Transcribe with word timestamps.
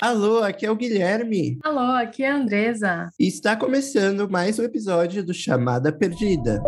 Alô, 0.00 0.44
aqui 0.44 0.64
é 0.64 0.70
o 0.70 0.76
Guilherme. 0.76 1.58
Alô, 1.64 1.80
aqui 1.96 2.22
é 2.22 2.30
a 2.30 2.36
Andresa. 2.36 3.10
E 3.18 3.26
está 3.26 3.56
começando 3.56 4.30
mais 4.30 4.56
um 4.56 4.62
episódio 4.62 5.24
do 5.24 5.34
Chamada 5.34 5.90
Perdida. 5.90 6.62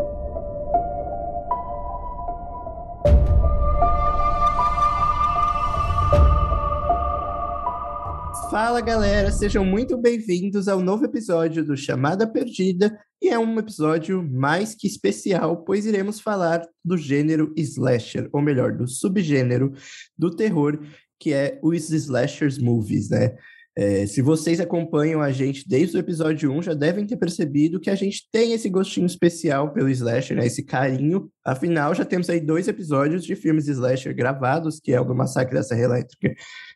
Fala 8.50 8.80
galera, 8.80 9.30
sejam 9.30 9.64
muito 9.64 9.96
bem-vindos 9.96 10.66
ao 10.66 10.80
novo 10.80 11.04
episódio 11.04 11.64
do 11.64 11.76
Chamada 11.76 12.26
Perdida 12.26 12.98
e 13.22 13.28
é 13.28 13.38
um 13.38 13.56
episódio 13.60 14.28
mais 14.28 14.74
que 14.74 14.88
especial, 14.88 15.58
pois 15.58 15.86
iremos 15.86 16.18
falar 16.18 16.62
do 16.84 16.96
gênero 16.96 17.54
slasher, 17.56 18.28
ou 18.32 18.42
melhor, 18.42 18.72
do 18.72 18.88
subgênero 18.88 19.72
do 20.18 20.34
terror, 20.34 20.80
que 21.20 21.34
é 21.34 21.58
os 21.62 21.90
slashers 21.90 22.58
movies, 22.58 23.10
né? 23.10 23.36
É, 23.76 24.04
se 24.04 24.20
vocês 24.20 24.60
acompanham 24.60 25.22
a 25.22 25.30
gente 25.30 25.66
desde 25.68 25.96
o 25.96 26.00
episódio 26.00 26.50
1, 26.52 26.62
já 26.62 26.74
devem 26.74 27.06
ter 27.06 27.16
percebido 27.16 27.78
que 27.78 27.88
a 27.88 27.94
gente 27.94 28.28
tem 28.30 28.52
esse 28.52 28.68
gostinho 28.68 29.06
especial 29.06 29.72
pelo 29.72 29.88
slasher, 29.88 30.36
né? 30.36 30.46
Esse 30.46 30.64
carinho. 30.64 31.30
Afinal, 31.44 31.94
já 31.94 32.04
temos 32.04 32.28
aí 32.28 32.40
dois 32.40 32.66
episódios 32.66 33.24
de 33.24 33.36
filmes 33.36 33.68
slasher 33.68 34.14
gravados, 34.14 34.80
que 34.80 34.92
é 34.92 35.00
o 35.00 35.04
do 35.04 35.14
Massacre 35.14 35.54
da 35.54 35.62
Serra 35.62 35.82
Elétrica 35.82 36.34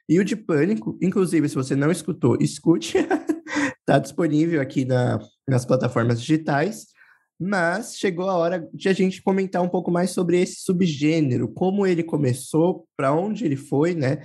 e 0.09 0.21
o 0.21 0.25
de 0.25 0.37
Pânico. 0.37 0.97
Inclusive, 1.03 1.49
se 1.49 1.55
você 1.55 1.75
não 1.75 1.91
escutou, 1.91 2.39
escute. 2.41 2.99
Está 3.81 3.99
disponível 4.01 4.61
aqui 4.61 4.85
na, 4.85 5.19
nas 5.49 5.65
plataformas 5.65 6.21
digitais. 6.21 6.94
Mas 7.39 7.97
chegou 7.97 8.29
a 8.29 8.37
hora 8.37 8.69
de 8.73 8.89
a 8.89 8.93
gente 8.93 9.23
comentar 9.23 9.63
um 9.63 9.69
pouco 9.69 9.91
mais 9.91 10.11
sobre 10.11 10.41
esse 10.41 10.61
subgênero, 10.61 11.49
como 11.49 11.87
ele 11.87 12.03
começou, 12.03 12.87
para 12.97 13.13
onde 13.13 13.45
ele 13.45 13.57
foi, 13.57 13.95
né? 13.95 14.21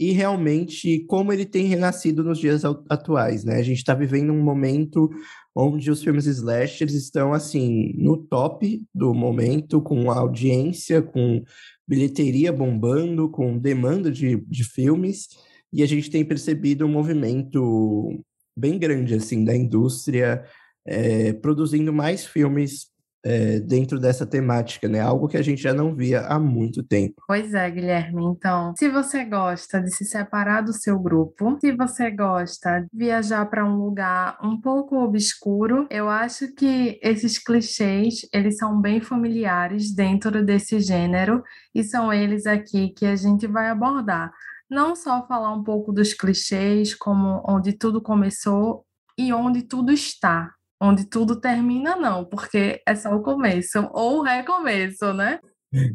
e 0.00 0.12
realmente 0.12 1.00
como 1.00 1.30
ele 1.30 1.44
tem 1.44 1.66
renascido 1.66 2.24
nos 2.24 2.38
dias 2.38 2.64
atuais, 2.64 3.44
né? 3.44 3.56
A 3.56 3.62
gente 3.62 3.76
está 3.76 3.92
vivendo 3.92 4.32
um 4.32 4.42
momento 4.42 5.10
onde 5.54 5.90
os 5.90 6.02
filmes 6.02 6.24
slashers 6.24 6.94
estão 6.94 7.34
assim 7.34 7.92
no 7.98 8.16
top 8.16 8.82
do 8.94 9.12
momento, 9.12 9.78
com 9.82 10.10
audiência, 10.10 11.02
com 11.02 11.44
bilheteria 11.86 12.50
bombando, 12.50 13.28
com 13.28 13.58
demanda 13.58 14.10
de, 14.10 14.36
de 14.48 14.64
filmes, 14.64 15.28
e 15.70 15.82
a 15.82 15.86
gente 15.86 16.08
tem 16.08 16.24
percebido 16.24 16.86
um 16.86 16.90
movimento 16.90 18.24
bem 18.56 18.78
grande 18.78 19.14
assim 19.14 19.44
da 19.44 19.54
indústria 19.54 20.42
é, 20.86 21.32
produzindo 21.32 21.92
mais 21.92 22.24
filmes 22.24 22.90
é, 23.24 23.60
dentro 23.60 23.98
dessa 23.98 24.26
temática, 24.26 24.88
né? 24.88 25.00
Algo 25.00 25.28
que 25.28 25.36
a 25.36 25.42
gente 25.42 25.60
já 25.60 25.74
não 25.74 25.94
via 25.94 26.22
há 26.22 26.38
muito 26.38 26.82
tempo. 26.82 27.22
Pois 27.26 27.52
é, 27.52 27.70
Guilherme. 27.70 28.24
Então, 28.24 28.72
se 28.76 28.88
você 28.88 29.24
gosta 29.24 29.80
de 29.80 29.94
se 29.94 30.04
separar 30.04 30.62
do 30.62 30.72
seu 30.72 30.98
grupo, 30.98 31.58
se 31.60 31.72
você 31.72 32.10
gosta 32.10 32.80
de 32.80 32.88
viajar 32.92 33.44
para 33.46 33.64
um 33.64 33.76
lugar 33.76 34.38
um 34.42 34.60
pouco 34.60 34.96
obscuro, 34.96 35.86
eu 35.90 36.08
acho 36.08 36.52
que 36.54 36.98
esses 37.02 37.38
clichês 37.38 38.26
eles 38.32 38.56
são 38.56 38.80
bem 38.80 39.00
familiares 39.00 39.94
dentro 39.94 40.44
desse 40.44 40.80
gênero 40.80 41.42
e 41.74 41.84
são 41.84 42.12
eles 42.12 42.46
aqui 42.46 42.90
que 42.90 43.06
a 43.06 43.16
gente 43.16 43.46
vai 43.46 43.68
abordar. 43.68 44.32
Não 44.68 44.94
só 44.94 45.26
falar 45.26 45.52
um 45.52 45.64
pouco 45.64 45.92
dos 45.92 46.14
clichês, 46.14 46.94
como 46.94 47.42
onde 47.46 47.72
tudo 47.72 48.00
começou 48.00 48.84
e 49.18 49.32
onde 49.32 49.62
tudo 49.62 49.92
está, 49.92 50.54
onde 50.80 51.04
tudo 51.04 51.38
termina, 51.38 51.94
não, 51.94 52.24
porque 52.24 52.80
é 52.86 52.94
só 52.94 53.14
o 53.14 53.22
começo, 53.22 53.88
ou 53.92 54.18
o 54.18 54.22
recomeço, 54.22 55.12
né? 55.12 55.38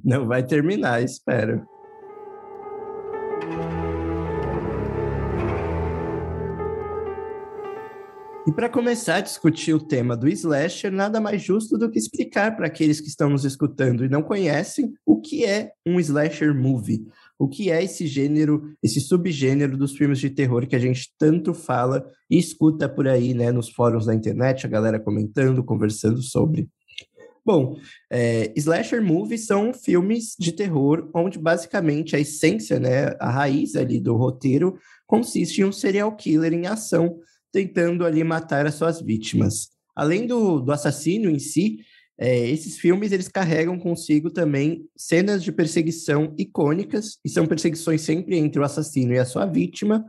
Não 0.03 0.27
vai 0.27 0.43
terminar, 0.43 1.01
espero. 1.01 1.65
E 8.47 8.51
para 8.51 8.69
começar 8.69 9.15
a 9.15 9.21
discutir 9.21 9.73
o 9.73 9.79
tema 9.79 10.15
do 10.15 10.27
slasher, 10.27 10.91
nada 10.91 11.19
mais 11.19 11.41
justo 11.41 11.79
do 11.79 11.89
que 11.89 11.97
explicar 11.97 12.55
para 12.55 12.67
aqueles 12.67 13.01
que 13.01 13.07
estão 13.07 13.27
nos 13.27 13.43
escutando 13.43 14.05
e 14.05 14.09
não 14.09 14.21
conhecem 14.21 14.93
o 15.03 15.19
que 15.19 15.43
é 15.43 15.71
um 15.83 15.99
slasher 15.99 16.53
movie 16.53 17.07
o 17.37 17.47
que 17.47 17.69
é 17.69 17.83
esse 17.83 18.07
gênero, 18.07 18.75
esse 18.81 18.99
subgênero 19.01 19.77
dos 19.77 19.95
filmes 19.95 20.19
de 20.19 20.29
terror 20.29 20.65
que 20.67 20.75
a 20.75 20.79
gente 20.79 21.13
tanto 21.17 21.53
fala 21.53 22.05
e 22.29 22.37
escuta 22.37 22.87
por 22.87 23.07
aí, 23.07 23.33
né, 23.33 23.51
nos 23.51 23.69
fóruns 23.69 24.05
da 24.05 24.15
internet, 24.15 24.65
a 24.65 24.69
galera 24.69 24.99
comentando, 24.99 25.63
conversando 25.63 26.21
sobre. 26.21 26.69
Bom, 27.45 27.77
é, 28.11 28.51
slasher 28.55 29.03
movies 29.03 29.45
são 29.45 29.71
filmes 29.73 30.35
de 30.39 30.51
terror 30.51 31.09
onde 31.13 31.37
basicamente 31.37 32.15
a 32.15 32.19
essência, 32.19 32.79
né, 32.79 33.15
a 33.19 33.29
raiz 33.29 33.75
ali 33.75 33.99
do 33.99 34.15
roteiro 34.15 34.77
consiste 35.05 35.61
em 35.61 35.65
um 35.65 35.71
serial 35.71 36.15
killer 36.15 36.53
em 36.53 36.65
ação 36.65 37.19
tentando 37.55 38.05
ali 38.05 38.21
matar 38.21 38.65
as 38.65 38.75
suas 38.75 38.99
vítimas. 38.99 39.69
Além 39.95 40.27
do, 40.27 40.59
do 40.59 40.73
assassino 40.73 41.29
em 41.29 41.39
si, 41.39 41.77
é, 42.17 42.47
esses 42.49 42.77
filmes 42.77 43.11
eles 43.11 43.27
carregam 43.27 43.77
consigo 43.77 44.29
também 44.29 44.87
cenas 44.95 45.43
de 45.43 45.51
perseguição 45.51 46.33
icônicas, 46.37 47.17
e 47.25 47.29
são 47.29 47.45
perseguições 47.45 48.01
sempre 48.01 48.37
entre 48.37 48.59
o 48.59 48.63
assassino 48.63 49.13
e 49.13 49.19
a 49.19 49.25
sua 49.25 49.45
vítima, 49.45 50.05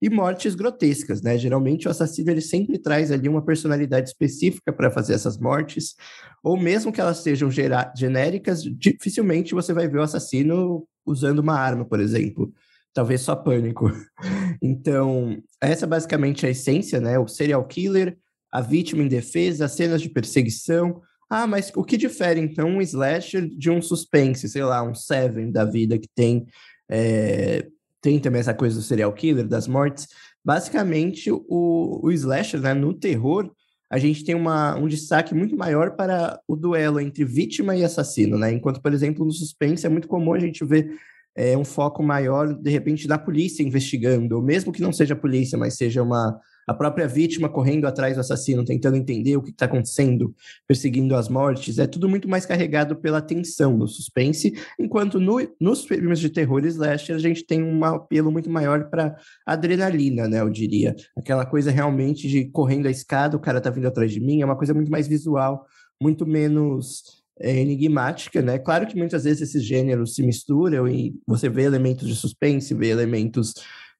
e 0.00 0.10
mortes 0.10 0.54
grotescas, 0.54 1.22
né? 1.22 1.38
Geralmente 1.38 1.88
o 1.88 1.90
assassino 1.90 2.30
ele 2.30 2.42
sempre 2.42 2.78
traz 2.78 3.10
ali 3.10 3.28
uma 3.28 3.42
personalidade 3.42 4.10
específica 4.10 4.70
para 4.72 4.90
fazer 4.90 5.14
essas 5.14 5.38
mortes, 5.38 5.94
ou 6.42 6.56
mesmo 6.58 6.92
que 6.92 7.00
elas 7.00 7.18
sejam 7.18 7.50
genéricas, 7.50 8.62
dificilmente 8.62 9.54
você 9.54 9.72
vai 9.72 9.88
ver 9.88 9.98
o 9.98 10.02
assassino 10.02 10.86
usando 11.06 11.38
uma 11.38 11.58
arma, 11.58 11.84
por 11.84 12.00
exemplo. 12.00 12.52
Talvez 12.92 13.22
só 13.22 13.34
pânico. 13.34 13.90
Então, 14.62 15.36
essa 15.60 15.84
é 15.84 15.88
basicamente 15.88 16.46
a 16.46 16.48
essência, 16.48 16.98
né? 16.98 17.18
O 17.18 17.28
serial 17.28 17.62
killer, 17.66 18.16
a 18.50 18.62
vítima 18.62 19.02
indefesa, 19.02 19.66
as 19.66 19.72
cenas 19.72 20.00
de 20.00 20.08
perseguição, 20.08 21.02
ah, 21.28 21.46
mas 21.46 21.72
o 21.74 21.84
que 21.84 21.96
difere 21.96 22.40
então 22.40 22.68
um 22.68 22.80
slasher 22.82 23.48
de 23.48 23.70
um 23.70 23.82
suspense, 23.82 24.48
sei 24.48 24.62
lá, 24.62 24.82
um 24.82 24.94
Seven 24.94 25.50
da 25.50 25.64
vida 25.64 25.98
que 25.98 26.08
tem 26.14 26.46
é, 26.88 27.66
tem 28.00 28.20
também 28.20 28.40
essa 28.40 28.54
coisa 28.54 28.76
do 28.76 28.82
serial 28.82 29.12
killer, 29.12 29.48
das 29.48 29.66
mortes. 29.66 30.06
Basicamente, 30.44 31.28
o, 31.30 32.00
o 32.02 32.12
slasher, 32.12 32.60
né, 32.60 32.72
no 32.72 32.94
terror, 32.94 33.50
a 33.90 33.98
gente 33.98 34.24
tem 34.24 34.34
uma, 34.34 34.76
um 34.76 34.86
destaque 34.86 35.34
muito 35.34 35.56
maior 35.56 35.96
para 35.96 36.40
o 36.46 36.54
duelo 36.54 37.00
entre 37.00 37.24
vítima 37.24 37.74
e 37.74 37.84
assassino, 37.84 38.38
né? 38.38 38.52
Enquanto, 38.52 38.80
por 38.80 38.92
exemplo, 38.92 39.24
no 39.24 39.32
suspense 39.32 39.86
é 39.86 39.88
muito 39.88 40.06
comum 40.06 40.34
a 40.34 40.38
gente 40.38 40.64
ver 40.64 40.96
é, 41.34 41.56
um 41.56 41.64
foco 41.64 42.02
maior, 42.02 42.54
de 42.54 42.70
repente, 42.70 43.08
da 43.08 43.18
polícia 43.18 43.62
investigando, 43.62 44.36
ou 44.36 44.42
mesmo 44.42 44.72
que 44.72 44.82
não 44.82 44.92
seja 44.92 45.14
a 45.14 45.18
polícia, 45.18 45.58
mas 45.58 45.74
seja 45.74 46.02
uma 46.02 46.40
a 46.66 46.74
própria 46.74 47.06
vítima 47.06 47.48
correndo 47.48 47.86
atrás 47.86 48.14
do 48.14 48.20
assassino, 48.20 48.64
tentando 48.64 48.96
entender 48.96 49.36
o 49.36 49.42
que 49.42 49.50
está 49.50 49.66
acontecendo, 49.66 50.34
perseguindo 50.66 51.14
as 51.14 51.28
mortes, 51.28 51.78
é 51.78 51.86
tudo 51.86 52.08
muito 52.08 52.28
mais 52.28 52.44
carregado 52.44 52.96
pela 52.96 53.22
tensão, 53.22 53.76
no 53.76 53.86
suspense, 53.86 54.52
enquanto 54.78 55.20
no, 55.20 55.36
nos 55.60 55.84
filmes 55.84 56.18
de 56.18 56.28
terror 56.30 56.64
e 56.64 56.68
slasher 56.68 57.14
a 57.14 57.18
gente 57.18 57.44
tem 57.44 57.62
um 57.62 57.84
apelo 57.84 58.32
muito 58.32 58.50
maior 58.50 58.90
para 58.90 59.16
adrenalina, 59.46 60.28
né, 60.28 60.40
eu 60.40 60.50
diria. 60.50 60.96
Aquela 61.16 61.46
coisa 61.46 61.70
realmente 61.70 62.28
de 62.28 62.46
correndo 62.46 62.88
a 62.88 62.90
escada, 62.90 63.36
o 63.36 63.40
cara 63.40 63.60
tá 63.60 63.70
vindo 63.70 63.86
atrás 63.86 64.10
de 64.10 64.20
mim, 64.20 64.42
é 64.42 64.44
uma 64.44 64.56
coisa 64.56 64.74
muito 64.74 64.90
mais 64.90 65.06
visual, 65.06 65.66
muito 66.00 66.26
menos 66.26 67.24
é, 67.38 67.54
enigmática, 67.60 68.40
né? 68.40 68.58
Claro 68.58 68.86
que 68.86 68.96
muitas 68.96 69.24
vezes 69.24 69.42
esses 69.42 69.62
gêneros 69.62 70.14
se 70.14 70.22
misturam 70.22 70.88
e 70.88 71.14
você 71.26 71.48
vê 71.48 71.62
elementos 71.62 72.08
de 72.08 72.14
suspense, 72.14 72.74
vê 72.74 72.88
elementos 72.88 73.54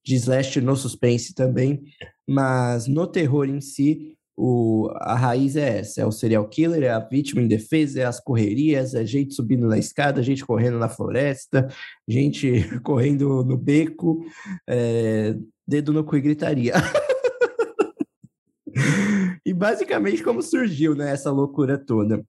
de 0.06 0.14
slash 0.14 0.60
no 0.60 0.76
suspense 0.76 1.34
também, 1.34 1.82
mas 2.26 2.86
no 2.86 3.08
terror 3.08 3.48
em 3.48 3.60
si, 3.60 4.16
o, 4.36 4.88
a 4.94 5.16
raiz 5.16 5.56
é 5.56 5.78
essa: 5.78 6.02
é 6.02 6.06
o 6.06 6.12
serial 6.12 6.48
killer, 6.48 6.84
é 6.84 6.90
a 6.90 7.00
vítima 7.00 7.42
indefesa, 7.42 8.00
é 8.00 8.04
as 8.04 8.20
correrias, 8.20 8.94
é 8.94 9.04
gente 9.04 9.34
subindo 9.34 9.66
na 9.66 9.78
escada, 9.78 10.22
gente 10.22 10.46
correndo 10.46 10.78
na 10.78 10.88
floresta, 10.88 11.66
gente 12.06 12.62
correndo 12.84 13.44
no 13.44 13.56
beco, 13.56 14.24
é, 14.68 15.34
dedo 15.66 15.92
no 15.92 16.04
cu 16.04 16.16
e 16.16 16.20
gritaria. 16.20 16.74
e 19.44 19.52
basicamente 19.52 20.22
como 20.22 20.40
surgiu 20.40 20.94
né, 20.94 21.10
essa 21.10 21.32
loucura 21.32 21.76
toda. 21.76 22.24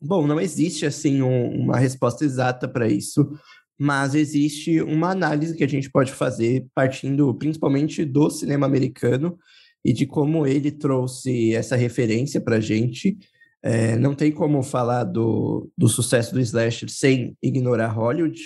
Bom, 0.00 0.26
não 0.26 0.40
existe 0.40 0.84
assim 0.84 1.22
um, 1.22 1.60
uma 1.60 1.78
resposta 1.78 2.24
exata 2.24 2.66
para 2.66 2.88
isso 2.88 3.30
mas 3.78 4.14
existe 4.14 4.80
uma 4.80 5.10
análise 5.10 5.56
que 5.56 5.64
a 5.64 5.68
gente 5.68 5.90
pode 5.90 6.12
fazer 6.12 6.66
partindo 6.74 7.34
principalmente 7.34 8.04
do 8.04 8.30
cinema 8.30 8.66
americano 8.66 9.38
e 9.84 9.92
de 9.92 10.06
como 10.06 10.46
ele 10.46 10.70
trouxe 10.70 11.54
essa 11.54 11.76
referência 11.76 12.40
para 12.40 12.56
a 12.56 12.60
gente. 12.60 13.18
É, 13.62 13.96
não 13.96 14.14
tem 14.14 14.30
como 14.30 14.62
falar 14.62 15.04
do, 15.04 15.70
do 15.76 15.88
sucesso 15.88 16.32
do 16.32 16.40
slasher 16.40 16.88
sem 16.88 17.36
ignorar 17.42 17.88
Hollywood. 17.88 18.40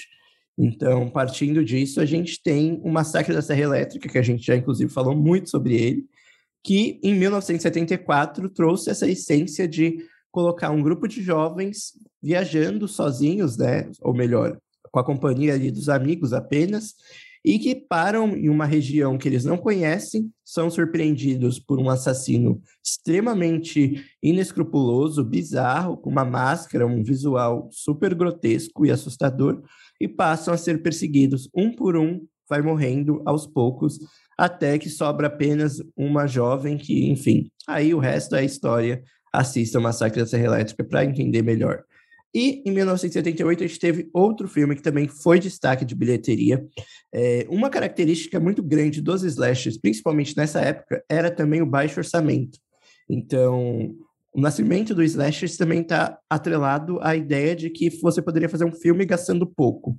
Então, 0.57 1.09
partindo 1.09 1.65
disso, 1.65 2.01
a 2.01 2.05
gente 2.05 2.43
tem 2.43 2.81
o 2.83 2.91
Massacre 2.91 3.33
da 3.33 3.43
Serra 3.43 3.61
Elétrica, 3.61 4.09
que 4.09 4.19
a 4.19 4.23
gente 4.23 4.45
já 4.45 4.57
inclusive 4.57 4.91
falou 4.91 5.15
muito 5.15 5.51
sobre 5.51 5.75
ele, 5.75 6.05
que 6.65 6.99
em 7.03 7.15
1974 7.15 8.49
trouxe 8.51 8.91
essa 8.91 9.09
essência 9.09 9.69
de 9.69 9.99
colocar 10.33 10.71
um 10.71 10.83
grupo 10.83 11.07
de 11.07 11.23
jovens 11.23 11.93
viajando 12.21 12.89
sozinhos, 12.89 13.57
né? 13.57 13.89
Ou 14.03 14.13
melhor, 14.13 14.59
com 14.91 14.99
a 14.99 15.05
companhia 15.05 15.55
ali 15.55 15.71
dos 15.71 15.89
amigos 15.89 16.33
apenas, 16.33 16.95
e 17.45 17.59
que 17.59 17.75
param 17.75 18.37
em 18.37 18.49
uma 18.49 18.67
região 18.67 19.17
que 19.17 19.29
eles 19.29 19.45
não 19.45 19.57
conhecem, 19.57 20.31
são 20.45 20.71
surpreendidos 20.71 21.59
por 21.59 21.79
um 21.79 21.89
assassino 21.89 22.61
extremamente 22.85 24.05
inescrupuloso, 24.23 25.25
bizarro, 25.25 25.97
com 25.97 26.11
uma 26.11 26.25
máscara, 26.25 26.87
um 26.87 27.03
visual 27.03 27.69
super 27.73 28.15
grotesco 28.15 28.85
e 28.85 28.91
assustador, 28.91 29.63
e 30.01 30.09
passam 30.09 30.53
a 30.53 30.57
ser 30.57 30.83
perseguidos 30.83 31.49
um 31.55 31.75
por 31.75 31.97
um, 31.97 32.27
vai 32.49 32.63
morrendo 32.63 33.23
aos 33.25 33.47
poucos, 33.47 33.99
até 34.37 34.79
que 34.79 34.89
sobra 34.89 35.27
apenas 35.27 35.83
uma 35.97 36.27
jovem 36.27 36.77
que, 36.77 37.09
enfim, 37.09 37.51
aí 37.67 37.95
o 37.95 37.99
resto 37.99 38.37
é 38.37 38.45
história. 38.45 39.03
Assista 39.33 39.79
o 39.79 39.83
Massacre 39.83 40.21
da 40.21 40.27
Serra 40.27 40.45
Elétrica 40.45 40.83
para 40.83 41.05
entender 41.05 41.43
melhor. 41.43 41.85
E 42.35 42.63
em 42.67 42.73
1978 42.73 43.65
a 43.65 43.67
gente 43.67 43.79
teve 43.81 44.11
outro 44.13 44.47
filme 44.49 44.77
que 44.77 44.83
também 44.83 45.09
foi 45.09 45.39
destaque 45.39 45.85
de 45.85 45.95
bilheteria. 45.95 46.65
É, 47.13 47.47
uma 47.49 47.71
característica 47.71 48.39
muito 48.39 48.63
grande 48.63 49.01
dos 49.01 49.23
slashers, 49.23 49.79
principalmente 49.79 50.37
nessa 50.37 50.61
época, 50.61 51.03
era 51.09 51.31
também 51.31 51.63
o 51.63 51.67
baixo 51.67 52.01
orçamento. 52.01 52.59
Então, 53.09 53.95
o 54.35 54.41
nascimento 54.41 54.95
do 54.95 55.03
slashers 55.03 55.57
também 55.57 55.81
está 55.81 56.19
atrelado 56.29 56.99
à 57.01 57.17
ideia 57.17 57.57
de 57.57 57.71
que 57.71 57.89
você 58.01 58.21
poderia 58.21 58.49
fazer 58.49 58.65
um 58.65 58.73
filme 58.73 59.07
gastando 59.07 59.47
pouco. 59.47 59.99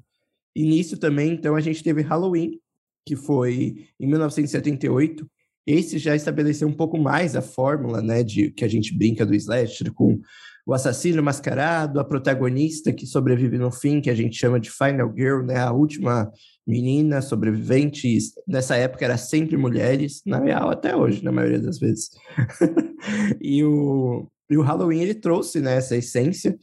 E 0.56 0.64
nisso 0.64 0.98
também, 0.98 1.34
então, 1.34 1.56
a 1.56 1.62
gente 1.62 1.84
teve 1.84 2.02
Halloween, 2.02 2.60
que 3.06 3.16
foi 3.16 3.88
em 4.00 4.08
1978. 4.08 5.28
Esse 5.66 5.98
já 5.98 6.16
estabeleceu 6.16 6.68
um 6.68 6.74
pouco 6.74 6.98
mais 6.98 7.36
a 7.36 7.42
fórmula, 7.42 8.02
né, 8.02 8.24
de 8.24 8.52
que 8.52 8.64
a 8.64 8.68
gente 8.68 8.96
brinca 8.96 9.26
do 9.26 9.36
slasher 9.36 9.92
com 9.94 10.20
o 10.66 10.74
assassino 10.74 11.24
mascarado, 11.24 12.00
a 12.00 12.04
protagonista 12.04 12.94
que 12.94 13.06
sobrevive 13.06 13.58
no 13.58 13.72
fim, 13.72 14.02
que 14.02 14.10
a 14.10 14.16
gente 14.16 14.38
chama 14.38 14.60
de 14.60 14.70
Final 14.70 15.14
Girl, 15.16 15.44
né? 15.44 15.58
A 15.58 15.72
última 15.72 16.32
menina 16.66 17.22
sobrevivente. 17.22 18.18
Nessa 18.48 18.76
época 18.76 19.06
era 19.06 19.18
sempre 19.18 19.58
mulheres, 19.58 20.22
na 20.26 20.40
real 20.40 20.70
até 20.70 20.96
hoje, 20.96 21.24
na 21.24 21.32
maioria 21.32 21.60
das 21.60 21.80
vezes. 21.80 22.10
e, 23.42 23.64
o, 23.64 24.28
e 24.50 24.58
o 24.58 24.62
Halloween 24.62 25.02
ele 25.02 25.16
trouxe 25.16 25.60
né, 25.60 25.76
essa 25.78 25.96
essência 25.96 26.58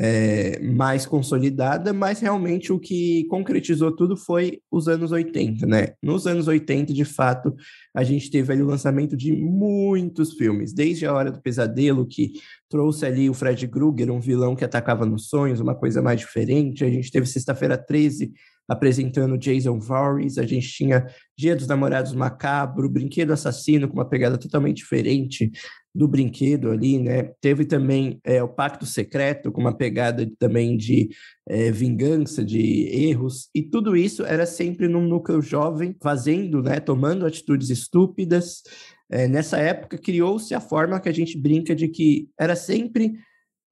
é, 0.00 0.60
mais 0.60 1.04
consolidada, 1.04 1.92
mas 1.92 2.20
realmente 2.20 2.72
o 2.72 2.78
que 2.78 3.24
concretizou 3.24 3.90
tudo 3.90 4.16
foi 4.16 4.60
os 4.70 4.86
anos 4.86 5.10
80, 5.10 5.66
né? 5.66 5.88
Nos 6.00 6.24
anos 6.24 6.46
80, 6.46 6.92
de 6.94 7.04
fato, 7.04 7.52
a 7.92 8.04
gente 8.04 8.30
teve 8.30 8.52
ali 8.52 8.62
o 8.62 8.66
lançamento 8.66 9.16
de 9.16 9.32
muitos 9.32 10.34
filmes, 10.34 10.72
desde 10.72 11.04
A 11.04 11.12
Hora 11.12 11.32
do 11.32 11.42
Pesadelo, 11.42 12.06
que 12.06 12.34
trouxe 12.70 13.06
ali 13.06 13.28
o 13.28 13.34
Fred 13.34 13.66
Krueger, 13.66 14.12
um 14.12 14.20
vilão 14.20 14.54
que 14.54 14.64
atacava 14.64 15.04
nos 15.04 15.28
sonhos, 15.28 15.58
uma 15.58 15.74
coisa 15.74 16.00
mais 16.00 16.20
diferente. 16.20 16.84
A 16.84 16.90
gente 16.90 17.10
teve 17.10 17.26
Sexta-feira 17.26 17.76
13, 17.76 18.32
apresentando 18.68 19.36
Jason 19.38 19.80
Voorhees, 19.80 20.38
a 20.38 20.44
gente 20.44 20.68
tinha 20.68 21.06
Dia 21.36 21.56
dos 21.56 21.66
Namorados 21.66 22.12
Macabro, 22.12 22.88
Brinquedo 22.88 23.32
Assassino, 23.32 23.88
com 23.88 23.94
uma 23.94 24.08
pegada 24.08 24.38
totalmente 24.38 24.76
diferente 24.76 25.50
do 25.94 26.06
brinquedo 26.06 26.70
ali, 26.70 26.98
né? 26.98 27.32
Teve 27.40 27.64
também 27.64 28.20
é, 28.24 28.42
o 28.42 28.48
Pacto 28.48 28.86
Secreto, 28.86 29.50
com 29.50 29.60
uma 29.60 29.76
pegada 29.76 30.30
também 30.38 30.76
de 30.76 31.08
é, 31.48 31.70
vingança, 31.70 32.44
de 32.44 32.88
erros, 32.88 33.48
e 33.54 33.62
tudo 33.62 33.96
isso 33.96 34.24
era 34.24 34.46
sempre 34.46 34.88
num 34.88 35.06
núcleo 35.06 35.42
jovem, 35.42 35.96
fazendo, 36.02 36.62
né? 36.62 36.80
Tomando 36.80 37.26
atitudes 37.26 37.70
estúpidas. 37.70 38.62
É, 39.10 39.26
nessa 39.26 39.58
época, 39.58 39.96
criou-se 39.96 40.54
a 40.54 40.60
forma 40.60 41.00
que 41.00 41.08
a 41.08 41.12
gente 41.12 41.38
brinca 41.38 41.74
de 41.74 41.88
que 41.88 42.28
era 42.38 42.54
sempre 42.54 43.14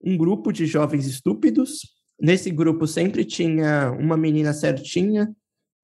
um 0.02 0.16
grupo 0.16 0.52
de 0.52 0.66
jovens 0.66 1.06
estúpidos 1.06 1.96
Nesse 2.20 2.50
grupo 2.50 2.86
sempre 2.86 3.24
tinha 3.24 3.90
uma 3.92 4.16
menina 4.16 4.54
certinha, 4.54 5.30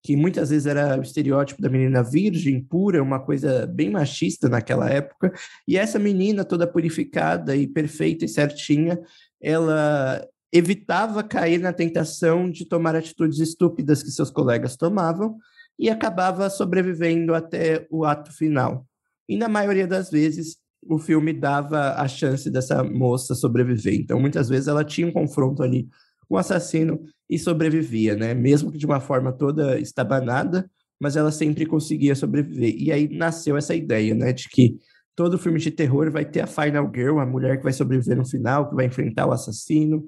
que 0.03 0.17
muitas 0.17 0.51
vezes 0.51 0.67
era 0.67 0.99
o 0.99 1.03
estereótipo 1.03 1.63
da 1.63 1.69
menina 1.69 2.03
virgem, 2.03 2.61
pura, 2.61 3.03
uma 3.03 3.21
coisa 3.21 3.67
bem 3.67 3.89
machista 3.89 4.49
naquela 4.49 4.91
época. 4.91 5.33
E 5.67 5.77
essa 5.77 5.99
menina 5.99 6.45
toda 6.45 6.67
purificada 6.67 7.55
e 7.55 7.69
perfeita 7.69 8.25
e 8.25 8.29
certinha, 8.29 9.01
ela 9.41 10.27
evitava 10.53 11.23
cair 11.23 11.59
na 11.61 11.73
tentação 11.73 12.51
de 12.51 12.67
tomar 12.67 12.97
atitudes 12.97 13.39
estúpidas 13.39 14.03
que 14.03 14.11
seus 14.11 14.31
colegas 14.31 14.77
tomavam 14.77 15.39
e 15.79 15.89
acabava 15.89 16.51
sobrevivendo 16.51 17.35
até 17.35 17.87
o 17.91 18.05
ato 18.05 18.33
final. 18.33 18.85
E 19.29 19.37
na 19.37 19.49
maioria 19.49 19.87
das 19.87 20.11
vezes 20.11 20.57
o 20.85 20.99
filme 20.99 21.33
dava 21.33 21.95
a 21.95 22.09
chance 22.09 22.51
dessa 22.51 22.83
moça 22.83 23.37
sobreviver. 23.37 23.95
Então 23.95 24.19
muitas 24.19 24.49
vezes 24.49 24.67
ela 24.67 24.85
tinha 24.85 25.07
um 25.07 25.13
confronto 25.13 25.63
ali 25.63 25.89
o 26.29 26.39
assassino 26.39 26.99
e 27.33 27.39
sobrevivia, 27.39 28.15
né? 28.15 28.35
Mesmo 28.35 28.71
que 28.71 28.77
de 28.77 28.85
uma 28.85 29.01
forma 29.01 29.33
toda 29.33 29.81
estabanada, 29.81 30.71
mas 31.01 31.17
ela 31.17 31.33
sempre 31.33 31.65
conseguia 31.65 32.15
sobreviver. 32.15 32.75
E 32.77 32.93
aí 32.93 33.09
nasceu 33.09 33.57
essa 33.57 33.75
ideia, 33.75 34.15
né, 34.15 34.35
de 34.35 34.49
que 34.51 34.77
todo 35.17 35.39
filme 35.39 35.59
de 35.59 35.71
terror 35.71 36.11
vai 36.11 36.27
ter 36.27 36.43
a 36.43 36.47
final 36.47 36.93
girl, 36.95 37.19
a 37.19 37.27
mulher 37.27 37.57
que 37.57 37.65
vai 37.65 37.73
sobreviver 37.73 38.19
no 38.19 38.29
final, 38.29 38.69
que 38.69 38.75
vai 38.75 38.85
enfrentar 38.85 39.27
o 39.27 39.33
assassino. 39.33 40.05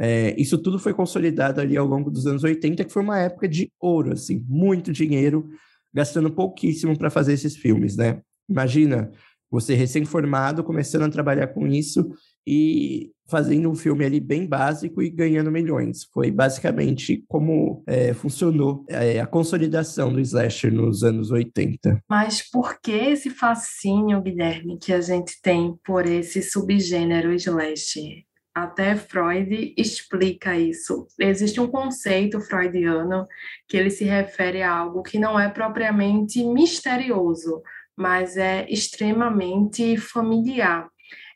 É, 0.00 0.40
isso 0.40 0.56
tudo 0.56 0.78
foi 0.78 0.94
consolidado 0.94 1.60
ali 1.60 1.76
ao 1.76 1.84
longo 1.84 2.10
dos 2.10 2.26
anos 2.26 2.44
80, 2.44 2.84
que 2.84 2.92
foi 2.92 3.02
uma 3.02 3.18
época 3.18 3.48
de 3.48 3.72
ouro, 3.80 4.12
assim, 4.12 4.44
muito 4.48 4.92
dinheiro, 4.92 5.48
gastando 5.92 6.30
pouquíssimo 6.30 6.96
para 6.96 7.10
fazer 7.10 7.32
esses 7.32 7.56
filmes, 7.56 7.96
né? 7.96 8.20
Imagina 8.48 9.10
você 9.50 9.74
recém-formado 9.74 10.62
começando 10.62 11.04
a 11.04 11.10
trabalhar 11.10 11.48
com 11.48 11.66
isso 11.66 12.10
e 12.46 13.10
fazendo 13.28 13.70
um 13.70 13.74
filme 13.74 14.04
ali 14.04 14.20
bem 14.20 14.46
básico 14.46 15.02
e 15.02 15.10
ganhando 15.10 15.52
milhões. 15.52 16.04
Foi 16.12 16.30
basicamente 16.30 17.24
como 17.28 17.82
é, 17.86 18.14
funcionou 18.14 18.84
é, 18.88 19.20
a 19.20 19.26
consolidação 19.26 20.12
do 20.12 20.20
slasher 20.20 20.72
nos 20.72 21.04
anos 21.04 21.30
80. 21.30 22.02
Mas 22.08 22.42
por 22.50 22.80
que 22.80 22.92
esse 22.92 23.28
fascínio, 23.28 24.22
Guilherme, 24.22 24.78
que 24.78 24.92
a 24.92 25.00
gente 25.00 25.40
tem 25.42 25.74
por 25.84 26.06
esse 26.06 26.42
subgênero 26.42 27.32
slasher? 27.34 28.24
Até 28.54 28.96
Freud 28.96 29.72
explica 29.76 30.58
isso. 30.58 31.06
Existe 31.16 31.60
um 31.60 31.68
conceito 31.68 32.40
freudiano 32.40 33.24
que 33.68 33.76
ele 33.76 33.90
se 33.90 34.04
refere 34.04 34.62
a 34.62 34.72
algo 34.72 35.02
que 35.02 35.16
não 35.16 35.38
é 35.38 35.48
propriamente 35.48 36.42
misterioso, 36.42 37.62
mas 37.98 38.36
é 38.36 38.66
extremamente 38.70 39.96
familiar 39.96 40.88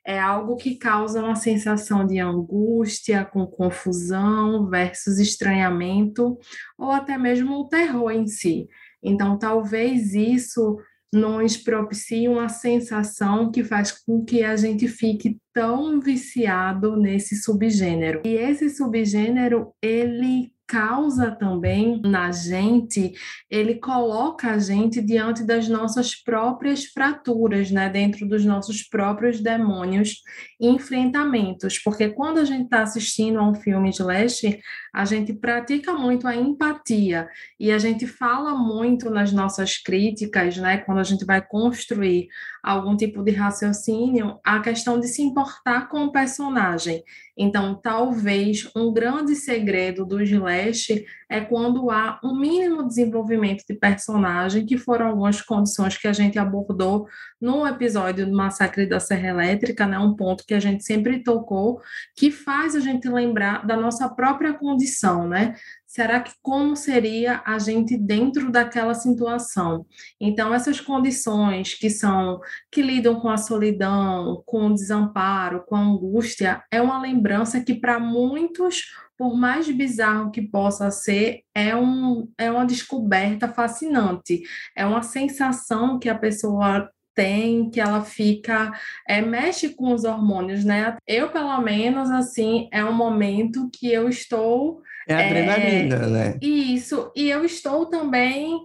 é 0.04 0.18
algo 0.18 0.56
que 0.56 0.74
causa 0.76 1.22
uma 1.22 1.36
sensação 1.36 2.06
de 2.06 2.18
angústia, 2.18 3.24
com 3.24 3.46
confusão 3.46 4.68
versus 4.68 5.18
estranhamento, 5.18 6.38
ou 6.76 6.90
até 6.90 7.16
mesmo 7.16 7.54
o 7.60 7.68
terror 7.68 8.10
em 8.10 8.26
si. 8.26 8.68
Então, 9.02 9.38
talvez 9.38 10.14
isso 10.14 10.78
nos 11.14 11.56
propicie 11.56 12.26
uma 12.26 12.48
sensação 12.48 13.50
que 13.52 13.62
faz 13.62 13.92
com 13.92 14.24
que 14.24 14.42
a 14.42 14.56
gente 14.56 14.88
fique 14.88 15.38
tão 15.52 16.00
viciado 16.00 16.96
nesse 16.96 17.36
subgênero. 17.36 18.22
E 18.24 18.34
esse 18.34 18.70
subgênero, 18.70 19.72
ele 19.82 20.52
causa 20.72 21.30
também 21.30 22.00
na 22.00 22.32
gente, 22.32 23.12
ele 23.50 23.74
coloca 23.74 24.52
a 24.52 24.58
gente 24.58 25.02
diante 25.02 25.44
das 25.44 25.68
nossas 25.68 26.14
próprias 26.14 26.86
fraturas, 26.86 27.70
né, 27.70 27.90
dentro 27.90 28.26
dos 28.26 28.42
nossos 28.42 28.82
próprios 28.82 29.38
demônios 29.38 30.22
e 30.58 30.66
enfrentamentos, 30.66 31.78
porque 31.78 32.08
quando 32.08 32.38
a 32.38 32.46
gente 32.46 32.64
está 32.64 32.80
assistindo 32.80 33.38
a 33.38 33.46
um 33.46 33.54
filme 33.54 33.90
de 33.90 34.02
leste, 34.02 34.62
a 34.94 35.04
gente 35.04 35.34
pratica 35.34 35.92
muito 35.92 36.26
a 36.26 36.34
empatia 36.34 37.28
e 37.60 37.70
a 37.70 37.76
gente 37.76 38.06
fala 38.06 38.54
muito 38.54 39.10
nas 39.10 39.30
nossas 39.30 39.76
críticas, 39.76 40.56
né, 40.56 40.78
quando 40.78 41.00
a 41.00 41.04
gente 41.04 41.26
vai 41.26 41.46
construir 41.46 42.28
algum 42.62 42.96
tipo 42.96 43.22
de 43.22 43.32
raciocínio, 43.32 44.38
a 44.42 44.60
questão 44.60 44.98
de 44.98 45.06
se 45.06 45.20
importar 45.20 45.90
com 45.90 46.04
o 46.04 46.12
personagem. 46.12 47.02
Então, 47.36 47.74
talvez 47.74 48.70
um 48.76 48.92
grande 48.92 49.34
segredo 49.34 50.04
do 50.04 50.22
Slash 50.22 51.04
é 51.32 51.40
quando 51.40 51.90
há 51.90 52.20
um 52.22 52.38
mínimo 52.38 52.86
desenvolvimento 52.86 53.64
de 53.66 53.74
personagem, 53.74 54.66
que 54.66 54.76
foram 54.76 55.06
algumas 55.06 55.40
condições 55.40 55.96
que 55.96 56.06
a 56.06 56.12
gente 56.12 56.38
abordou 56.38 57.08
no 57.40 57.66
episódio 57.66 58.26
do 58.26 58.36
Massacre 58.36 58.86
da 58.86 59.00
Serra 59.00 59.28
Elétrica, 59.28 59.86
né, 59.86 59.98
um 59.98 60.14
ponto 60.14 60.44
que 60.46 60.52
a 60.52 60.60
gente 60.60 60.84
sempre 60.84 61.22
tocou, 61.22 61.80
que 62.14 62.30
faz 62.30 62.76
a 62.76 62.80
gente 62.80 63.08
lembrar 63.08 63.66
da 63.66 63.76
nossa 63.76 64.08
própria 64.08 64.52
condição, 64.52 65.26
né? 65.26 65.54
será 65.92 66.20
que 66.20 66.32
como 66.40 66.74
seria 66.74 67.42
a 67.44 67.58
gente 67.58 67.98
dentro 67.98 68.50
daquela 68.50 68.94
situação? 68.94 69.84
Então 70.18 70.54
essas 70.54 70.80
condições 70.80 71.74
que 71.74 71.90
são 71.90 72.40
que 72.70 72.80
lidam 72.80 73.20
com 73.20 73.28
a 73.28 73.36
solidão, 73.36 74.42
com 74.46 74.68
o 74.68 74.74
desamparo, 74.74 75.62
com 75.66 75.76
a 75.76 75.80
angústia, 75.80 76.64
é 76.70 76.80
uma 76.80 76.98
lembrança 76.98 77.60
que 77.60 77.74
para 77.74 78.00
muitos, 78.00 78.86
por 79.16 79.36
mais 79.36 79.70
bizarro 79.70 80.30
que 80.30 80.42
possa 80.42 80.90
ser, 80.90 81.42
é, 81.54 81.76
um, 81.76 82.28
é 82.38 82.50
uma 82.50 82.64
descoberta 82.64 83.48
fascinante, 83.48 84.42
é 84.76 84.84
uma 84.84 85.02
sensação 85.02 85.98
que 85.98 86.08
a 86.08 86.18
pessoa 86.18 86.90
tem, 87.14 87.70
que 87.70 87.80
ela 87.80 88.02
fica, 88.02 88.72
é, 89.06 89.20
mexe 89.20 89.70
com 89.70 89.92
os 89.92 90.04
hormônios, 90.04 90.64
né? 90.64 90.96
Eu, 91.06 91.30
pelo 91.30 91.60
menos, 91.60 92.10
assim, 92.10 92.68
é 92.72 92.84
um 92.84 92.92
momento 92.92 93.68
que 93.72 93.92
eu 93.92 94.08
estou 94.08 94.82
É 95.06 95.14
adrenalina, 95.14 95.96
é, 95.96 96.06
né? 96.06 96.38
Isso. 96.40 97.12
E 97.14 97.28
eu 97.28 97.44
estou 97.44 97.86
também 97.86 98.58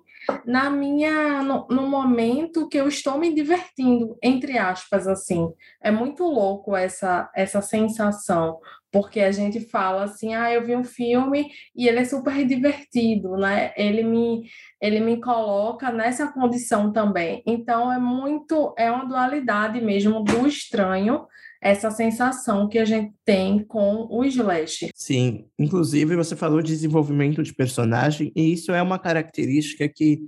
na 0.46 0.70
minha 0.70 1.42
no, 1.42 1.68
no, 1.70 1.88
momento 1.88 2.68
que 2.68 2.77
eu 2.77 2.88
estou 2.88 3.18
me 3.18 3.34
divertindo, 3.34 4.18
entre 4.22 4.58
aspas, 4.58 5.08
assim. 5.08 5.50
É 5.82 5.92
muito 5.92 6.24
louco 6.24 6.75
essa 6.75 7.30
essa 7.34 7.62
sensação, 7.62 8.60
porque 8.91 9.20
a 9.20 9.32
gente 9.32 9.60
fala 9.60 10.03
assim, 10.03 10.34
ah, 10.34 10.51
eu 10.51 10.65
vi 10.65 10.75
um 10.75 10.84
filme 10.84 11.48
e 11.75 11.88
ele 11.88 12.00
é 12.00 12.06
super 12.06 12.46
divertido, 12.46 13.36
né? 13.38 13.74
Ele 13.77 14.03
me 14.03 14.44
ele 14.82 15.00
me 15.00 15.20
coloca 15.20 15.91
nessa 15.91 16.32
condição 16.32 16.91
também. 16.91 17.41
Então 17.46 17.91
é 17.91 18.00
muito 18.00 18.74
é 18.77 18.91
uma 18.91 19.06
dualidade 19.06 19.82
mesmo 19.82 20.24
do 20.24 20.48
estranho 20.48 21.25
essa 21.62 21.89
sensação 21.89 22.70
que 22.70 22.77
a 22.77 22.86
gente 22.86 23.12
tem 23.25 23.63
com 23.63 24.08
o 24.10 24.24
Slash. 24.24 24.89
Sim, 24.96 25.46
inclusive 25.58 26.15
você 26.15 26.36
falou 26.36 26.62
de 26.62 26.72
desenvolvimento 26.72 27.41
de 27.41 27.53
personagem, 27.53 28.32
e 28.36 28.53
isso 28.53 28.72
é 28.72 28.82
uma 28.82 29.00
característica 29.00 29.89
que 29.89 30.20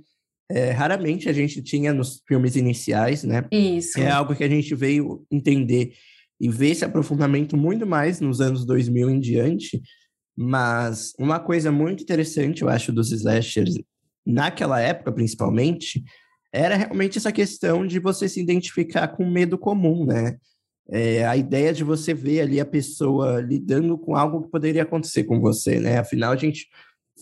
é, 0.50 0.72
raramente 0.72 1.28
a 1.28 1.32
gente 1.32 1.62
tinha 1.62 1.92
nos 1.94 2.22
filmes 2.26 2.56
iniciais, 2.56 3.22
né? 3.22 3.44
Isso. 3.52 4.00
É 4.00 4.10
algo 4.10 4.34
que 4.34 4.42
a 4.42 4.48
gente 4.48 4.74
veio 4.74 5.24
entender 5.30 5.92
e 6.40 6.48
ver 6.48 6.70
esse 6.70 6.84
aprofundamento 6.84 7.56
muito 7.56 7.86
mais 7.86 8.20
nos 8.20 8.40
anos 8.40 8.64
2000 8.64 9.10
em 9.10 9.20
diante. 9.20 9.80
Mas 10.36 11.12
uma 11.18 11.38
coisa 11.38 11.70
muito 11.70 12.02
interessante, 12.02 12.62
eu 12.62 12.68
acho, 12.68 12.92
dos 12.92 13.12
slashers, 13.12 13.74
naquela 14.24 14.80
época 14.80 15.12
principalmente, 15.12 16.02
era 16.52 16.76
realmente 16.76 17.18
essa 17.18 17.30
questão 17.30 17.86
de 17.86 17.98
você 17.98 18.28
se 18.28 18.40
identificar 18.40 19.08
com 19.08 19.28
medo 19.28 19.58
comum, 19.58 20.06
né? 20.06 20.36
É, 20.92 21.24
a 21.24 21.36
ideia 21.36 21.72
de 21.72 21.84
você 21.84 22.12
ver 22.12 22.40
ali 22.40 22.58
a 22.58 22.64
pessoa 22.64 23.40
lidando 23.40 23.96
com 23.96 24.16
algo 24.16 24.42
que 24.42 24.50
poderia 24.50 24.82
acontecer 24.82 25.24
com 25.24 25.40
você, 25.40 25.78
né? 25.78 25.98
Afinal, 25.98 26.32
a 26.32 26.36
gente 26.36 26.66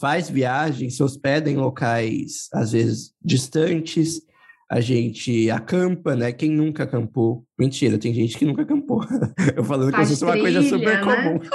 faz 0.01 0.31
viagens, 0.31 0.97
se 0.97 1.03
hospeda 1.03 1.51
em 1.51 1.57
locais, 1.57 2.49
às 2.53 2.73
vezes, 2.73 3.13
distantes, 3.23 4.23
a 4.71 4.81
gente 4.81 5.51
acampa, 5.51 6.15
né? 6.15 6.31
Quem 6.33 6.51
nunca 6.51 6.85
acampou? 6.85 7.45
Mentira, 7.59 7.99
tem 7.99 8.13
gente 8.13 8.37
que 8.37 8.45
nunca 8.45 8.63
acampou. 8.63 9.01
Eu 9.57 9.65
falando 9.65 9.93
que 9.93 10.03
isso 10.03 10.25
é 10.25 10.29
uma 10.29 10.41
coisa 10.41 10.63
super 10.63 10.99
né? 10.99 11.01
comum. 11.01 11.39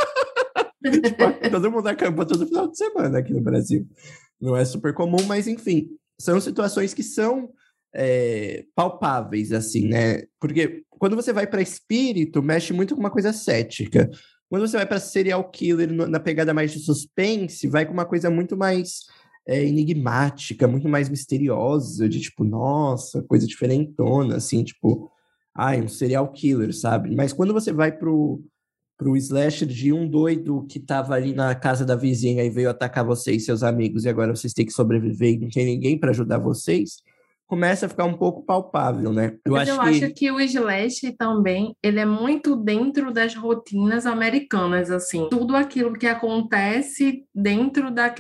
tipo, 0.84 1.50
todo 1.52 1.72
mundo 1.72 1.88
acampa 1.88 2.26
todo 2.26 2.48
final 2.48 2.68
de 2.68 2.78
semana 2.78 3.20
aqui 3.20 3.32
no 3.32 3.42
Brasil. 3.42 3.88
Não 4.42 4.58
é 4.58 4.66
super 4.66 4.94
comum, 4.94 5.24
mas 5.28 5.48
enfim, 5.48 5.90
são 6.20 6.42
situações 6.42 6.94
que 6.94 7.04
são 7.04 7.50
é, 7.94 8.66
palpáveis, 8.76 9.54
assim, 9.54 9.88
né? 9.88 10.24
Porque 10.40 10.84
quando 10.90 11.16
você 11.16 11.32
vai 11.32 11.46
para 11.46 11.62
espírito, 11.62 12.42
mexe 12.42 12.74
muito 12.74 12.96
com 12.96 13.00
uma 13.00 13.12
coisa 13.12 13.32
cética. 13.32 14.10
Quando 14.50 14.68
você 14.68 14.78
vai 14.78 14.86
para 14.86 15.00
serial 15.00 15.50
killer, 15.50 15.92
na 15.92 16.20
pegada 16.20 16.54
mais 16.54 16.72
de 16.72 16.80
suspense, 16.80 17.68
vai 17.68 17.86
com 17.86 17.94
uma 17.94 18.06
coisa 18.06 18.30
muito 18.30 18.58
mais 18.58 19.02
é, 19.48 19.64
enigmática, 19.64 20.68
muito 20.68 20.88
mais 20.88 21.10
misteriosa, 21.10 22.08
de 22.08 22.20
tipo, 22.20 22.44
nossa, 22.44 23.22
coisa 23.24 23.46
diferentona, 23.46 24.38
assim, 24.38 24.64
tipo, 24.64 25.12
ai, 25.56 25.82
um 25.82 25.88
serial 25.88 26.32
killer, 26.32 26.74
sabe? 26.74 27.16
Mas 27.16 27.34
quando 27.34 27.54
você 27.54 27.72
vai 27.74 27.92
pro, 27.92 28.42
pro 28.98 29.18
slasher 29.18 29.68
de 29.68 29.92
um 29.92 30.08
doido 30.08 30.66
que 30.70 30.80
tava 30.80 31.14
ali 31.14 31.34
na 31.34 31.54
casa 31.56 31.86
da 31.86 31.96
vizinha 31.96 32.44
e 32.44 32.50
veio 32.50 32.70
atacar 32.70 33.06
você 33.06 33.34
e 33.34 33.40
seus 33.40 33.64
amigos, 33.64 34.06
e 34.06 34.10
agora 34.10 34.36
vocês 34.36 34.54
têm 34.54 34.66
que 34.66 34.74
sobreviver 34.74 35.34
e 35.34 35.40
não 35.40 35.50
tem 35.50 35.66
ninguém 35.66 36.00
para 36.00 36.12
ajudar 36.12 36.40
vocês, 36.40 37.02
começa 37.48 37.86
a 37.86 37.90
ficar 37.90 38.06
um 38.06 38.18
pouco 38.18 38.44
palpável, 38.44 39.12
né? 39.14 39.38
Eu, 39.46 39.54
Mas 39.54 39.70
acho, 39.70 39.80
eu 39.80 39.84
que... 39.84 39.90
acho 39.90 40.14
que 40.14 40.32
o 40.32 40.40
slash 40.40 41.12
também, 41.18 41.76
ele 41.84 42.00
é 42.00 42.06
muito 42.06 42.56
dentro 42.56 43.12
das 43.12 43.36
rotinas 43.36 44.06
americanas, 44.06 44.90
assim. 44.90 45.28
Tudo 45.30 45.56
aquilo 45.56 45.94
que 45.94 46.08
acontece 46.08 47.26
dentro 47.34 47.92
da, 47.92 48.14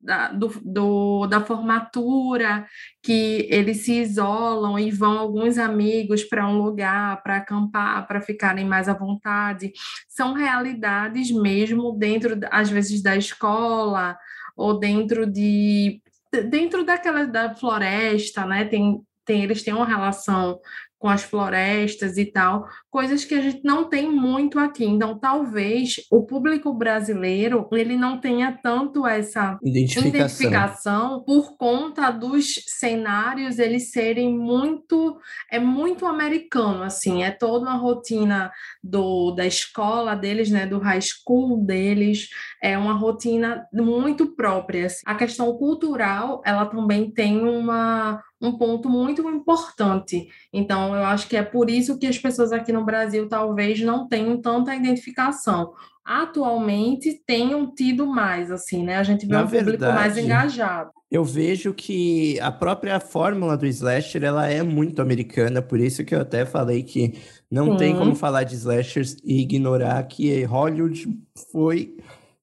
da, 0.00 0.32
do, 0.32 0.48
do, 0.64 1.26
da 1.26 1.40
formatura, 1.40 2.66
que 3.02 3.46
eles 3.50 3.84
se 3.84 4.00
isolam 4.00 4.78
e 4.78 4.90
vão 4.90 5.18
alguns 5.18 5.58
amigos 5.58 6.24
para 6.24 6.48
um 6.48 6.58
lugar, 6.58 7.22
para 7.22 7.36
acampar, 7.36 8.06
para 8.06 8.20
ficarem 8.20 8.64
mais 8.64 8.88
à 8.88 8.94
vontade. 8.94 9.72
São 10.08 10.32
realidades 10.34 11.30
mesmo 11.30 11.92
dentro, 11.92 12.38
às 12.50 12.70
vezes, 12.70 13.02
da 13.02 13.16
escola, 13.16 14.16
ou 14.56 14.78
dentro 14.78 15.26
de 15.26 16.02
dentro 16.48 16.84
daquela 16.84 17.26
da 17.26 17.54
floresta, 17.54 18.44
né? 18.46 18.64
Tem, 18.64 19.00
tem, 19.24 19.42
eles 19.42 19.62
têm 19.62 19.74
uma 19.74 19.86
relação 19.86 20.60
com 21.00 21.08
as 21.08 21.22
florestas 21.22 22.18
e 22.18 22.26
tal, 22.26 22.68
coisas 22.90 23.24
que 23.24 23.34
a 23.34 23.40
gente 23.40 23.62
não 23.64 23.88
tem 23.88 24.12
muito 24.12 24.58
aqui. 24.58 24.84
Então, 24.84 25.18
talvez 25.18 25.96
o 26.10 26.22
público 26.26 26.74
brasileiro 26.74 27.66
ele 27.72 27.96
não 27.96 28.20
tenha 28.20 28.52
tanto 28.62 29.06
essa 29.06 29.58
identificação, 29.64 30.08
identificação 30.08 31.24
por 31.24 31.56
conta 31.56 32.10
dos 32.10 32.54
cenários 32.66 33.58
eles 33.58 33.90
serem 33.90 34.36
muito 34.36 35.18
é 35.50 35.58
muito 35.58 36.04
americano 36.04 36.82
assim, 36.82 37.22
é 37.22 37.30
toda 37.30 37.64
uma 37.64 37.76
rotina 37.76 38.52
do 38.84 39.30
da 39.30 39.46
escola 39.46 40.14
deles, 40.14 40.50
né, 40.50 40.66
do 40.66 40.78
high 40.78 41.00
school 41.00 41.64
deles, 41.64 42.28
é 42.62 42.76
uma 42.76 42.92
rotina 42.92 43.66
muito 43.72 44.34
própria. 44.36 44.86
A 45.06 45.14
questão 45.14 45.56
cultural, 45.56 46.42
ela 46.44 46.66
também 46.66 47.10
tem 47.10 47.40
uma 47.40 48.22
um 48.40 48.56
ponto 48.56 48.88
muito 48.88 49.28
importante. 49.28 50.28
Então, 50.52 50.94
eu 50.94 51.04
acho 51.04 51.28
que 51.28 51.36
é 51.36 51.42
por 51.42 51.68
isso 51.68 51.98
que 51.98 52.06
as 52.06 52.18
pessoas 52.18 52.52
aqui 52.52 52.72
no 52.72 52.84
Brasil 52.84 53.28
talvez 53.28 53.80
não 53.80 54.08
tenham 54.08 54.40
tanta 54.40 54.74
identificação. 54.74 55.72
Atualmente 56.04 57.22
tenham 57.26 57.72
tido 57.72 58.06
mais, 58.06 58.50
assim, 58.50 58.82
né? 58.82 58.96
A 58.96 59.02
gente 59.02 59.26
vê 59.26 59.34
Na 59.34 59.42
um 59.42 59.46
verdade, 59.46 59.76
público 59.76 59.94
mais 59.94 60.16
engajado. 60.16 60.90
Eu 61.10 61.24
vejo 61.24 61.74
que 61.74 62.38
a 62.40 62.50
própria 62.50 62.98
fórmula 62.98 63.56
do 63.56 63.66
slasher 63.66 64.24
ela 64.24 64.48
é 64.48 64.62
muito 64.62 65.02
americana, 65.02 65.60
por 65.60 65.78
isso 65.78 66.04
que 66.04 66.14
eu 66.14 66.20
até 66.20 66.46
falei 66.46 66.82
que 66.82 67.14
não 67.50 67.72
Sim. 67.72 67.76
tem 67.76 67.96
como 67.96 68.14
falar 68.14 68.44
de 68.44 68.54
slashers 68.54 69.16
e 69.24 69.40
ignorar 69.40 70.02
que 70.04 70.44
Hollywood 70.44 71.06
foi 71.50 71.96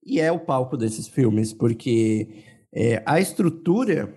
e 0.06 0.20
é 0.20 0.32
o 0.32 0.39
palco 0.39 0.77
desses 0.77 1.08
filmes, 1.08 1.54
porque 1.54 2.44
é, 2.74 3.01
a 3.06 3.20
estrutura 3.20 4.13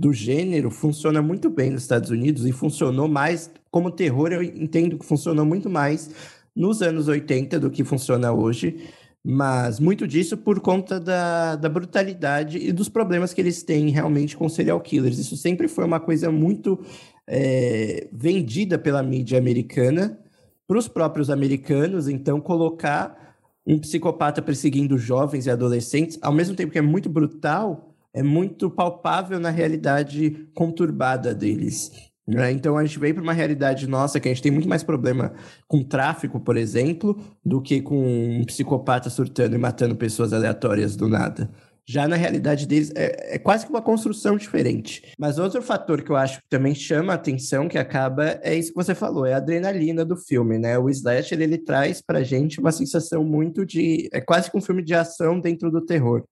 do 0.00 0.14
gênero 0.14 0.70
funciona 0.70 1.20
muito 1.20 1.50
bem 1.50 1.68
nos 1.70 1.82
Estados 1.82 2.08
Unidos 2.08 2.46
e 2.46 2.52
funcionou 2.52 3.06
mais 3.06 3.50
como 3.70 3.90
terror, 3.90 4.32
eu 4.32 4.42
entendo 4.42 4.98
que 4.98 5.04
funcionou 5.04 5.44
muito 5.44 5.68
mais 5.68 6.10
nos 6.56 6.80
anos 6.80 7.06
80 7.06 7.60
do 7.60 7.70
que 7.70 7.84
funciona 7.84 8.32
hoje, 8.32 8.88
mas 9.22 9.78
muito 9.78 10.08
disso 10.08 10.38
por 10.38 10.58
conta 10.60 10.98
da, 10.98 11.54
da 11.54 11.68
brutalidade 11.68 12.56
e 12.56 12.72
dos 12.72 12.88
problemas 12.88 13.34
que 13.34 13.42
eles 13.42 13.62
têm 13.62 13.90
realmente 13.90 14.38
com 14.38 14.48
serial 14.48 14.80
killers. 14.80 15.18
Isso 15.18 15.36
sempre 15.36 15.68
foi 15.68 15.84
uma 15.84 16.00
coisa 16.00 16.32
muito 16.32 16.82
é, 17.28 18.08
vendida 18.10 18.78
pela 18.78 19.02
mídia 19.02 19.36
americana 19.36 20.18
para 20.66 20.78
os 20.78 20.88
próprios 20.88 21.28
americanos, 21.28 22.08
então 22.08 22.40
colocar 22.40 23.36
um 23.66 23.78
psicopata 23.78 24.40
perseguindo 24.40 24.96
jovens 24.96 25.44
e 25.44 25.50
adolescentes, 25.50 26.18
ao 26.22 26.32
mesmo 26.32 26.56
tempo 26.56 26.72
que 26.72 26.78
é 26.78 26.82
muito 26.82 27.10
brutal, 27.10 27.89
é 28.14 28.22
muito 28.22 28.70
palpável 28.70 29.38
na 29.38 29.50
realidade 29.50 30.48
conturbada 30.54 31.34
deles. 31.34 31.90
Né? 32.26 32.52
Então 32.52 32.76
a 32.76 32.84
gente 32.84 32.98
vem 32.98 33.12
para 33.12 33.22
uma 33.22 33.32
realidade 33.32 33.88
nossa 33.88 34.20
que 34.20 34.28
a 34.28 34.32
gente 34.32 34.42
tem 34.42 34.52
muito 34.52 34.68
mais 34.68 34.82
problema 34.82 35.32
com 35.66 35.82
tráfico, 35.82 36.38
por 36.38 36.56
exemplo, 36.56 37.18
do 37.44 37.60
que 37.60 37.82
com 37.82 38.40
um 38.40 38.44
psicopata 38.44 39.10
surtando 39.10 39.54
e 39.54 39.58
matando 39.58 39.96
pessoas 39.96 40.32
aleatórias 40.32 40.94
do 40.94 41.08
nada. 41.08 41.50
Já 41.88 42.06
na 42.06 42.14
realidade 42.14 42.68
deles 42.68 42.92
é, 42.94 43.34
é, 43.34 43.38
quase 43.38 43.64
que 43.64 43.72
uma 43.72 43.82
construção 43.82 44.36
diferente. 44.36 45.12
Mas 45.18 45.40
outro 45.40 45.60
fator 45.60 46.02
que 46.02 46.10
eu 46.10 46.16
acho 46.16 46.38
que 46.38 46.48
também 46.48 46.72
chama 46.72 47.12
a 47.12 47.16
atenção, 47.16 47.68
que 47.68 47.78
acaba, 47.78 48.38
é 48.42 48.54
isso 48.54 48.68
que 48.68 48.76
você 48.76 48.94
falou, 48.94 49.26
é 49.26 49.32
a 49.32 49.38
adrenalina 49.38 50.04
do 50.04 50.16
filme, 50.16 50.56
né? 50.56 50.78
O 50.78 50.88
slasher, 50.88 51.40
ele 51.40 51.58
traz 51.58 52.00
pra 52.00 52.22
gente 52.22 52.60
uma 52.60 52.70
sensação 52.70 53.24
muito 53.24 53.66
de... 53.66 54.08
É 54.12 54.20
quase 54.20 54.48
que 54.48 54.56
um 54.56 54.60
filme 54.60 54.84
de 54.84 54.94
ação 54.94 55.40
dentro 55.40 55.68
do 55.68 55.84
terror 55.84 56.22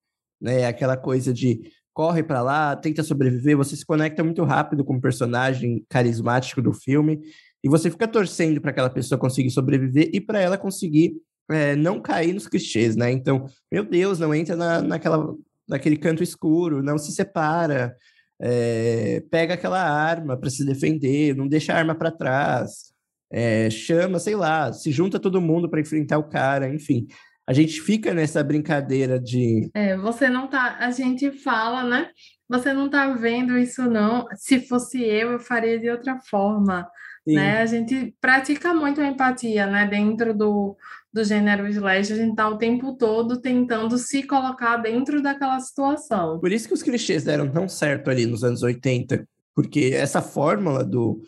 né? 0.40 0.66
Aquela 0.66 0.96
coisa 0.96 1.32
de 1.32 1.60
corre 1.98 2.22
para 2.22 2.40
lá, 2.42 2.76
tenta 2.76 3.02
sobreviver, 3.02 3.56
você 3.56 3.74
se 3.74 3.84
conecta 3.84 4.22
muito 4.22 4.44
rápido 4.44 4.84
com 4.84 4.94
o 4.94 5.00
personagem 5.00 5.84
carismático 5.88 6.62
do 6.62 6.72
filme 6.72 7.20
e 7.62 7.68
você 7.68 7.90
fica 7.90 8.06
torcendo 8.06 8.60
para 8.60 8.70
aquela 8.70 8.88
pessoa 8.88 9.18
conseguir 9.18 9.50
sobreviver 9.50 10.08
e 10.12 10.20
para 10.20 10.40
ela 10.40 10.56
conseguir 10.56 11.16
é, 11.50 11.74
não 11.74 12.00
cair 12.00 12.32
nos 12.32 12.46
clichês, 12.46 12.94
né? 12.94 13.10
Então, 13.10 13.46
meu 13.72 13.84
Deus, 13.84 14.20
não 14.20 14.32
entra 14.32 14.54
na, 14.54 14.80
naquela, 14.80 15.34
naquele 15.68 15.96
canto 15.96 16.22
escuro, 16.22 16.84
não 16.84 16.98
se 16.98 17.10
separa, 17.10 17.96
é, 18.40 19.20
pega 19.28 19.54
aquela 19.54 19.82
arma 19.82 20.36
para 20.36 20.50
se 20.50 20.64
defender, 20.64 21.34
não 21.34 21.48
deixa 21.48 21.72
a 21.72 21.78
arma 21.78 21.96
para 21.96 22.12
trás, 22.12 22.92
é, 23.28 23.68
chama, 23.70 24.20
sei 24.20 24.36
lá, 24.36 24.72
se 24.72 24.92
junta 24.92 25.18
todo 25.18 25.40
mundo 25.40 25.68
para 25.68 25.80
enfrentar 25.80 26.18
o 26.18 26.28
cara, 26.28 26.72
enfim 26.72 27.08
a 27.48 27.52
gente 27.54 27.80
fica 27.80 28.12
nessa 28.12 28.44
brincadeira 28.44 29.18
de. 29.18 29.70
É, 29.72 29.96
você 29.96 30.28
não 30.28 30.48
tá. 30.48 30.76
A 30.78 30.90
gente 30.90 31.30
fala, 31.30 31.82
né? 31.82 32.10
Você 32.46 32.74
não 32.74 32.90
tá 32.90 33.08
vendo 33.14 33.56
isso, 33.56 33.88
não. 33.88 34.26
Se 34.36 34.60
fosse 34.60 35.02
eu, 35.02 35.32
eu 35.32 35.40
faria 35.40 35.78
de 35.80 35.88
outra 35.88 36.18
forma. 36.28 36.86
né? 37.26 37.62
A 37.62 37.64
gente 37.64 38.14
pratica 38.20 38.74
muito 38.74 39.00
a 39.00 39.06
empatia, 39.06 39.66
né? 39.66 39.86
Dentro 39.86 40.36
do, 40.36 40.76
do 41.10 41.24
gênero 41.24 41.66
slash, 41.68 42.12
a 42.12 42.16
gente 42.16 42.36
tá 42.36 42.46
o 42.50 42.58
tempo 42.58 42.94
todo 42.98 43.40
tentando 43.40 43.96
se 43.96 44.24
colocar 44.24 44.76
dentro 44.76 45.22
daquela 45.22 45.58
situação. 45.58 46.38
Por 46.40 46.52
isso 46.52 46.68
que 46.68 46.74
os 46.74 46.82
clichês 46.82 47.24
deram 47.24 47.50
tão 47.50 47.66
certo 47.66 48.10
ali 48.10 48.26
nos 48.26 48.44
anos 48.44 48.62
80, 48.62 49.26
porque 49.54 49.92
essa 49.94 50.20
fórmula 50.20 50.84
do, 50.84 51.22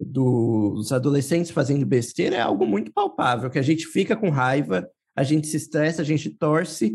dos 0.00 0.90
adolescentes 0.90 1.50
fazendo 1.50 1.84
besteira 1.84 2.36
é 2.36 2.40
algo 2.40 2.66
muito 2.66 2.90
palpável, 2.94 3.50
que 3.50 3.58
a 3.58 3.62
gente 3.62 3.86
fica 3.86 4.16
com 4.16 4.30
raiva, 4.30 4.88
a 5.16 5.22
gente 5.22 5.46
se 5.46 5.56
estressa, 5.56 6.02
a 6.02 6.04
gente 6.04 6.30
torce, 6.30 6.92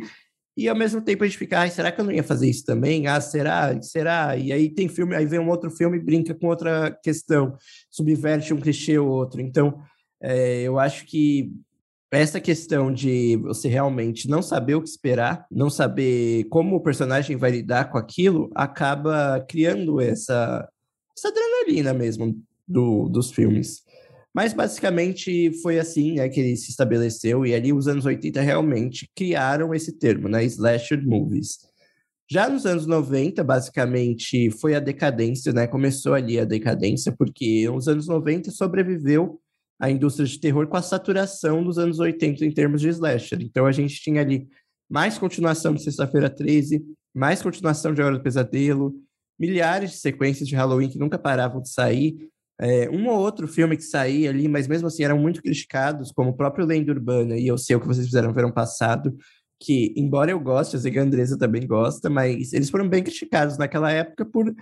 e 0.56 0.68
ao 0.68 0.76
mesmo 0.76 1.02
tempo 1.02 1.24
a 1.24 1.28
gente 1.28 1.38
fica, 1.38 1.68
será 1.70 1.92
que 1.92 2.00
eu 2.02 2.06
não 2.06 2.12
ia 2.12 2.24
fazer 2.24 2.50
isso 2.50 2.66
também? 2.66 3.08
Ah, 3.08 3.22
será? 3.22 3.82
Será? 3.82 4.36
E 4.36 4.52
aí 4.52 4.70
tem 4.70 4.88
filme, 4.88 5.16
aí 5.16 5.26
vem 5.26 5.40
um 5.40 5.50
outro 5.50 5.72
filme 5.72 5.98
e 5.98 6.04
brinca 6.04 6.36
com 6.36 6.48
outra 6.48 6.92
questão, 7.04 7.56
subverte 7.90 8.54
um 8.54 8.60
clichê 8.60 9.00
ou 9.00 9.10
outro. 9.10 9.42
Então, 9.42 9.82
é, 10.22 10.62
eu 10.62 10.78
acho 10.78 11.06
que 11.06 11.52
essa 12.12 12.42
questão 12.42 12.92
de 12.92 13.38
você 13.38 13.70
realmente 13.70 14.30
não 14.30 14.42
saber 14.42 14.76
o 14.76 14.82
que 14.82 14.90
esperar, 14.90 15.48
não 15.50 15.70
saber 15.70 16.44
como 16.50 16.76
o 16.76 16.82
personagem 16.82 17.38
vai 17.38 17.52
lidar 17.52 17.90
com 17.90 17.98
aquilo, 17.98 18.52
acaba 18.54 19.40
criando 19.48 20.02
essa, 20.02 20.68
essa 21.18 21.30
adrenalina 21.30 21.94
mesmo 21.94 22.38
do, 22.68 23.08
dos 23.08 23.32
filmes. 23.32 23.84
Mas 24.34 24.54
basicamente 24.54 25.52
foi 25.62 25.78
assim 25.78 26.16
né, 26.16 26.30
que 26.30 26.40
ele 26.40 26.56
se 26.56 26.70
estabeleceu, 26.72 27.46
e 27.46 27.54
ali 27.54 27.74
os 27.74 27.88
anos 27.88 28.06
80 28.06 28.42
realmente 28.42 29.10
criaram 29.16 29.74
esse 29.74 29.98
termo, 29.98 30.30
né? 30.30 30.44
Slasher 30.46 31.06
movies. 31.06 31.58
Já 32.30 32.48
nos 32.48 32.66
anos 32.66 32.86
90, 32.86 33.44
basicamente, 33.44 34.50
foi 34.52 34.74
a 34.74 34.80
decadência, 34.80 35.52
né? 35.52 35.68
Começou 35.68 36.14
ali 36.14 36.40
a 36.40 36.46
decadência, 36.46 37.12
porque 37.12 37.68
nos 37.70 37.90
anos 37.90 38.08
90 38.08 38.52
sobreviveu 38.52 39.42
a 39.78 39.92
indústria 39.92 40.26
de 40.26 40.40
terror 40.40 40.66
com 40.68 40.78
a 40.78 40.82
saturação 40.82 41.62
dos 41.62 41.78
anos 41.78 42.00
80 42.00 42.46
em 42.46 42.52
termos 42.52 42.80
de 42.80 42.88
slasher. 42.88 43.42
Então 43.42 43.66
a 43.66 43.72
gente 43.74 44.00
tinha 44.00 44.22
ali 44.22 44.48
mais 44.90 45.18
continuação 45.18 45.74
de 45.74 45.84
Sexta-feira 45.84 46.30
13, 46.30 46.86
mais 47.14 47.42
continuação 47.42 47.94
de 47.94 48.02
Hora 48.02 48.16
do 48.16 48.24
Pesadelo, 48.24 48.94
milhares 49.38 49.92
de 49.92 49.98
sequências 49.98 50.48
de 50.48 50.56
Halloween 50.56 50.88
que 50.88 51.00
nunca 51.00 51.20
paravam 51.20 51.62
de 51.62 51.70
sair, 51.70 52.30
é, 52.62 52.88
um 52.92 53.08
ou 53.08 53.20
outro 53.20 53.48
filme 53.48 53.76
que 53.76 53.84
saía 53.84 54.30
ali, 54.30 54.48
mas 54.48 54.68
mesmo 54.68 54.88
assim 54.88 55.04
eram 55.04 55.18
muito 55.18 55.42
criticados, 55.42 56.12
como 56.12 56.30
o 56.30 56.38
próprio 56.38 56.64
Lenda 56.64 56.92
Urbana 56.92 57.36
e 57.36 57.48
Eu 57.48 57.58
Sei 57.58 57.76
O 57.76 57.80
Que 57.80 57.88
Vocês 57.88 58.06
Fizeram 58.06 58.28
no 58.28 58.36
Verão 58.36 58.52
Passado, 58.52 59.18
que, 59.60 59.92
embora 59.98 60.30
eu 60.30 60.40
goste, 60.40 60.76
a 60.76 60.80
Zega 60.80 61.02
Andresa 61.02 61.38
também 61.38 61.66
gosta, 61.66 62.08
mas 62.08 62.54
eles 62.54 62.70
foram 62.70 62.88
bem 62.88 63.04
criticados 63.04 63.58
naquela 63.58 63.92
época 63.92 64.24
por 64.26 64.54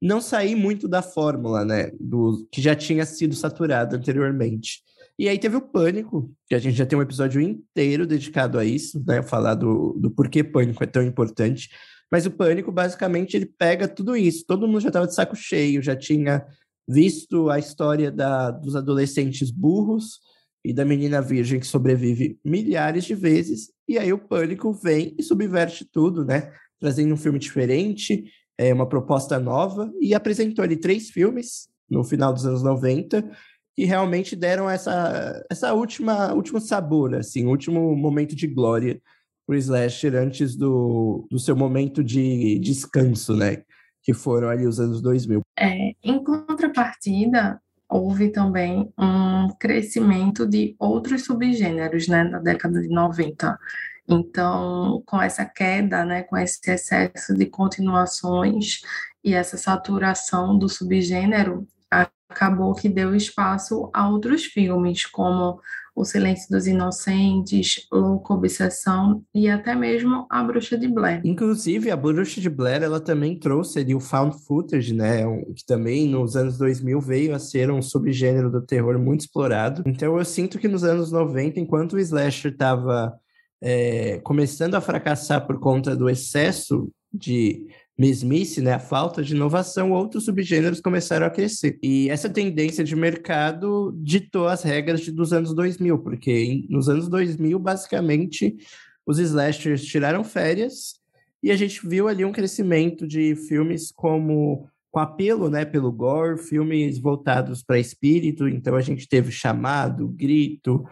não 0.00 0.20
sair 0.20 0.54
muito 0.54 0.86
da 0.86 1.02
fórmula, 1.02 1.64
né, 1.64 1.90
do 1.98 2.46
que 2.52 2.62
já 2.62 2.76
tinha 2.76 3.04
sido 3.04 3.34
saturado 3.34 3.96
anteriormente. 3.96 4.80
E 5.18 5.28
aí 5.28 5.36
teve 5.36 5.56
o 5.56 5.60
Pânico, 5.60 6.32
que 6.48 6.54
a 6.54 6.60
gente 6.60 6.76
já 6.76 6.86
tem 6.86 6.96
um 6.96 7.02
episódio 7.02 7.40
inteiro 7.40 8.06
dedicado 8.06 8.56
a 8.56 8.64
isso, 8.64 9.02
né, 9.04 9.20
falar 9.20 9.56
do, 9.56 9.96
do 9.98 10.12
porquê 10.12 10.44
Pânico 10.44 10.84
é 10.84 10.86
tão 10.86 11.02
importante. 11.02 11.68
Mas 12.10 12.24
o 12.24 12.30
Pânico, 12.30 12.70
basicamente, 12.70 13.36
ele 13.36 13.46
pega 13.46 13.88
tudo 13.88 14.16
isso. 14.16 14.44
Todo 14.46 14.66
mundo 14.66 14.80
já 14.80 14.88
estava 14.88 15.06
de 15.06 15.14
saco 15.14 15.36
cheio, 15.36 15.82
já 15.82 15.94
tinha 15.94 16.46
visto 16.88 17.50
a 17.50 17.58
história 17.58 18.10
da, 18.10 18.50
dos 18.50 18.74
adolescentes 18.74 19.50
burros 19.50 20.20
e 20.64 20.72
da 20.72 20.84
menina 20.84 21.20
virgem 21.20 21.60
que 21.60 21.66
sobrevive 21.66 22.38
milhares 22.44 23.04
de 23.04 23.14
vezes, 23.14 23.70
e 23.86 23.98
aí 23.98 24.12
o 24.12 24.18
Pânico 24.18 24.72
vem 24.72 25.14
e 25.18 25.22
subverte 25.22 25.84
tudo, 25.84 26.24
né? 26.24 26.52
Trazendo 26.80 27.12
um 27.12 27.16
filme 27.16 27.38
diferente, 27.38 28.24
é, 28.56 28.72
uma 28.72 28.88
proposta 28.88 29.38
nova, 29.38 29.92
e 30.00 30.14
apresentou 30.14 30.62
ali 30.64 30.76
três 30.76 31.10
filmes 31.10 31.68
no 31.88 32.02
final 32.02 32.32
dos 32.32 32.46
anos 32.46 32.62
90 32.62 33.30
que 33.74 33.84
realmente 33.84 34.34
deram 34.34 34.68
essa, 34.68 35.44
essa 35.48 35.72
última 35.72 36.34
último 36.34 36.60
sabor, 36.60 37.14
assim, 37.14 37.46
último 37.46 37.94
momento 37.94 38.34
de 38.34 38.48
glória 38.48 39.00
para 39.46 39.54
o 39.54 39.58
slasher 39.58 40.16
antes 40.16 40.56
do, 40.56 41.26
do 41.30 41.38
seu 41.38 41.54
momento 41.54 42.02
de 42.02 42.58
descanso, 42.58 43.36
né? 43.36 43.62
que 44.08 44.14
foram 44.14 44.48
ali 44.48 44.66
os 44.66 44.80
anos 44.80 45.02
2000. 45.02 45.42
É, 45.58 45.92
em 46.02 46.22
contrapartida, 46.22 47.60
houve 47.88 48.30
também 48.30 48.92
um 48.98 49.48
crescimento 49.58 50.46
de 50.46 50.76
outros 50.78 51.24
subgêneros, 51.24 52.06
né, 52.06 52.22
na 52.24 52.38
década 52.38 52.80
de 52.80 52.88
90. 52.88 53.58
Então, 54.06 55.02
com 55.06 55.20
essa 55.20 55.44
queda, 55.44 56.04
né, 56.04 56.22
com 56.22 56.36
esse 56.36 56.60
excesso 56.70 57.34
de 57.34 57.46
continuações 57.46 58.80
e 59.24 59.34
essa 59.34 59.56
saturação 59.56 60.56
do 60.56 60.68
subgênero, 60.68 61.66
acabou 61.90 62.74
que 62.74 62.88
deu 62.88 63.14
espaço 63.14 63.90
a 63.92 64.08
outros 64.08 64.44
filmes, 64.44 65.06
como 65.06 65.60
o 65.98 66.04
Silêncio 66.04 66.48
dos 66.48 66.66
Inocentes, 66.68 67.86
Louco 67.90 68.34
Obsessão 68.34 69.22
e 69.34 69.48
até 69.48 69.74
mesmo 69.74 70.26
A 70.30 70.44
Bruxa 70.44 70.78
de 70.78 70.86
Blair. 70.86 71.20
Inclusive, 71.24 71.90
A 71.90 71.96
Bruxa 71.96 72.40
de 72.40 72.48
Blair, 72.48 72.84
ela 72.84 73.00
também 73.00 73.36
trouxe 73.36 73.80
ali 73.80 73.94
o 73.94 74.00
found 74.00 74.36
footage, 74.46 74.94
né, 74.94 75.24
que 75.56 75.66
também 75.66 76.08
nos 76.08 76.36
anos 76.36 76.56
2000 76.56 77.00
veio 77.00 77.34
a 77.34 77.38
ser 77.40 77.68
um 77.70 77.82
subgênero 77.82 78.48
do 78.48 78.64
terror 78.64 78.96
muito 78.96 79.22
explorado. 79.22 79.82
Então 79.86 80.16
eu 80.16 80.24
sinto 80.24 80.58
que 80.58 80.68
nos 80.68 80.84
anos 80.84 81.10
90, 81.10 81.58
enquanto 81.58 81.94
o 81.94 81.98
slasher 81.98 82.52
estava 82.52 83.12
é, 83.60 84.20
começando 84.20 84.76
a 84.76 84.80
fracassar 84.80 85.46
por 85.46 85.58
conta 85.58 85.96
do 85.96 86.08
excesso 86.08 86.88
de 87.12 87.66
mesmice, 87.98 88.60
né, 88.60 88.74
a 88.74 88.78
falta 88.78 89.22
de 89.24 89.34
inovação, 89.34 89.90
outros 89.90 90.24
subgêneros 90.24 90.80
começaram 90.80 91.26
a 91.26 91.30
crescer. 91.30 91.78
E 91.82 92.08
essa 92.08 92.30
tendência 92.30 92.84
de 92.84 92.94
mercado 92.94 93.92
ditou 94.00 94.46
as 94.46 94.62
regras 94.62 95.00
de, 95.00 95.10
dos 95.10 95.32
anos 95.32 95.52
2000, 95.52 95.98
porque 95.98 96.64
nos 96.68 96.88
anos 96.88 97.08
2000, 97.08 97.58
basicamente, 97.58 98.56
os 99.04 99.18
slashers 99.18 99.84
tiraram 99.84 100.22
férias 100.22 101.00
e 101.42 101.50
a 101.50 101.56
gente 101.56 101.86
viu 101.86 102.06
ali 102.06 102.24
um 102.24 102.32
crescimento 102.32 103.06
de 103.06 103.34
filmes 103.34 103.90
como 103.90 104.68
com 104.90 105.00
apelo, 105.00 105.50
né, 105.50 105.64
pelo 105.64 105.92
gore, 105.92 106.38
filmes 106.38 106.98
voltados 106.98 107.62
para 107.62 107.78
espírito, 107.78 108.48
então 108.48 108.74
a 108.74 108.80
gente 108.80 109.06
teve 109.06 109.30
Chamado, 109.30 110.08
Grito, 110.08 110.84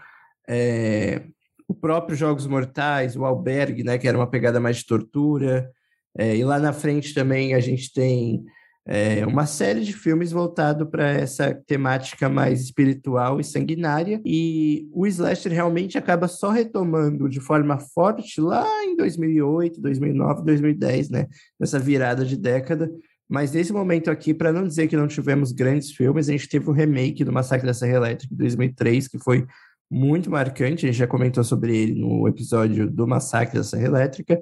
é, 0.47 1.23
o 1.67 1.75
próprio 1.75 2.17
Jogos 2.17 2.47
Mortais, 2.47 3.17
o 3.17 3.25
Albergue, 3.25 3.83
né, 3.83 3.97
que 3.97 4.07
era 4.07 4.19
uma 4.19 4.27
pegada 4.27 4.61
mais 4.61 4.79
de 4.79 4.87
tortura, 4.87 5.71
é, 6.19 6.37
e 6.37 6.45
lá 6.45 6.59
na 6.59 6.73
frente 6.73 7.13
também 7.13 7.55
a 7.55 7.61
gente 7.61 7.93
tem 7.93 8.45
é, 8.89 9.27
uma 9.27 9.47
série 9.47 9.81
de 9.81 9.93
filmes 9.93 10.31
voltado 10.31 10.87
para 10.87 11.11
essa 11.11 11.53
temática 11.67 12.29
mais 12.29 12.61
espiritual 12.61 13.41
e 13.41 13.45
sanguinária. 13.45 14.21
E 14.25 14.89
o 14.93 15.07
slasher 15.07 15.53
realmente 15.53 15.99
acaba 15.99 16.29
só 16.29 16.51
retomando 16.51 17.29
de 17.29 17.41
forma 17.41 17.79
forte 17.79 18.41
lá 18.41 18.65
em 18.85 18.97
2008, 18.97 19.81
2009, 19.81 20.45
2010, 20.45 21.11
né? 21.11 21.27
Nessa 21.59 21.81
virada 21.81 22.25
de 22.25 22.37
década. 22.37 22.89
Mas 23.29 23.51
nesse 23.51 23.73
momento 23.73 24.09
aqui, 24.09 24.33
para 24.33 24.53
não 24.53 24.63
dizer 24.63 24.87
que 24.87 24.97
não 24.97 25.09
tivemos 25.09 25.51
grandes 25.51 25.91
filmes, 25.91 26.29
a 26.29 26.33
gente 26.33 26.49
teve 26.49 26.71
o 26.71 26.73
remake 26.73 27.25
do 27.25 27.33
Massacre 27.33 27.67
da 27.67 27.75
Serra 27.75 27.97
Elétrica 27.97 28.33
de 28.33 28.39
2003, 28.39 29.09
que 29.09 29.19
foi 29.19 29.45
muito 29.91 30.31
marcante. 30.31 30.87
A 30.87 30.89
gente 30.89 30.99
já 30.99 31.09
comentou 31.09 31.43
sobre 31.43 31.77
ele 31.77 32.01
no 32.01 32.29
episódio 32.29 32.89
do 32.89 33.05
Massacre 33.05 33.59
da 33.59 33.65
Serra 33.65 33.87
Elétrica. 33.87 34.41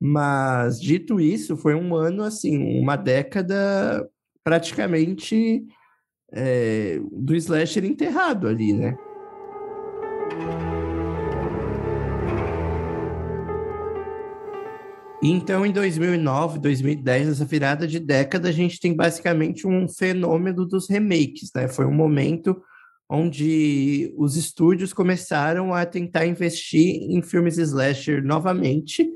Mas, 0.00 0.80
dito 0.80 1.20
isso, 1.20 1.56
foi 1.56 1.74
um 1.74 1.94
ano, 1.94 2.22
assim, 2.22 2.80
uma 2.80 2.96
década 2.96 4.08
praticamente 4.44 5.66
é, 6.32 7.00
do 7.12 7.34
slasher 7.34 7.84
enterrado 7.84 8.46
ali, 8.46 8.72
né? 8.72 8.96
Então, 15.20 15.66
em 15.66 15.72
2009, 15.72 16.60
2010, 16.60 17.28
essa 17.28 17.44
virada 17.44 17.88
de 17.88 17.98
década, 17.98 18.48
a 18.48 18.52
gente 18.52 18.78
tem 18.78 18.94
basicamente 18.94 19.66
um 19.66 19.88
fenômeno 19.88 20.64
dos 20.64 20.88
remakes, 20.88 21.50
né? 21.54 21.66
Foi 21.66 21.84
um 21.84 21.92
momento 21.92 22.62
onde 23.10 24.14
os 24.16 24.36
estúdios 24.36 24.92
começaram 24.92 25.74
a 25.74 25.84
tentar 25.84 26.26
investir 26.26 27.02
em 27.10 27.20
filmes 27.20 27.58
slasher 27.58 28.22
novamente, 28.22 29.08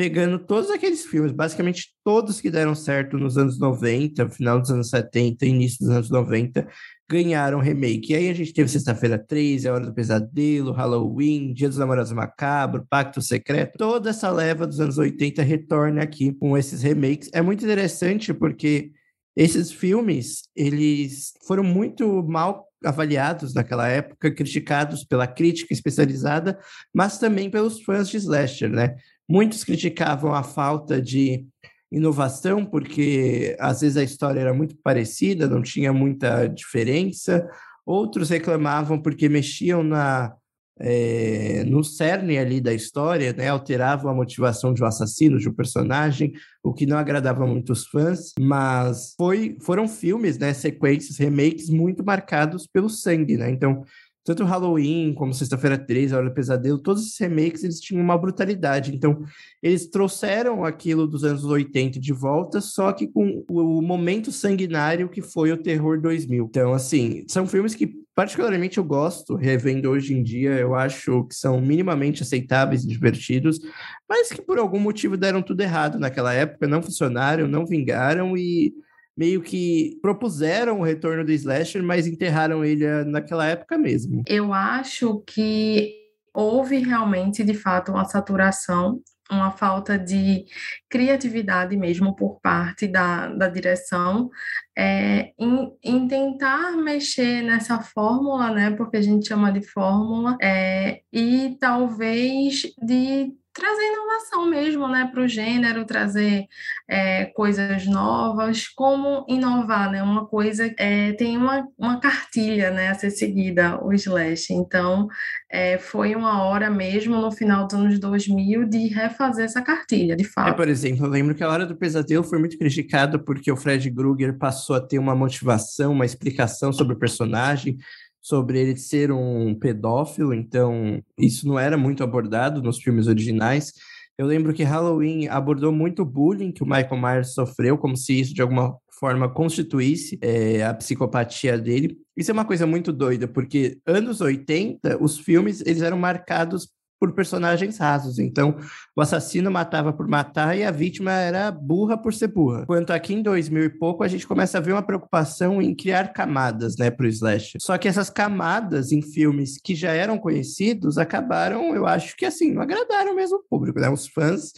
pegando 0.00 0.38
todos 0.38 0.70
aqueles 0.70 1.04
filmes, 1.04 1.30
basicamente 1.30 1.90
todos 2.02 2.40
que 2.40 2.50
deram 2.50 2.74
certo 2.74 3.18
nos 3.18 3.36
anos 3.36 3.58
90, 3.58 4.30
final 4.30 4.58
dos 4.58 4.70
anos 4.70 4.88
70, 4.88 5.44
início 5.44 5.80
dos 5.80 5.94
anos 5.94 6.08
90, 6.08 6.66
ganharam 7.06 7.60
remake. 7.60 8.14
E 8.14 8.16
aí 8.16 8.30
a 8.30 8.32
gente 8.32 8.54
teve 8.54 8.70
Sexta-feira 8.70 9.18
13, 9.18 9.68
A 9.68 9.74
Hora 9.74 9.84
do 9.84 9.92
Pesadelo, 9.92 10.72
Halloween, 10.72 11.52
Dia 11.52 11.68
dos 11.68 11.76
Namorados 11.76 12.12
Macabro, 12.12 12.86
Pacto 12.88 13.20
Secreto. 13.20 13.76
Toda 13.76 14.08
essa 14.08 14.30
leva 14.30 14.66
dos 14.66 14.80
anos 14.80 14.96
80 14.96 15.42
retorna 15.42 16.02
aqui 16.02 16.32
com 16.32 16.56
esses 16.56 16.80
remakes. 16.80 17.28
É 17.34 17.42
muito 17.42 17.62
interessante 17.62 18.32
porque 18.32 18.92
esses 19.36 19.70
filmes, 19.70 20.44
eles 20.56 21.34
foram 21.46 21.62
muito 21.62 22.22
mal 22.22 22.70
avaliados 22.82 23.52
naquela 23.52 23.86
época, 23.86 24.30
criticados 24.30 25.04
pela 25.04 25.26
crítica 25.26 25.74
especializada, 25.74 26.58
mas 26.94 27.18
também 27.18 27.50
pelos 27.50 27.82
fãs 27.82 28.08
de 28.08 28.16
slasher, 28.16 28.70
né? 28.70 28.96
Muitos 29.30 29.62
criticavam 29.62 30.34
a 30.34 30.42
falta 30.42 31.00
de 31.00 31.46
inovação, 31.92 32.66
porque 32.66 33.56
às 33.60 33.80
vezes 33.80 33.96
a 33.96 34.02
história 34.02 34.40
era 34.40 34.52
muito 34.52 34.76
parecida, 34.82 35.46
não 35.46 35.62
tinha 35.62 35.92
muita 35.92 36.48
diferença, 36.48 37.48
outros 37.86 38.28
reclamavam 38.28 39.00
porque 39.00 39.28
mexiam 39.28 39.84
na, 39.84 40.34
é, 40.80 41.62
no 41.64 41.84
cerne 41.84 42.38
ali 42.38 42.60
da 42.60 42.74
história, 42.74 43.32
né, 43.32 43.46
alteravam 43.48 44.10
a 44.10 44.14
motivação 44.14 44.74
de 44.74 44.82
um 44.82 44.86
assassino, 44.86 45.38
de 45.38 45.48
um 45.48 45.54
personagem, 45.54 46.32
o 46.60 46.74
que 46.74 46.84
não 46.84 46.98
agradava 46.98 47.46
muito 47.46 47.72
os 47.72 47.86
fãs, 47.86 48.32
mas 48.36 49.14
foi, 49.16 49.56
foram 49.60 49.86
filmes, 49.86 50.38
né, 50.38 50.52
sequências, 50.52 51.18
remakes 51.18 51.70
muito 51.70 52.04
marcados 52.04 52.66
pelo 52.66 52.90
sangue, 52.90 53.36
né, 53.36 53.48
então 53.48 53.84
tanto 54.24 54.44
Halloween 54.44 55.14
como 55.14 55.32
Sexta-feira 55.32 55.78
13, 55.78 56.14
A 56.14 56.18
Hora 56.18 56.28
do 56.28 56.34
Pesadelo, 56.34 56.78
todos 56.78 57.02
esses 57.02 57.18
remakes 57.18 57.64
eles 57.64 57.80
tinham 57.80 58.02
uma 58.02 58.18
brutalidade. 58.18 58.94
Então, 58.94 59.24
eles 59.62 59.88
trouxeram 59.88 60.64
aquilo 60.64 61.06
dos 61.06 61.24
anos 61.24 61.44
80 61.44 61.98
de 61.98 62.12
volta, 62.12 62.60
só 62.60 62.92
que 62.92 63.06
com 63.06 63.44
o 63.48 63.80
momento 63.80 64.30
sanguinário 64.30 65.08
que 65.08 65.22
foi 65.22 65.52
o 65.52 65.56
Terror 65.56 66.00
2000. 66.00 66.44
Então, 66.44 66.72
assim, 66.72 67.24
são 67.28 67.46
filmes 67.46 67.74
que 67.74 68.00
particularmente 68.14 68.76
eu 68.76 68.84
gosto, 68.84 69.34
revendo 69.34 69.88
hoje 69.88 70.12
em 70.12 70.22
dia, 70.22 70.50
eu 70.50 70.74
acho 70.74 71.24
que 71.24 71.34
são 71.34 71.60
minimamente 71.60 72.22
aceitáveis 72.22 72.84
e 72.84 72.86
divertidos, 72.86 73.58
mas 74.06 74.28
que 74.28 74.42
por 74.42 74.58
algum 74.58 74.78
motivo 74.78 75.16
deram 75.16 75.40
tudo 75.40 75.62
errado 75.62 75.98
naquela 75.98 76.34
época, 76.34 76.66
não 76.66 76.82
funcionaram, 76.82 77.48
não 77.48 77.64
vingaram 77.64 78.36
e 78.36 78.74
meio 79.20 79.42
que 79.42 79.98
propuseram 80.00 80.80
o 80.80 80.82
retorno 80.82 81.22
do 81.22 81.30
slasher, 81.30 81.82
mas 81.82 82.06
enterraram 82.06 82.64
ele 82.64 82.86
eh, 82.86 83.04
naquela 83.04 83.46
época 83.46 83.76
mesmo. 83.76 84.22
Eu 84.26 84.50
acho 84.54 85.22
que 85.26 85.92
houve 86.32 86.78
realmente, 86.78 87.44
de 87.44 87.52
fato, 87.52 87.92
uma 87.92 88.06
saturação, 88.06 88.98
uma 89.30 89.50
falta 89.50 89.98
de 89.98 90.46
criatividade 90.88 91.76
mesmo 91.76 92.16
por 92.16 92.40
parte 92.40 92.88
da, 92.88 93.28
da 93.28 93.46
direção 93.46 94.30
é, 94.76 95.32
em, 95.38 95.70
em, 95.84 96.08
tentar 96.08 96.72
mexer 96.78 97.42
nessa 97.42 97.78
fórmula, 97.78 98.50
né, 98.50 98.70
porque 98.70 98.96
a 98.96 99.02
gente 99.02 99.28
chama 99.28 99.52
de 99.52 99.62
fórmula, 99.62 100.38
é, 100.40 101.02
e 101.12 101.58
talvez 101.60 102.62
de 102.82 103.34
trazer 103.60 103.84
inovação 103.84 104.46
mesmo 104.46 104.88
né, 104.88 105.08
para 105.12 105.22
o 105.22 105.28
gênero, 105.28 105.84
trazer 105.84 106.46
é, 106.88 107.26
coisas 107.26 107.86
novas, 107.86 108.66
como 108.66 109.24
inovar, 109.28 109.90
né? 109.90 110.02
Uma 110.02 110.26
coisa 110.26 110.74
é, 110.78 111.12
tem 111.12 111.36
uma, 111.36 111.68
uma 111.78 112.00
cartilha 112.00 112.70
né, 112.70 112.88
a 112.88 112.94
ser 112.94 113.10
seguida, 113.10 113.78
o 113.84 113.92
Slash. 113.92 114.52
Então, 114.52 115.06
é, 115.50 115.78
foi 115.78 116.14
uma 116.16 116.42
hora 116.42 116.70
mesmo 116.70 117.20
no 117.20 117.30
final 117.30 117.66
dos 117.66 117.74
anos 117.74 117.98
2000 117.98 118.64
de 118.64 118.88
refazer 118.88 119.44
essa 119.44 119.60
cartilha, 119.60 120.16
de 120.16 120.24
fato. 120.24 120.48
É, 120.48 120.52
por 120.52 120.68
exemplo, 120.68 121.06
eu 121.06 121.10
lembro 121.10 121.34
que 121.34 121.44
a 121.44 121.48
Hora 121.48 121.66
do 121.66 121.76
Pesadelo 121.76 122.24
foi 122.24 122.38
muito 122.38 122.56
criticado 122.58 123.20
porque 123.20 123.52
o 123.52 123.56
Fred 123.56 123.90
Krueger 123.90 124.38
passou 124.38 124.76
a 124.76 124.80
ter 124.80 124.98
uma 124.98 125.14
motivação, 125.14 125.92
uma 125.92 126.06
explicação 126.06 126.72
sobre 126.72 126.94
o 126.94 126.98
personagem, 126.98 127.76
sobre 128.20 128.60
ele 128.60 128.76
ser 128.76 129.10
um 129.10 129.54
pedófilo, 129.54 130.34
então 130.34 131.02
isso 131.18 131.48
não 131.48 131.58
era 131.58 131.76
muito 131.76 132.04
abordado 132.04 132.62
nos 132.62 132.78
filmes 132.78 133.06
originais. 133.06 133.72
Eu 134.18 134.26
lembro 134.26 134.52
que 134.52 134.62
Halloween 134.62 135.28
abordou 135.28 135.72
muito 135.72 136.02
o 136.02 136.04
bullying 136.04 136.52
que 136.52 136.62
o 136.62 136.66
Michael 136.66 137.00
Myers 137.00 137.32
sofreu, 137.32 137.78
como 137.78 137.96
se 137.96 138.20
isso 138.20 138.34
de 138.34 138.42
alguma 138.42 138.76
forma 139.00 139.30
constituísse 139.30 140.18
é, 140.20 140.62
a 140.62 140.74
psicopatia 140.74 141.56
dele. 141.56 141.96
Isso 142.14 142.30
é 142.30 142.34
uma 142.34 142.44
coisa 142.44 142.66
muito 142.66 142.92
doida, 142.92 143.26
porque 143.26 143.78
anos 143.86 144.20
80, 144.20 145.02
os 145.02 145.18
filmes 145.18 145.62
eles 145.64 145.80
eram 145.80 145.98
marcados 145.98 146.68
por 147.00 147.12
personagens 147.12 147.78
rasos. 147.78 148.18
Então, 148.18 148.58
o 148.94 149.00
assassino 149.00 149.50
matava 149.50 149.90
por 149.90 150.06
matar 150.06 150.56
e 150.56 150.62
a 150.62 150.70
vítima 150.70 151.12
era 151.12 151.50
burra 151.50 151.96
por 151.96 152.12
ser 152.12 152.28
burra. 152.28 152.66
Quanto 152.66 152.92
aqui 152.92 153.14
em 153.14 153.22
2000 153.22 153.64
e 153.64 153.70
pouco, 153.70 154.04
a 154.04 154.08
gente 154.08 154.26
começa 154.26 154.58
a 154.58 154.60
ver 154.60 154.72
uma 154.72 154.82
preocupação 154.82 155.62
em 155.62 155.74
criar 155.74 156.12
camadas, 156.12 156.76
né, 156.76 156.90
pro 156.90 157.08
slash. 157.08 157.56
Só 157.58 157.78
que 157.78 157.88
essas 157.88 158.10
camadas 158.10 158.92
em 158.92 159.00
filmes 159.00 159.58
que 159.58 159.74
já 159.74 159.92
eram 159.92 160.18
conhecidos 160.18 160.98
acabaram, 160.98 161.74
eu 161.74 161.86
acho 161.86 162.14
que 162.14 162.26
assim, 162.26 162.52
não 162.52 162.60
agradaram 162.60 163.14
mesmo 163.14 163.38
o 163.38 163.44
público, 163.48 163.80
né? 163.80 163.88
Os 163.88 164.06
fãs 164.06 164.52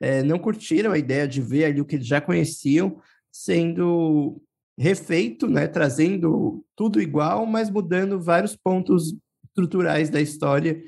é, 0.00 0.22
não 0.22 0.38
curtiram 0.38 0.92
a 0.92 0.98
ideia 0.98 1.28
de 1.28 1.42
ver 1.42 1.66
ali 1.66 1.80
o 1.80 1.84
que 1.84 1.96
eles 1.96 2.06
já 2.06 2.22
conheciam 2.22 2.96
sendo 3.30 4.40
refeito, 4.78 5.46
né, 5.46 5.68
trazendo 5.68 6.64
tudo 6.74 7.02
igual, 7.02 7.44
mas 7.44 7.68
mudando 7.68 8.18
vários 8.18 8.56
pontos 8.56 9.14
estruturais 9.44 10.08
da 10.08 10.20
história 10.20 10.82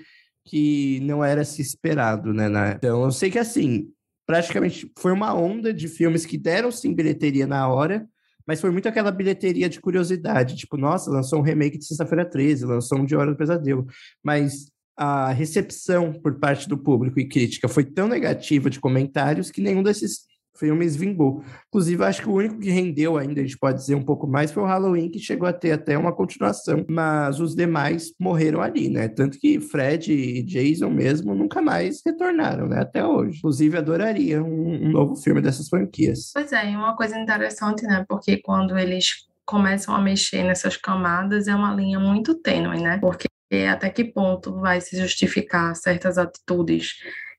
que 0.44 1.00
não 1.00 1.24
era 1.24 1.44
se 1.44 1.62
esperado, 1.62 2.32
né? 2.32 2.48
Então, 2.76 3.04
eu 3.04 3.10
sei 3.10 3.30
que, 3.30 3.38
assim, 3.38 3.88
praticamente 4.26 4.90
foi 4.98 5.12
uma 5.12 5.34
onda 5.34 5.72
de 5.72 5.88
filmes 5.88 6.26
que 6.26 6.36
deram 6.36 6.70
sim 6.70 6.94
bilheteria 6.94 7.46
na 7.46 7.68
hora, 7.68 8.06
mas 8.46 8.60
foi 8.60 8.70
muito 8.70 8.88
aquela 8.88 9.10
bilheteria 9.10 9.68
de 9.68 9.80
curiosidade, 9.80 10.56
tipo, 10.56 10.76
nossa, 10.76 11.10
lançou 11.10 11.38
um 11.38 11.42
remake 11.42 11.78
de 11.78 11.86
Sexta-feira 11.86 12.24
13, 12.24 12.66
lançou 12.66 12.98
um 12.98 13.04
de 13.04 13.16
Hora 13.16 13.30
do 13.30 13.36
Pesadelo, 13.36 13.86
mas 14.22 14.66
a 14.96 15.30
recepção 15.32 16.12
por 16.12 16.38
parte 16.38 16.68
do 16.68 16.78
público 16.78 17.18
e 17.18 17.26
crítica 17.26 17.68
foi 17.68 17.84
tão 17.84 18.06
negativa 18.06 18.70
de 18.70 18.78
comentários 18.78 19.50
que 19.50 19.60
nenhum 19.60 19.82
desses 19.82 20.26
filmes 20.56 20.96
vingou. 20.96 21.42
Inclusive, 21.68 22.04
acho 22.04 22.22
que 22.22 22.28
o 22.28 22.34
único 22.34 22.58
que 22.58 22.70
rendeu 22.70 23.16
ainda, 23.16 23.40
a 23.40 23.44
gente 23.44 23.58
pode 23.58 23.78
dizer 23.78 23.94
um 23.94 24.02
pouco 24.02 24.26
mais, 24.26 24.52
foi 24.52 24.62
o 24.62 24.66
Halloween, 24.66 25.10
que 25.10 25.18
chegou 25.18 25.48
a 25.48 25.52
ter 25.52 25.72
até 25.72 25.96
uma 25.98 26.12
continuação, 26.12 26.84
mas 26.88 27.40
os 27.40 27.54
demais 27.54 28.12
morreram 28.18 28.62
ali, 28.62 28.88
né? 28.88 29.08
Tanto 29.08 29.38
que 29.38 29.60
Fred 29.60 30.12
e 30.12 30.42
Jason 30.42 30.90
mesmo 30.90 31.34
nunca 31.34 31.60
mais 31.60 32.00
retornaram, 32.04 32.68
né? 32.68 32.80
Até 32.80 33.04
hoje. 33.04 33.38
Inclusive, 33.38 33.76
adoraria 33.76 34.42
um, 34.42 34.86
um 34.86 34.90
novo 34.90 35.16
filme 35.16 35.40
dessas 35.40 35.68
franquias. 35.68 36.30
Pois 36.32 36.52
é, 36.52 36.70
e 36.70 36.76
uma 36.76 36.96
coisa 36.96 37.18
interessante, 37.18 37.84
né? 37.84 38.04
Porque 38.08 38.40
quando 38.42 38.78
eles 38.78 39.26
começam 39.44 39.94
a 39.94 40.00
mexer 40.00 40.42
nessas 40.42 40.76
camadas, 40.76 41.48
é 41.48 41.54
uma 41.54 41.74
linha 41.74 41.98
muito 41.98 42.34
tênue, 42.34 42.80
né? 42.80 42.98
Porque 42.98 43.28
até 43.70 43.88
que 43.90 44.04
ponto 44.04 44.60
vai 44.60 44.80
se 44.80 44.96
justificar 44.96 45.76
certas 45.76 46.18
atitudes 46.18 46.94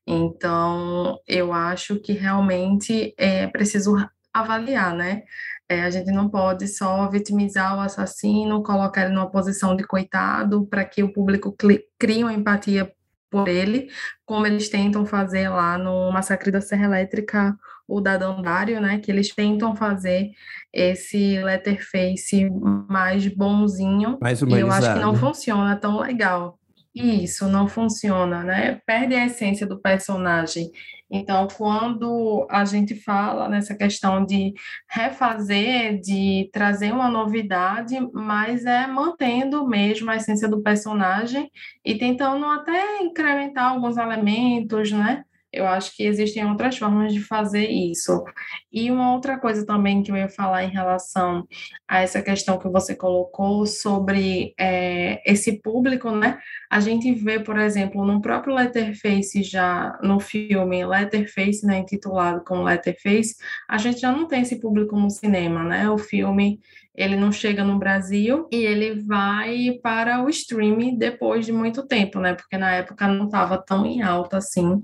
então, 0.08 1.20
eu 1.28 1.52
acho 1.52 2.00
que 2.00 2.13
realmente 2.13 3.13
é 3.18 3.48
preciso 3.48 3.96
avaliar, 4.34 4.94
né? 4.94 5.24
É, 5.68 5.82
a 5.82 5.89
gente 5.89 6.12
não 6.12 6.30
pode 6.30 6.68
só 6.68 7.10
vitimizar 7.10 7.76
o 7.76 7.80
assassino, 7.80 8.62
colocar 8.62 9.06
ele 9.06 9.15
numa 9.15 9.32
posição 9.32 9.76
de 9.76 9.84
coitado 9.84 10.68
para 10.68 10.86
que 10.86 11.02
o 11.02 11.12
público 11.12 11.56
crie 11.98 12.24
uma 12.24 12.34
empatia 12.34 12.91
por 13.32 13.48
ele, 13.48 13.89
como 14.26 14.46
eles 14.46 14.70
tentam 14.70 15.06
fazer 15.06 15.50
lá 15.50 15.78
no 15.78 16.12
Massacre 16.12 16.52
da 16.52 16.62
Serra 16.62 16.86
Elétrica, 16.86 17.58
o 17.88 18.00
da 18.00 18.15
Dandário, 18.15 18.80
né? 18.80 19.00
Que 19.00 19.12
eles 19.12 19.34
tentam 19.34 19.76
fazer 19.76 20.32
esse 20.72 21.41
letterface 21.41 22.50
mais 22.88 23.28
bonzinho. 23.28 24.20
Mais 24.22 24.41
humanizado. 24.41 24.60
E 24.60 24.62
eu 24.62 24.72
acho 24.72 24.94
que 24.94 25.06
não 25.06 25.15
funciona 25.15 25.76
tão 25.76 26.00
legal. 26.00 26.60
Isso 26.96 27.48
não 27.50 27.68
funciona, 27.68 28.42
né? 28.44 28.82
Perde 28.86 29.16
a 29.16 29.26
essência 29.26 29.68
do 29.68 29.78
personagem. 29.82 30.72
Então, 31.12 31.46
quando 31.50 32.48
a 32.50 32.64
gente 32.64 32.96
fala 32.96 33.50
nessa 33.50 33.76
questão 33.76 34.26
de 34.26 34.54
refazer, 34.90 36.00
de 36.00 36.50
trazer 36.54 36.94
uma 36.94 37.10
novidade, 37.10 37.96
mas 38.14 38.66
é 38.66 38.88
mantendo 38.88 39.68
mesmo 39.68 40.10
a 40.10 40.16
essência 40.16 40.48
do 40.48 40.64
personagem 40.64 41.52
e 41.84 41.96
tentando 41.98 42.46
até 42.46 43.02
incrementar 43.02 43.72
alguns 43.74 43.98
elementos, 43.98 44.92
né? 44.92 45.26
Eu 45.56 45.68
acho 45.68 45.96
que 45.96 46.04
existem 46.04 46.46
outras 46.46 46.78
formas 46.78 47.13
de 47.13 47.20
fazer 47.20 47.68
isso. 47.68 48.24
E 48.72 48.91
uma 48.91 49.13
outra 49.13 49.39
coisa 49.39 49.65
também 49.65 50.04
que 50.04 50.12
eu 50.12 50.18
ia 50.18 50.30
falar 50.30 50.63
em 50.63 50.70
relação 50.70 51.48
a 51.88 52.02
essa 52.02 52.22
questão 52.22 52.60
que 52.60 52.68
você 52.68 52.96
colocou 52.96 53.65
sobre 53.65 54.54
é, 54.60 55.22
esse 55.26 55.62
público, 55.62 56.12
né? 56.12 56.39
A 56.70 56.80
gente 56.80 57.13
vê, 57.13 57.39
por 57.39 57.58
exemplo, 57.58 58.06
no 58.06 58.22
próprio 58.22 58.54
Letterface, 58.54 59.44
já 59.44 59.98
no 60.04 60.20
filme 60.20 60.86
Letterface, 60.86 61.65
né, 61.65 61.80
intitulado 61.80 62.44
como 62.44 62.63
Letterface, 62.63 63.36
a 63.68 63.78
gente 63.78 64.00
já 64.00 64.12
não 64.12 64.28
tem 64.28 64.41
esse 64.41 64.60
público 64.60 64.96
no 64.98 65.10
cinema, 65.10 65.63
né? 65.63 65.89
O 65.89 65.98
filme 65.98 66.60
ele 66.98 67.15
não 67.15 67.32
chega 67.32 67.63
no 67.63 67.78
Brasil 67.78 68.48
e 68.52 68.56
ele 68.56 69.02
vai 69.04 69.80
para 69.84 70.24
o 70.24 70.30
streaming 70.30 70.98
depois 70.98 71.46
de 71.46 71.52
muito 71.52 71.86
tempo, 71.86 72.20
né? 72.20 72.34
Porque 72.34 72.58
na 72.58 72.72
época 72.72 73.08
não 73.08 73.26
estava 73.26 73.58
tão 73.58 73.86
em 73.86 74.02
alta 74.02 74.38
assim 74.38 74.82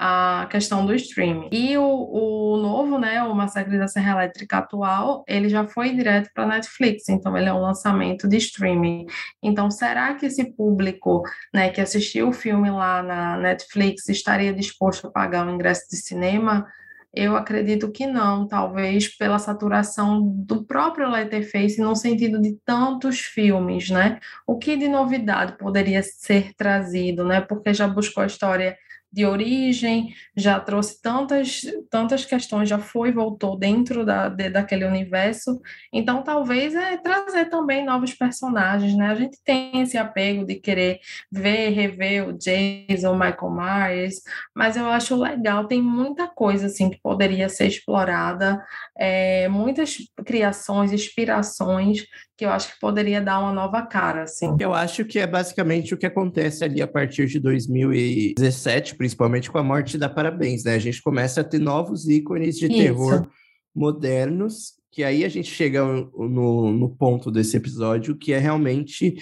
a 0.00 0.46
questão 0.48 0.86
do 0.86 0.94
streaming. 0.94 1.48
E 1.50 1.76
o, 1.76 1.82
o 1.82 2.56
novo, 2.56 2.98
né, 2.98 3.20
o 3.24 3.34
Massacre 3.34 3.76
da 3.76 3.88
Serra 3.88 4.12
Elétrica 4.12 4.58
atual, 4.58 5.24
ele 5.26 5.48
já 5.48 5.66
foi 5.66 5.92
direto 5.92 6.30
para 6.32 6.46
Netflix, 6.46 7.08
então 7.08 7.36
ele 7.36 7.48
é 7.48 7.52
um 7.52 7.60
lançamento 7.60 8.28
de 8.28 8.36
streaming. 8.36 9.06
Então, 9.42 9.68
será 9.72 10.14
que 10.14 10.26
esse 10.26 10.52
público, 10.52 11.24
né, 11.52 11.70
que 11.70 11.80
assistiu 11.80 12.28
o 12.28 12.32
filme 12.32 12.70
lá 12.70 13.02
na 13.02 13.36
Netflix 13.38 14.08
estaria 14.08 14.52
disposto 14.52 15.08
a 15.08 15.10
pagar 15.10 15.44
um 15.44 15.54
ingresso 15.54 15.90
de 15.90 15.96
cinema? 15.96 16.64
Eu 17.12 17.34
acredito 17.34 17.90
que 17.90 18.06
não, 18.06 18.46
talvez 18.46 19.08
pela 19.16 19.40
saturação 19.40 20.22
do 20.22 20.64
próprio 20.64 21.10
Letterface 21.10 21.80
no 21.80 21.96
sentido 21.96 22.40
de 22.40 22.56
tantos 22.64 23.18
filmes, 23.18 23.90
né? 23.90 24.20
O 24.46 24.58
que 24.58 24.76
de 24.76 24.86
novidade 24.86 25.58
poderia 25.58 26.04
ser 26.04 26.54
trazido, 26.54 27.24
né? 27.24 27.40
Porque 27.40 27.74
já 27.74 27.88
buscou 27.88 28.22
a 28.22 28.26
história 28.26 28.76
de 29.10 29.24
origem, 29.24 30.14
já 30.36 30.60
trouxe 30.60 31.00
tantas, 31.00 31.62
tantas 31.90 32.24
questões, 32.24 32.68
já 32.68 32.78
foi 32.78 33.08
e 33.08 33.12
voltou 33.12 33.58
dentro 33.58 34.04
da, 34.04 34.28
de, 34.28 34.50
daquele 34.50 34.84
universo. 34.84 35.60
Então, 35.92 36.22
talvez 36.22 36.74
é 36.74 36.96
trazer 36.98 37.46
também 37.46 37.84
novos 37.84 38.14
personagens, 38.14 38.94
né? 38.94 39.06
A 39.06 39.14
gente 39.14 39.38
tem 39.44 39.80
esse 39.80 39.96
apego 39.96 40.44
de 40.44 40.56
querer 40.56 41.00
ver, 41.32 41.70
rever 41.70 42.28
o 42.28 42.32
Jason, 42.32 43.12
o 43.12 43.18
Michael 43.18 43.50
Myers, 43.50 44.16
mas 44.54 44.76
eu 44.76 44.86
acho 44.86 45.16
legal, 45.16 45.66
tem 45.66 45.80
muita 45.82 46.28
coisa 46.28 46.66
assim 46.66 46.90
que 46.90 47.00
poderia 47.00 47.48
ser 47.48 47.66
explorada, 47.66 48.62
é, 48.96 49.48
muitas 49.48 49.96
criações, 50.24 50.92
inspirações 50.92 52.04
que 52.38 52.44
eu 52.44 52.50
acho 52.50 52.72
que 52.72 52.78
poderia 52.78 53.20
dar 53.20 53.40
uma 53.40 53.52
nova 53.52 53.82
cara, 53.82 54.22
assim. 54.22 54.56
Eu 54.60 54.72
acho 54.72 55.04
que 55.04 55.18
é 55.18 55.26
basicamente 55.26 55.92
o 55.92 55.98
que 55.98 56.06
acontece 56.06 56.62
ali 56.62 56.80
a 56.80 56.86
partir 56.86 57.26
de 57.26 57.40
2017, 57.40 58.94
principalmente 58.94 59.50
com 59.50 59.58
a 59.58 59.62
morte 59.62 59.98
da 59.98 60.08
Parabéns, 60.08 60.62
né? 60.62 60.74
A 60.74 60.78
gente 60.78 61.02
começa 61.02 61.40
a 61.40 61.44
ter 61.44 61.58
novos 61.58 62.08
ícones 62.08 62.56
de 62.56 62.66
Isso. 62.66 62.76
terror 62.76 63.28
modernos, 63.74 64.74
que 64.92 65.02
aí 65.02 65.24
a 65.24 65.28
gente 65.28 65.50
chega 65.50 65.84
no, 65.84 66.72
no 66.72 66.88
ponto 66.88 67.28
desse 67.28 67.56
episódio, 67.56 68.16
que 68.16 68.32
é 68.32 68.38
realmente 68.38 69.16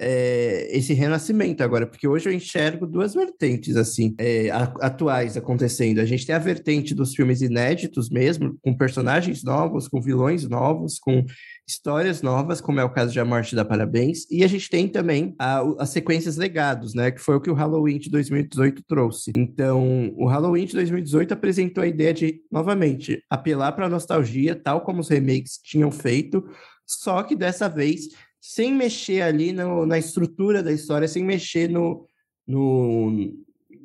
é, 0.00 0.74
esse 0.76 0.94
renascimento 0.94 1.62
agora, 1.62 1.86
porque 1.86 2.08
hoje 2.08 2.28
eu 2.28 2.32
enxergo 2.32 2.86
duas 2.86 3.12
vertentes 3.14 3.76
assim 3.76 4.14
é, 4.18 4.48
atuais 4.50 5.36
acontecendo. 5.36 6.00
A 6.00 6.06
gente 6.06 6.24
tem 6.24 6.34
a 6.34 6.38
vertente 6.38 6.94
dos 6.94 7.14
filmes 7.14 7.42
inéditos 7.42 8.08
mesmo, 8.08 8.58
com 8.62 8.76
personagens 8.76 9.44
novos, 9.44 9.88
com 9.88 10.00
vilões 10.00 10.48
novos, 10.48 10.98
com 10.98 11.24
histórias 11.66 12.22
novas, 12.22 12.60
como 12.60 12.80
é 12.80 12.84
o 12.84 12.90
caso 12.90 13.12
de 13.12 13.20
A 13.20 13.24
Morte 13.24 13.54
da 13.54 13.64
Parabéns, 13.64 14.30
e 14.30 14.44
a 14.44 14.48
gente 14.48 14.68
tem 14.68 14.88
também 14.88 15.34
a, 15.38 15.60
as 15.78 15.90
sequências 15.90 16.36
legados, 16.36 16.94
né, 16.94 17.10
que 17.10 17.20
foi 17.20 17.36
o 17.36 17.40
que 17.40 17.50
o 17.50 17.54
Halloween 17.54 17.98
de 17.98 18.10
2018 18.10 18.82
trouxe. 18.86 19.32
Então, 19.36 20.12
o 20.16 20.26
Halloween 20.26 20.66
de 20.66 20.74
2018 20.74 21.32
apresentou 21.32 21.82
a 21.82 21.86
ideia 21.86 22.12
de, 22.12 22.42
novamente, 22.50 23.22
apelar 23.30 23.72
para 23.72 23.86
a 23.86 23.90
nostalgia, 23.90 24.54
tal 24.54 24.82
como 24.82 25.00
os 25.00 25.08
remakes 25.08 25.58
tinham 25.62 25.90
feito, 25.90 26.44
só 26.86 27.22
que 27.22 27.36
dessa 27.36 27.68
vez 27.68 28.08
sem 28.42 28.74
mexer 28.74 29.22
ali 29.22 29.52
no, 29.52 29.86
na 29.86 29.98
estrutura 29.98 30.64
da 30.64 30.72
história, 30.72 31.06
sem 31.06 31.24
mexer 31.24 31.68
no, 31.68 32.04
no, 32.44 33.10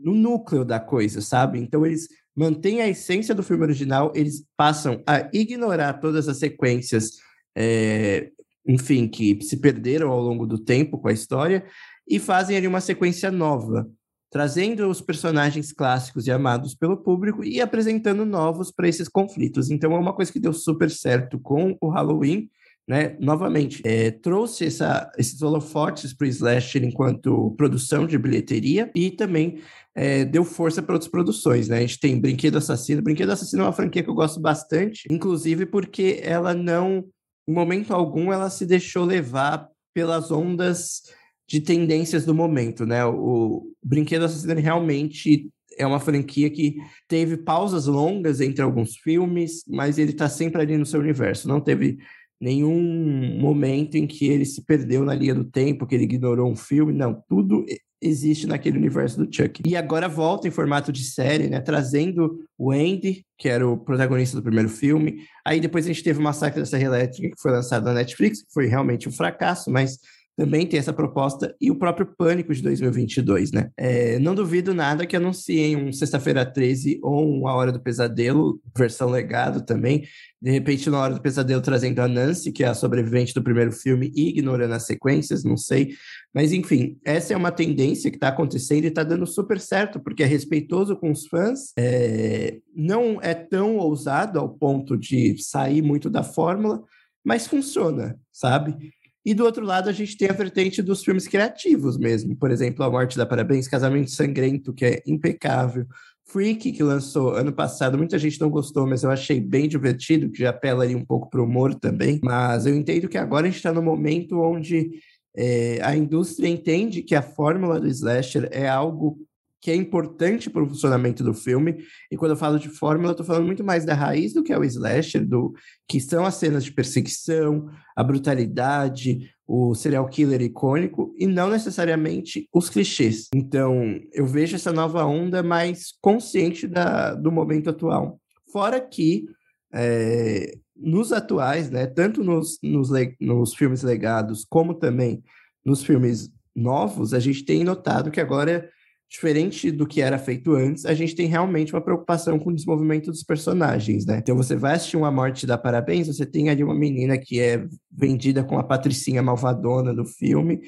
no 0.04 0.16
núcleo 0.16 0.66
da 0.66 0.80
coisa, 0.80 1.22
sabe? 1.22 1.60
Então 1.60 1.86
eles 1.86 2.08
mantêm 2.36 2.82
a 2.82 2.90
essência 2.90 3.36
do 3.36 3.44
filme 3.44 3.64
original, 3.64 4.12
eles 4.16 4.44
passam 4.58 5.04
a 5.06 5.30
ignorar 5.32 5.94
todas 5.94 6.28
as 6.28 6.38
sequências, 6.38 7.20
é, 7.58 8.30
enfim, 8.68 9.08
que 9.08 9.42
se 9.42 9.58
perderam 9.58 10.12
ao 10.12 10.22
longo 10.22 10.46
do 10.46 10.60
tempo 10.60 10.98
com 11.00 11.08
a 11.08 11.14
história, 11.14 11.66
e 12.08 12.20
fazem 12.20 12.56
ali 12.56 12.68
uma 12.68 12.80
sequência 12.80 13.32
nova, 13.32 13.90
trazendo 14.32 14.88
os 14.88 15.02
personagens 15.02 15.72
clássicos 15.72 16.28
e 16.28 16.32
amados 16.32 16.76
pelo 16.76 16.98
público 16.98 17.44
e 17.44 17.60
apresentando 17.60 18.26
novos 18.26 18.72
para 18.72 18.88
esses 18.88 19.10
conflitos. 19.10 19.72
Então 19.72 19.94
é 19.94 20.00
uma 20.00 20.14
coisa 20.14 20.32
que 20.32 20.40
deu 20.40 20.54
super 20.54 20.92
certo 20.92 21.40
com 21.40 21.76
o 21.82 21.90
Halloween 21.90 22.50
né, 22.88 23.18
novamente, 23.20 23.82
é, 23.86 24.12
trouxe 24.12 24.66
essa, 24.66 25.12
esses 25.18 25.42
holofotes 25.42 26.14
para 26.14 26.26
o 26.26 26.30
slasher 26.30 26.86
enquanto 26.86 27.54
produção 27.58 28.08
de 28.08 28.18
bilheteria 28.18 28.90
e 28.96 29.12
também 29.12 29.60
é, 29.94 30.24
deu 30.24 30.46
força 30.46 30.82
para 30.82 30.94
outras 30.94 31.12
produções, 31.12 31.68
né? 31.68 31.80
A 31.80 31.82
gente 31.82 32.00
tem 32.00 32.20
Brinquedo 32.20 32.58
Assassino. 32.58 33.02
Brinquedo 33.02 33.32
Assassino 33.32 33.64
é 33.64 33.66
uma 33.66 33.74
franquia 33.74 34.02
que 34.02 34.10
eu 34.10 34.14
gosto 34.14 34.40
bastante, 34.40 35.06
inclusive 35.12 35.66
porque 35.66 36.22
ela 36.24 36.54
não, 36.54 37.04
em 37.48 37.54
momento 37.54 37.94
algum, 37.94 38.32
ela 38.32 38.50
se 38.50 38.66
deixou 38.66 39.06
levar 39.06 39.70
pelas 39.94 40.32
ondas 40.32 41.04
de 41.48 41.62
tendências 41.62 42.26
do 42.26 42.36
momento, 42.36 42.86
né? 42.86 43.06
O, 43.06 43.72
Brinquedo 43.82 44.26
Assassino 44.26 44.60
realmente 44.60 45.50
é 45.78 45.88
uma 45.88 46.00
franquia 46.00 46.50
que 46.50 46.76
teve 47.08 47.38
pausas 47.38 47.86
longas 47.86 48.42
entre 48.42 48.62
alguns 48.62 48.98
filmes, 48.98 49.64
mas 49.68 49.98
ele 49.98 50.12
está 50.12 50.28
sempre 50.28 50.62
ali 50.62 50.78
no 50.78 50.86
seu 50.86 51.00
universo. 51.00 51.48
Não 51.48 51.62
teve 51.62 52.00
nenhum 52.40 53.40
momento 53.40 53.96
em 53.96 54.06
que 54.06 54.28
ele 54.28 54.46
se 54.46 54.64
perdeu 54.64 55.04
na 55.04 55.14
linha 55.14 55.34
do 55.34 55.44
tempo, 55.44 55.86
que 55.86 55.96
ele 55.96 56.04
ignorou 56.04 56.50
um 56.50 56.56
filme, 56.56 56.94
não, 56.94 57.24
tudo 57.28 57.66
existe 58.02 58.46
naquele 58.46 58.78
universo 58.78 59.18
do 59.18 59.36
Chuck. 59.36 59.62
E 59.66 59.76
agora 59.76 60.08
volta 60.08 60.48
em 60.48 60.52
formato 60.52 60.92
de 60.92 61.04
série, 61.04 61.50
né, 61.50 61.60
trazendo 61.60 62.40
o 62.58 62.72
Andy, 62.72 63.26
que 63.38 63.50
era 63.50 63.68
o 63.68 63.78
protagonista 63.78 64.38
do 64.38 64.44
primeiro 64.44 64.70
filme. 64.70 65.24
Aí 65.46 65.60
depois 65.60 65.86
a 65.86 65.88
gente 65.88 66.04
teve 66.04 66.20
o 66.20 66.22
Massacre 66.24 66.60
da 66.60 66.66
Serra 66.66 66.84
Elétrica, 66.84 67.36
que 67.36 67.42
foi 67.42 67.52
lançado 67.52 67.86
na 67.86 67.94
Netflix, 67.94 68.44
que 68.44 68.54
foi 68.54 68.68
realmente 68.68 69.10
um 69.10 69.12
fracasso, 69.12 69.72
mas 69.72 69.98
também 70.38 70.68
tem 70.68 70.80
essa 70.80 70.94
proposta, 70.94 71.56
e 71.60 71.72
o 71.72 71.76
próprio 71.76 72.14
Pânico 72.16 72.54
de 72.54 72.62
2022, 72.62 73.52
né? 73.52 73.72
É, 73.76 74.20
não 74.20 74.36
duvido 74.36 74.72
nada 74.72 75.08
que 75.08 75.16
anunciem 75.16 75.76
um 75.76 75.92
Sexta-feira 75.92 76.46
13 76.46 77.00
ou 77.02 77.48
A 77.48 77.56
Hora 77.56 77.72
do 77.72 77.82
Pesadelo, 77.82 78.62
versão 78.78 79.10
legado 79.10 79.66
também. 79.66 80.08
De 80.40 80.52
repente, 80.52 80.92
na 80.92 81.00
Hora 81.00 81.16
do 81.16 81.22
Pesadelo, 81.22 81.60
trazendo 81.60 82.00
a 82.02 82.08
Nancy, 82.08 82.52
que 82.52 82.64
é 82.64 82.68
a 82.68 82.76
sobrevivente 82.76 83.34
do 83.34 83.42
primeiro 83.42 83.72
filme, 83.72 84.12
e 84.16 84.30
ignorando 84.30 84.76
as 84.76 84.86
sequências, 84.86 85.44
não 85.44 85.58
sei. 85.58 85.96
Mas, 86.32 86.54
enfim, 86.54 87.00
essa 87.04 87.34
é 87.34 87.36
uma 87.36 87.52
tendência 87.52 88.12
que 88.12 88.18
está 88.18 88.28
acontecendo 88.28 88.84
e 88.84 88.90
está 88.90 89.02
dando 89.02 89.26
super 89.26 89.60
certo, 89.60 90.00
porque 90.00 90.22
é 90.22 90.28
respeitoso 90.28 90.96
com 90.96 91.10
os 91.10 91.26
fãs, 91.26 91.74
é... 91.76 92.60
não 92.76 93.20
é 93.24 93.34
tão 93.34 93.78
ousado 93.78 94.38
ao 94.38 94.50
ponto 94.50 94.96
de 94.96 95.36
sair 95.40 95.82
muito 95.82 96.12
da 96.12 96.22
fórmula, 96.22 96.84
mas 97.26 97.46
funciona, 97.46 98.18
sabe? 98.32 98.94
E 99.28 99.34
do 99.34 99.44
outro 99.44 99.66
lado, 99.66 99.90
a 99.90 99.92
gente 99.92 100.16
tem 100.16 100.30
a 100.30 100.34
vertente 100.34 100.82
dos 100.82 101.04
filmes 101.04 101.28
criativos 101.28 101.98
mesmo. 101.98 102.34
Por 102.34 102.50
exemplo, 102.50 102.82
A 102.86 102.90
Morte 102.90 103.18
da 103.18 103.26
Parabéns, 103.26 103.68
Casamento 103.68 104.10
Sangrento, 104.10 104.74
que 104.74 104.86
é 104.86 105.04
impecável. 105.06 105.86
Freak, 106.26 106.72
que 106.72 106.82
lançou 106.82 107.32
ano 107.32 107.52
passado, 107.52 107.98
muita 107.98 108.18
gente 108.18 108.40
não 108.40 108.50
gostou, 108.50 108.88
mas 108.88 109.04
eu 109.04 109.12
achei 109.12 109.42
bem 109.42 109.68
divertido, 109.68 110.30
que 110.32 110.40
já 110.40 110.52
apela 110.52 110.86
ali 110.86 110.96
um 110.96 111.04
pouco 111.04 111.30
para 111.30 111.42
o 111.42 111.44
humor 111.44 111.76
também. 111.76 112.22
Mas 112.24 112.66
eu 112.66 112.74
entendo 112.74 113.10
que 113.10 113.18
agora 113.18 113.48
a 113.48 113.50
gente 113.50 113.58
está 113.58 113.74
no 113.74 113.84
momento 113.84 114.40
onde 114.40 114.92
é, 115.36 115.82
a 115.84 115.94
indústria 115.94 116.48
entende 116.48 117.02
que 117.02 117.14
a 117.14 117.22
fórmula 117.22 117.82
do 117.82 117.88
slasher 117.90 118.48
é 118.50 118.66
algo 118.70 119.20
que 119.68 119.72
é 119.72 119.76
importante 119.76 120.50
para 120.50 120.64
o 120.64 120.70
funcionamento 120.70 121.26
do 121.26 121.34
filme. 121.34 121.84
E 122.10 122.16
quando 122.16 122.32
eu 122.32 122.38
falo 122.38 122.58
de 122.58 122.70
fórmula, 122.70 123.10
eu 123.10 123.12
estou 123.12 123.26
falando 123.26 123.48
muito 123.48 123.66
mais 123.66 123.84
da 123.84 123.94
raiz 123.94 124.32
do 124.32 124.42
que 124.42 124.54
é 124.54 124.58
o 124.58 124.64
slasher, 124.64 125.28
do 125.28 125.54
que 125.86 126.00
são 126.00 126.26
as 126.26 126.36
cenas 126.36 126.64
de 126.64 126.72
perseguição, 126.72 127.70
a 127.94 128.02
brutalidade, 128.02 129.30
o 129.46 129.76
serial 129.76 130.08
killer 130.08 130.42
icônico, 130.42 131.14
e 131.20 131.28
não 131.28 131.50
necessariamente 131.50 132.48
os 132.54 132.70
clichês. 132.70 133.28
Então, 133.36 134.00
eu 134.14 134.26
vejo 134.26 134.56
essa 134.56 134.72
nova 134.72 135.04
onda 135.04 135.44
mais 135.44 135.88
consciente 136.00 136.66
da, 136.66 137.14
do 137.14 137.30
momento 137.30 137.70
atual. 137.70 138.22
Fora 138.54 138.80
que 138.80 139.26
é, 139.74 140.54
nos 140.78 141.12
atuais, 141.12 141.70
né, 141.70 141.88
tanto 141.88 142.24
nos, 142.24 142.58
nos, 142.64 142.88
nos 143.20 143.54
filmes 143.54 143.84
legados 143.84 144.46
como 144.50 144.76
também 144.76 145.22
nos 145.66 145.84
filmes 145.84 146.32
novos, 146.56 147.14
a 147.14 147.20
gente 147.20 147.44
tem 147.44 147.66
notado 147.66 148.10
que 148.10 148.22
agora 148.22 148.70
diferente 149.10 149.72
do 149.72 149.88
que 149.88 150.02
era 150.02 150.18
feito 150.18 150.54
antes, 150.54 150.86
a 150.86 150.94
gente 150.94 151.16
tem 151.16 151.28
realmente 151.28 151.74
uma 151.74 151.82
preocupação 151.82 152.38
com 152.38 152.50
o 152.50 152.54
desenvolvimento 152.54 153.10
dos 153.10 153.24
personagens, 153.24 154.06
né? 154.06 154.18
Então 154.18 154.36
você 154.36 154.56
vai 154.56 154.76
assistir 154.76 154.98
uma 154.98 155.12
morte 155.12 155.48
da 155.48 155.58
Parabéns, 155.58 156.08
você 156.08 156.26
tem 156.26 156.50
ali 156.50 156.64
uma 156.64 156.76
menina 156.76 157.18
que 157.18 157.40
é 157.40 157.66
vendida 157.92 158.44
com 158.44 158.60
a 158.60 158.64
patricinha 158.64 159.24
malvadona 159.24 159.94
do 159.94 160.06
filme. 160.06 160.60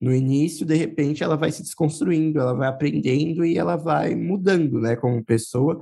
No 0.00 0.12
início, 0.12 0.66
de 0.66 0.74
repente, 0.74 1.22
ela 1.22 1.36
vai 1.36 1.52
se 1.52 1.62
desconstruindo, 1.62 2.40
ela 2.40 2.52
vai 2.52 2.68
aprendendo 2.68 3.44
e 3.44 3.56
ela 3.56 3.76
vai 3.76 4.14
mudando, 4.14 4.80
né, 4.80 4.96
como 4.96 5.24
pessoa 5.24 5.80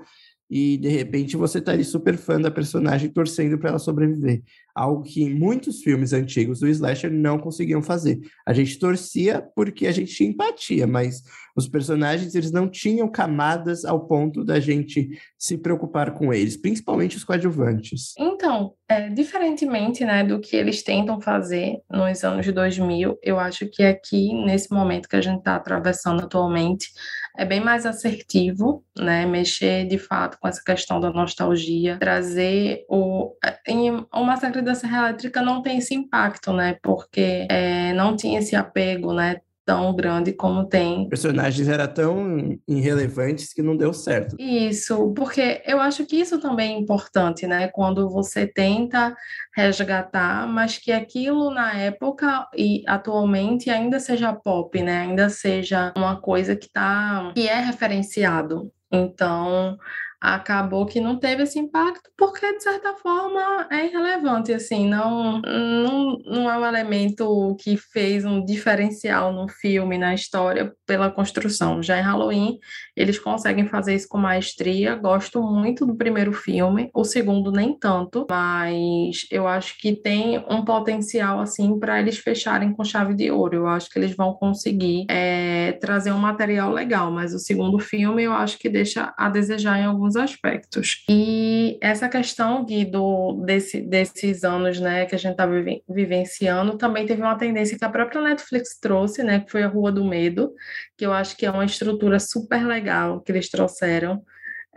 e 0.54 0.76
de 0.76 0.88
repente 0.88 1.34
você 1.34 1.62
tá 1.62 1.72
ali 1.72 1.82
super 1.82 2.14
fã 2.18 2.38
da 2.38 2.50
personagem 2.50 3.08
torcendo 3.08 3.58
para 3.58 3.70
ela 3.70 3.78
sobreviver. 3.78 4.42
Algo 4.74 5.02
que 5.02 5.26
muitos 5.26 5.80
filmes 5.82 6.12
antigos 6.12 6.60
do 6.60 6.68
slasher 6.68 7.10
não 7.10 7.38
conseguiam 7.38 7.80
fazer. 7.80 8.20
A 8.46 8.52
gente 8.52 8.78
torcia 8.78 9.42
porque 9.56 9.86
a 9.86 9.92
gente 9.92 10.14
tinha 10.14 10.28
empatia, 10.28 10.86
mas 10.86 11.22
os 11.56 11.68
personagens 11.68 12.34
eles 12.34 12.50
não 12.50 12.68
tinham 12.68 13.08
camadas 13.08 13.84
ao 13.84 14.06
ponto 14.06 14.44
da 14.44 14.58
gente 14.60 15.08
se 15.38 15.58
preocupar 15.58 16.12
com 16.12 16.32
eles, 16.32 16.56
principalmente 16.56 17.16
os 17.16 17.24
coadjuvantes. 17.24 18.14
Então, 18.18 18.74
é, 18.88 19.08
diferentemente 19.08 20.04
né, 20.04 20.24
do 20.24 20.40
que 20.40 20.56
eles 20.56 20.82
tentam 20.82 21.20
fazer 21.20 21.80
nos 21.90 22.22
anos 22.24 22.46
2000, 22.46 23.18
eu 23.22 23.38
acho 23.38 23.68
que 23.68 23.82
aqui, 23.82 24.32
nesse 24.44 24.72
momento 24.72 25.08
que 25.08 25.16
a 25.16 25.20
gente 25.20 25.38
está 25.38 25.56
atravessando 25.56 26.22
atualmente, 26.22 26.88
é 27.36 27.44
bem 27.44 27.60
mais 27.60 27.86
assertivo, 27.86 28.84
né? 28.98 29.24
Mexer 29.24 29.86
de 29.86 29.98
fato 29.98 30.38
com 30.38 30.46
essa 30.46 30.62
questão 30.62 31.00
da 31.00 31.10
nostalgia, 31.10 31.98
trazer 31.98 32.84
o. 32.88 33.34
Em, 33.66 33.90
o 33.90 34.24
Massacre 34.24 34.60
da 34.60 34.74
Serra 34.74 35.08
Elétrica 35.08 35.40
não 35.40 35.62
tem 35.62 35.78
esse 35.78 35.94
impacto, 35.94 36.52
né? 36.52 36.76
Porque 36.82 37.46
é, 37.50 37.92
não 37.94 38.16
tinha 38.16 38.38
esse 38.38 38.54
apego, 38.54 39.14
né? 39.14 39.40
Tão 39.64 39.94
grande 39.94 40.32
como 40.32 40.64
tem. 40.64 41.08
Personagens 41.08 41.68
eram 41.68 41.86
tão 41.86 42.58
irrelevantes 42.68 43.52
que 43.52 43.62
não 43.62 43.76
deu 43.76 43.92
certo. 43.92 44.36
Isso, 44.38 45.12
porque 45.14 45.62
eu 45.66 45.80
acho 45.80 46.04
que 46.06 46.16
isso 46.16 46.40
também 46.40 46.74
é 46.74 46.78
importante, 46.78 47.46
né? 47.46 47.68
Quando 47.68 48.08
você 48.08 48.46
tenta 48.46 49.14
resgatar, 49.54 50.46
mas 50.46 50.78
que 50.78 50.92
aquilo 50.92 51.50
na 51.50 51.72
época 51.74 52.48
e 52.56 52.82
atualmente 52.86 53.70
ainda 53.70 54.00
seja 54.00 54.32
pop, 54.32 54.82
né? 54.82 55.02
Ainda 55.02 55.28
seja 55.28 55.92
uma 55.96 56.20
coisa 56.20 56.56
que 56.56 56.70
tá 56.70 57.32
que 57.34 57.48
é 57.48 57.60
referenciado. 57.60 58.70
Então, 58.90 59.78
acabou 60.22 60.86
que 60.86 61.00
não 61.00 61.18
teve 61.18 61.42
esse 61.42 61.58
impacto 61.58 62.08
porque 62.16 62.52
de 62.52 62.62
certa 62.62 62.94
forma 62.94 63.66
é 63.68 63.86
irrelevante 63.86 64.52
assim 64.52 64.88
não 64.88 65.40
não, 65.40 66.18
não 66.24 66.50
é 66.50 66.56
um 66.56 66.64
elemento 66.64 67.56
que 67.58 67.76
fez 67.76 68.24
um 68.24 68.44
diferencial 68.44 69.32
no 69.32 69.48
filme 69.48 69.98
na 69.98 70.14
história 70.14 70.72
pela 70.86 71.10
construção. 71.10 71.82
Já 71.82 71.98
em 71.98 72.02
Halloween 72.02 72.58
eles 72.96 73.18
conseguem 73.18 73.66
fazer 73.66 73.94
isso 73.94 74.08
com 74.08 74.18
maestria. 74.18 74.94
Gosto 74.94 75.42
muito 75.42 75.84
do 75.84 75.96
primeiro 75.96 76.32
filme 76.32 76.88
o 76.94 77.02
segundo 77.02 77.50
nem 77.50 77.76
tanto 77.76 78.26
mas 78.30 79.26
eu 79.30 79.48
acho 79.48 79.76
que 79.78 79.96
tem 79.96 80.38
um 80.48 80.64
potencial 80.64 81.40
assim 81.40 81.78
para 81.80 81.98
eles 81.98 82.18
fecharem 82.18 82.72
com 82.72 82.84
chave 82.84 83.14
de 83.14 83.30
ouro. 83.30 83.56
Eu 83.56 83.66
acho 83.66 83.90
que 83.90 83.98
eles 83.98 84.14
vão 84.14 84.34
conseguir 84.34 85.06
é, 85.10 85.72
trazer 85.80 86.12
um 86.12 86.18
material 86.18 86.70
legal 86.70 87.10
mas 87.10 87.34
o 87.34 87.40
segundo 87.40 87.80
filme 87.80 88.22
eu 88.22 88.32
acho 88.32 88.58
que 88.58 88.68
deixa 88.68 89.12
a 89.16 89.28
desejar 89.28 89.80
em 89.80 89.84
alguns 89.84 90.11
alguns 90.12 90.16
aspectos. 90.16 91.04
E 91.08 91.78
essa 91.80 92.08
questão, 92.08 92.64
Gui, 92.64 92.84
do, 92.84 93.42
desse, 93.44 93.80
desses 93.80 94.44
anos 94.44 94.78
né, 94.78 95.06
que 95.06 95.14
a 95.14 95.18
gente 95.18 95.32
está 95.32 95.46
vivenciando, 95.88 96.76
também 96.76 97.06
teve 97.06 97.22
uma 97.22 97.36
tendência 97.36 97.78
que 97.78 97.84
a 97.84 97.88
própria 97.88 98.20
Netflix 98.20 98.78
trouxe, 98.78 99.22
né, 99.22 99.40
que 99.40 99.50
foi 99.50 99.62
a 99.62 99.68
Rua 99.68 99.90
do 99.90 100.04
Medo, 100.04 100.52
que 100.96 101.06
eu 101.06 101.12
acho 101.12 101.36
que 101.36 101.46
é 101.46 101.50
uma 101.50 101.64
estrutura 101.64 102.18
super 102.18 102.66
legal 102.66 103.20
que 103.20 103.32
eles 103.32 103.48
trouxeram. 103.48 104.22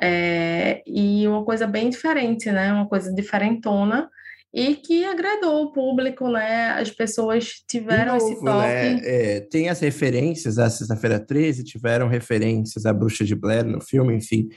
É, 0.02 0.82
e 0.86 1.26
uma 1.28 1.45
coisa 1.45 1.65
bem 1.65 1.89
diferente, 1.89 2.52
né? 2.52 2.74
Uma 2.74 2.86
coisa 2.86 3.13
diferentona 3.13 4.10
e 4.56 4.74
que 4.76 5.04
agradou 5.04 5.63
o 5.63 5.71
público, 5.74 6.30
né? 6.30 6.69
As 6.80 6.89
pessoas 6.89 7.62
tiveram 7.67 8.13
novo, 8.13 8.26
esse 8.26 8.36
toque. 8.36 8.45
Né? 8.45 9.02
É, 9.04 9.39
tem 9.41 9.67
as 9.67 9.82
referências 9.82 10.58
à 10.58 10.69
Sexta-feira 10.69 11.19
13, 11.19 11.65
tiveram 11.65 12.08
referências 12.08 12.86
à 12.86 12.93
Bruxa 12.93 13.26
de 13.26 13.36
Blair 13.36 13.65
no 13.65 13.82
filme, 13.82 14.15
enfim. 14.15 14.48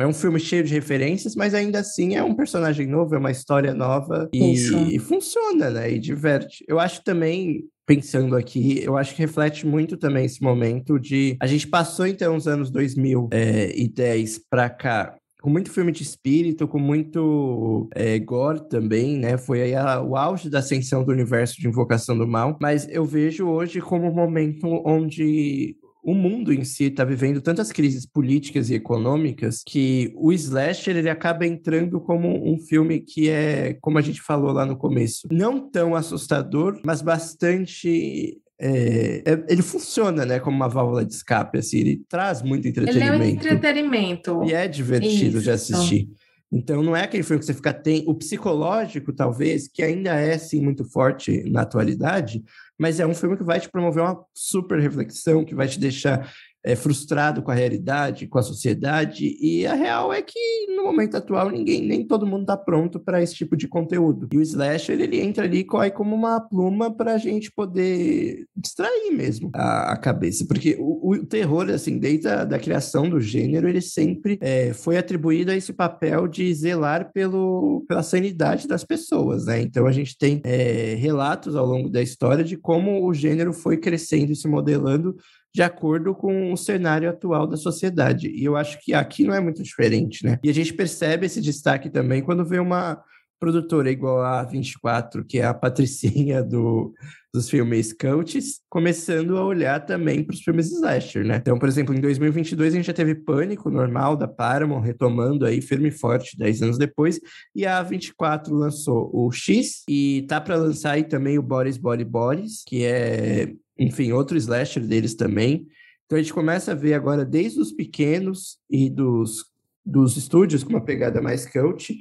É 0.00 0.06
um 0.06 0.12
filme 0.12 0.38
cheio 0.38 0.64
de 0.64 0.74
referências, 0.74 1.34
mas 1.34 1.54
ainda 1.54 1.80
assim 1.80 2.16
é 2.16 2.22
um 2.22 2.34
personagem 2.34 2.86
novo, 2.86 3.14
é 3.14 3.18
uma 3.18 3.30
história 3.30 3.74
nova 3.74 4.28
e, 4.32 4.54
e, 4.94 4.98
funciona, 4.98 5.70
né? 5.70 5.92
E 5.92 5.98
diverte. 5.98 6.64
Eu 6.68 6.78
acho 6.78 7.02
também, 7.02 7.64
pensando 7.86 8.36
aqui, 8.36 8.82
eu 8.82 8.96
acho 8.96 9.14
que 9.14 9.22
reflete 9.22 9.66
muito 9.66 9.96
também 9.96 10.24
esse 10.24 10.42
momento 10.42 10.98
de. 10.98 11.36
A 11.40 11.46
gente 11.46 11.66
passou 11.66 12.06
então 12.06 12.36
os 12.36 12.46
anos 12.46 12.70
2010 12.70 14.40
para 14.50 14.68
cá 14.68 15.16
com 15.46 15.50
muito 15.50 15.70
filme 15.70 15.92
de 15.92 16.02
espírito, 16.02 16.66
com 16.66 16.80
muito 16.80 17.88
é, 17.94 18.18
gore 18.18 18.68
também, 18.68 19.16
né? 19.16 19.38
Foi 19.38 19.62
aí 19.62 19.76
a, 19.76 20.02
o 20.02 20.16
auge 20.16 20.50
da 20.50 20.58
ascensão 20.58 21.04
do 21.04 21.12
universo 21.12 21.60
de 21.60 21.68
Invocação 21.68 22.18
do 22.18 22.26
Mal. 22.26 22.58
Mas 22.60 22.88
eu 22.88 23.04
vejo 23.04 23.46
hoje 23.46 23.80
como 23.80 24.08
um 24.08 24.12
momento 24.12 24.66
onde 24.84 25.76
o 26.06 26.14
mundo 26.14 26.52
em 26.52 26.62
si 26.62 26.84
está 26.84 27.04
vivendo 27.04 27.40
tantas 27.40 27.72
crises 27.72 28.06
políticas 28.06 28.70
e 28.70 28.74
econômicas 28.74 29.64
que 29.66 30.12
o 30.14 30.32
slasher 30.32 30.96
ele 30.96 31.10
acaba 31.10 31.44
entrando 31.44 32.00
como 32.00 32.48
um 32.48 32.60
filme 32.60 33.00
que 33.00 33.28
é, 33.28 33.76
como 33.80 33.98
a 33.98 34.00
gente 34.00 34.22
falou 34.22 34.52
lá 34.52 34.64
no 34.64 34.76
começo, 34.76 35.26
não 35.32 35.68
tão 35.68 35.96
assustador, 35.96 36.80
mas 36.84 37.02
bastante 37.02 38.40
é, 38.56 39.22
é, 39.26 39.44
ele 39.48 39.62
funciona, 39.62 40.24
né, 40.24 40.38
como 40.38 40.56
uma 40.56 40.68
válvula 40.68 41.04
de 41.04 41.12
escape, 41.12 41.58
assim, 41.58 41.78
ele 41.78 42.04
traz 42.08 42.40
muito 42.40 42.68
entretenimento. 42.68 43.14
Ele 43.14 43.24
é 43.24 43.26
um 43.26 43.28
entretenimento. 43.28 44.44
E 44.44 44.54
é 44.54 44.68
divertido 44.68 45.38
Isso. 45.38 45.42
de 45.42 45.50
assistir. 45.50 46.08
Então, 46.52 46.84
não 46.84 46.94
é 46.94 47.02
aquele 47.02 47.24
filme 47.24 47.40
que 47.40 47.46
você 47.46 47.52
fica... 47.52 47.74
Tem, 47.74 48.04
o 48.06 48.14
psicológico, 48.14 49.12
talvez, 49.12 49.66
que 49.66 49.82
ainda 49.82 50.14
é, 50.14 50.38
sim, 50.38 50.60
muito 50.60 50.84
forte 50.84 51.42
na 51.50 51.62
atualidade, 51.62 52.44
mas 52.78 53.00
é 53.00 53.06
um 53.06 53.14
filme 53.14 53.36
que 53.36 53.44
vai 53.44 53.60
te 53.60 53.68
promover 53.68 54.02
uma 54.02 54.24
super 54.34 54.78
reflexão, 54.80 55.44
que 55.44 55.54
vai 55.54 55.68
te 55.68 55.78
deixar 55.78 56.32
é, 56.66 56.74
frustrado 56.74 57.42
com 57.42 57.52
a 57.52 57.54
realidade, 57.54 58.26
com 58.26 58.40
a 58.40 58.42
sociedade, 58.42 59.36
e 59.40 59.64
a 59.64 59.74
real 59.74 60.12
é 60.12 60.20
que 60.20 60.66
no 60.74 60.82
momento 60.82 61.16
atual 61.16 61.48
ninguém, 61.48 61.80
nem 61.86 62.04
todo 62.04 62.26
mundo 62.26 62.40
está 62.40 62.56
pronto 62.56 62.98
para 62.98 63.22
esse 63.22 63.36
tipo 63.36 63.56
de 63.56 63.68
conteúdo. 63.68 64.26
E 64.32 64.36
o 64.36 64.42
slasher 64.42 65.00
ele 65.00 65.20
entra 65.20 65.44
ali 65.44 65.62
corre 65.62 65.92
como 65.92 66.16
uma 66.16 66.40
pluma 66.40 66.92
para 66.92 67.14
a 67.14 67.18
gente 67.18 67.52
poder 67.52 68.46
distrair 68.56 69.12
mesmo 69.12 69.48
a, 69.54 69.92
a 69.92 69.96
cabeça, 69.96 70.44
porque 70.44 70.76
o, 70.76 71.12
o, 71.12 71.24
terror 71.24 71.70
assim 71.70 71.98
desde 71.98 72.26
a 72.26 72.44
da 72.44 72.58
criação 72.58 73.08
do 73.08 73.20
gênero 73.20 73.68
ele 73.68 73.80
sempre 73.80 74.36
é, 74.40 74.72
foi 74.72 74.96
atribuído 74.98 75.52
a 75.52 75.56
esse 75.56 75.72
papel 75.72 76.26
de 76.26 76.52
zelar 76.52 77.12
pelo, 77.12 77.84
pela 77.86 78.02
sanidade 78.02 78.66
das 78.66 78.82
pessoas, 78.82 79.46
né? 79.46 79.60
Então 79.60 79.86
a 79.86 79.92
gente 79.92 80.18
tem 80.18 80.40
é, 80.42 80.96
relatos 80.98 81.54
ao 81.54 81.64
longo 81.64 81.88
da 81.88 82.02
história 82.02 82.42
de 82.42 82.56
como 82.56 83.06
o 83.06 83.14
gênero 83.14 83.52
foi 83.52 83.76
crescendo 83.76 84.32
e 84.32 84.36
se 84.36 84.48
modelando 84.48 85.14
de 85.56 85.62
acordo 85.62 86.14
com 86.14 86.52
o 86.52 86.56
cenário 86.56 87.08
atual 87.08 87.46
da 87.46 87.56
sociedade. 87.56 88.28
E 88.28 88.44
eu 88.44 88.58
acho 88.58 88.78
que 88.78 88.92
aqui 88.92 89.24
não 89.24 89.32
é 89.32 89.40
muito 89.40 89.62
diferente, 89.62 90.22
né? 90.22 90.38
E 90.44 90.50
a 90.50 90.52
gente 90.52 90.74
percebe 90.74 91.24
esse 91.24 91.40
destaque 91.40 91.88
também 91.88 92.22
quando 92.22 92.44
vê 92.44 92.58
uma 92.58 93.02
produtora 93.38 93.90
igual 93.90 94.22
a 94.22 94.42
24, 94.42 95.24
que 95.24 95.38
é 95.38 95.44
a 95.44 95.54
patricinha 95.54 96.42
do, 96.42 96.92
dos 97.32 97.48
filmes 97.50 97.92
cults, 97.92 98.60
começando 98.68 99.36
a 99.36 99.44
olhar 99.44 99.84
também 99.84 100.22
para 100.22 100.34
os 100.34 100.40
filmes 100.40 100.72
slasher, 100.72 101.24
né? 101.24 101.36
Então, 101.36 101.58
por 101.58 101.68
exemplo, 101.68 101.94
em 101.94 102.00
2022 102.00 102.72
a 102.72 102.76
gente 102.76 102.86
já 102.86 102.92
teve 102.92 103.14
Pânico 103.14 103.70
normal 103.70 104.16
da 104.16 104.26
Paramount, 104.26 104.80
retomando 104.80 105.44
aí 105.44 105.60
firme 105.60 105.88
e 105.88 105.92
forte 105.92 106.36
10 106.38 106.62
anos 106.62 106.78
depois, 106.78 107.20
e 107.54 107.66
a 107.66 107.82
24 107.82 108.54
lançou 108.54 109.10
o 109.12 109.30
X 109.30 109.82
e 109.88 110.24
tá 110.28 110.40
para 110.40 110.56
lançar 110.56 110.92
aí 110.92 111.04
também 111.04 111.38
o 111.38 111.42
Boris 111.42 111.76
Body 111.76 112.04
Boris, 112.04 112.62
que 112.66 112.84
é 112.84 113.52
enfim, 113.78 114.12
outro 114.12 114.36
slasher 114.36 114.82
deles 114.82 115.14
também. 115.14 115.66
Então 116.06 116.18
a 116.18 116.22
gente 116.22 116.32
começa 116.32 116.72
a 116.72 116.74
ver 116.74 116.94
agora 116.94 117.24
desde 117.24 117.60
os 117.60 117.72
pequenos 117.72 118.58
e 118.70 118.88
dos, 118.88 119.44
dos 119.84 120.16
estúdios 120.16 120.64
com 120.64 120.70
uma 120.70 120.84
pegada 120.84 121.20
mais 121.20 121.46
cult, 121.46 121.94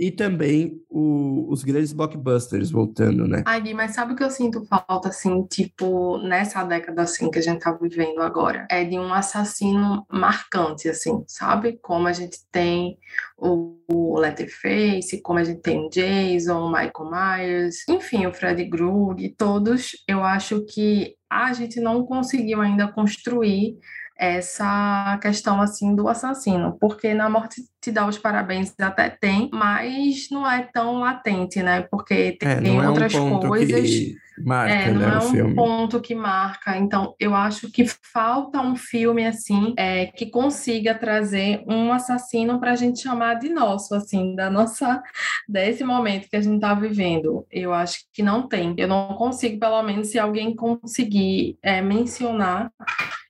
e 0.00 0.10
também 0.10 0.82
o, 0.88 1.46
os 1.52 1.62
grandes 1.62 1.92
blockbusters 1.92 2.70
voltando, 2.70 3.28
né? 3.28 3.42
Ai, 3.44 3.60
Gui, 3.60 3.74
mas 3.74 3.90
sabe 3.90 4.14
o 4.14 4.16
que 4.16 4.24
eu 4.24 4.30
sinto 4.30 4.64
falta, 4.64 5.10
assim, 5.10 5.44
tipo, 5.46 6.16
nessa 6.26 6.64
década, 6.64 7.02
assim, 7.02 7.30
que 7.30 7.38
a 7.38 7.42
gente 7.42 7.60
tá 7.60 7.70
vivendo 7.72 8.22
agora? 8.22 8.66
É 8.70 8.82
de 8.82 8.98
um 8.98 9.12
assassino 9.12 10.06
marcante, 10.10 10.88
assim, 10.88 11.22
sabe? 11.28 11.78
Como 11.82 12.08
a 12.08 12.14
gente 12.14 12.38
tem 12.50 12.96
o, 13.36 13.76
o 13.92 14.18
Letterface, 14.18 15.20
como 15.20 15.38
a 15.38 15.44
gente 15.44 15.60
tem 15.60 15.86
o 15.86 15.90
Jason, 15.90 16.58
o 16.58 16.72
Michael 16.72 17.10
Myers, 17.10 17.86
enfim, 17.86 18.26
o 18.26 18.32
Freddy 18.32 18.70
Krueger, 18.70 19.34
todos, 19.36 19.92
eu 20.08 20.24
acho 20.24 20.64
que 20.64 21.14
a 21.28 21.52
gente 21.52 21.78
não 21.78 22.06
conseguiu 22.06 22.62
ainda 22.62 22.88
construir 22.90 23.76
essa 24.20 25.18
questão 25.22 25.62
assim 25.62 25.94
do 25.94 26.06
assassino, 26.06 26.76
porque 26.78 27.14
na 27.14 27.30
morte 27.30 27.62
te 27.80 27.90
dá 27.90 28.06
os 28.06 28.18
parabéns 28.18 28.74
até 28.78 29.08
tem, 29.08 29.48
mas 29.52 30.28
não 30.30 30.48
é 30.48 30.68
tão 30.72 30.98
latente, 30.98 31.62
né? 31.62 31.82
Porque 31.90 32.32
tem, 32.32 32.48
é, 32.48 32.60
tem 32.60 32.86
outras 32.86 33.14
um 33.14 33.40
coisas. 33.40 33.88
Que 33.90 34.16
marca, 34.44 34.74
é, 34.74 34.92
não 34.92 35.00
né, 35.00 35.14
é 35.14 35.18
um 35.18 35.30
filme. 35.30 35.54
ponto 35.54 36.00
que 36.00 36.14
marca. 36.14 36.76
Então, 36.76 37.14
eu 37.18 37.34
acho 37.34 37.70
que 37.70 37.84
falta 37.86 38.60
um 38.60 38.76
filme 38.76 39.26
assim 39.26 39.74
é, 39.78 40.06
que 40.06 40.26
consiga 40.26 40.94
trazer 40.94 41.62
um 41.66 41.92
assassino 41.92 42.60
para 42.60 42.72
a 42.72 42.76
gente 42.76 43.02
chamar 43.02 43.34
de 43.34 43.48
nosso, 43.48 43.94
assim, 43.94 44.34
da 44.34 44.50
nossa 44.50 45.02
desse 45.48 45.82
momento 45.84 46.28
que 46.28 46.36
a 46.36 46.42
gente 46.42 46.56
está 46.56 46.74
vivendo. 46.74 47.46
Eu 47.50 47.72
acho 47.72 48.00
que 48.12 48.22
não 48.22 48.46
tem. 48.46 48.74
Eu 48.76 48.88
não 48.88 49.14
consigo, 49.14 49.58
pelo 49.58 49.82
menos, 49.82 50.08
se 50.08 50.18
alguém 50.18 50.54
conseguir 50.54 51.58
é, 51.62 51.80
mencionar 51.80 52.70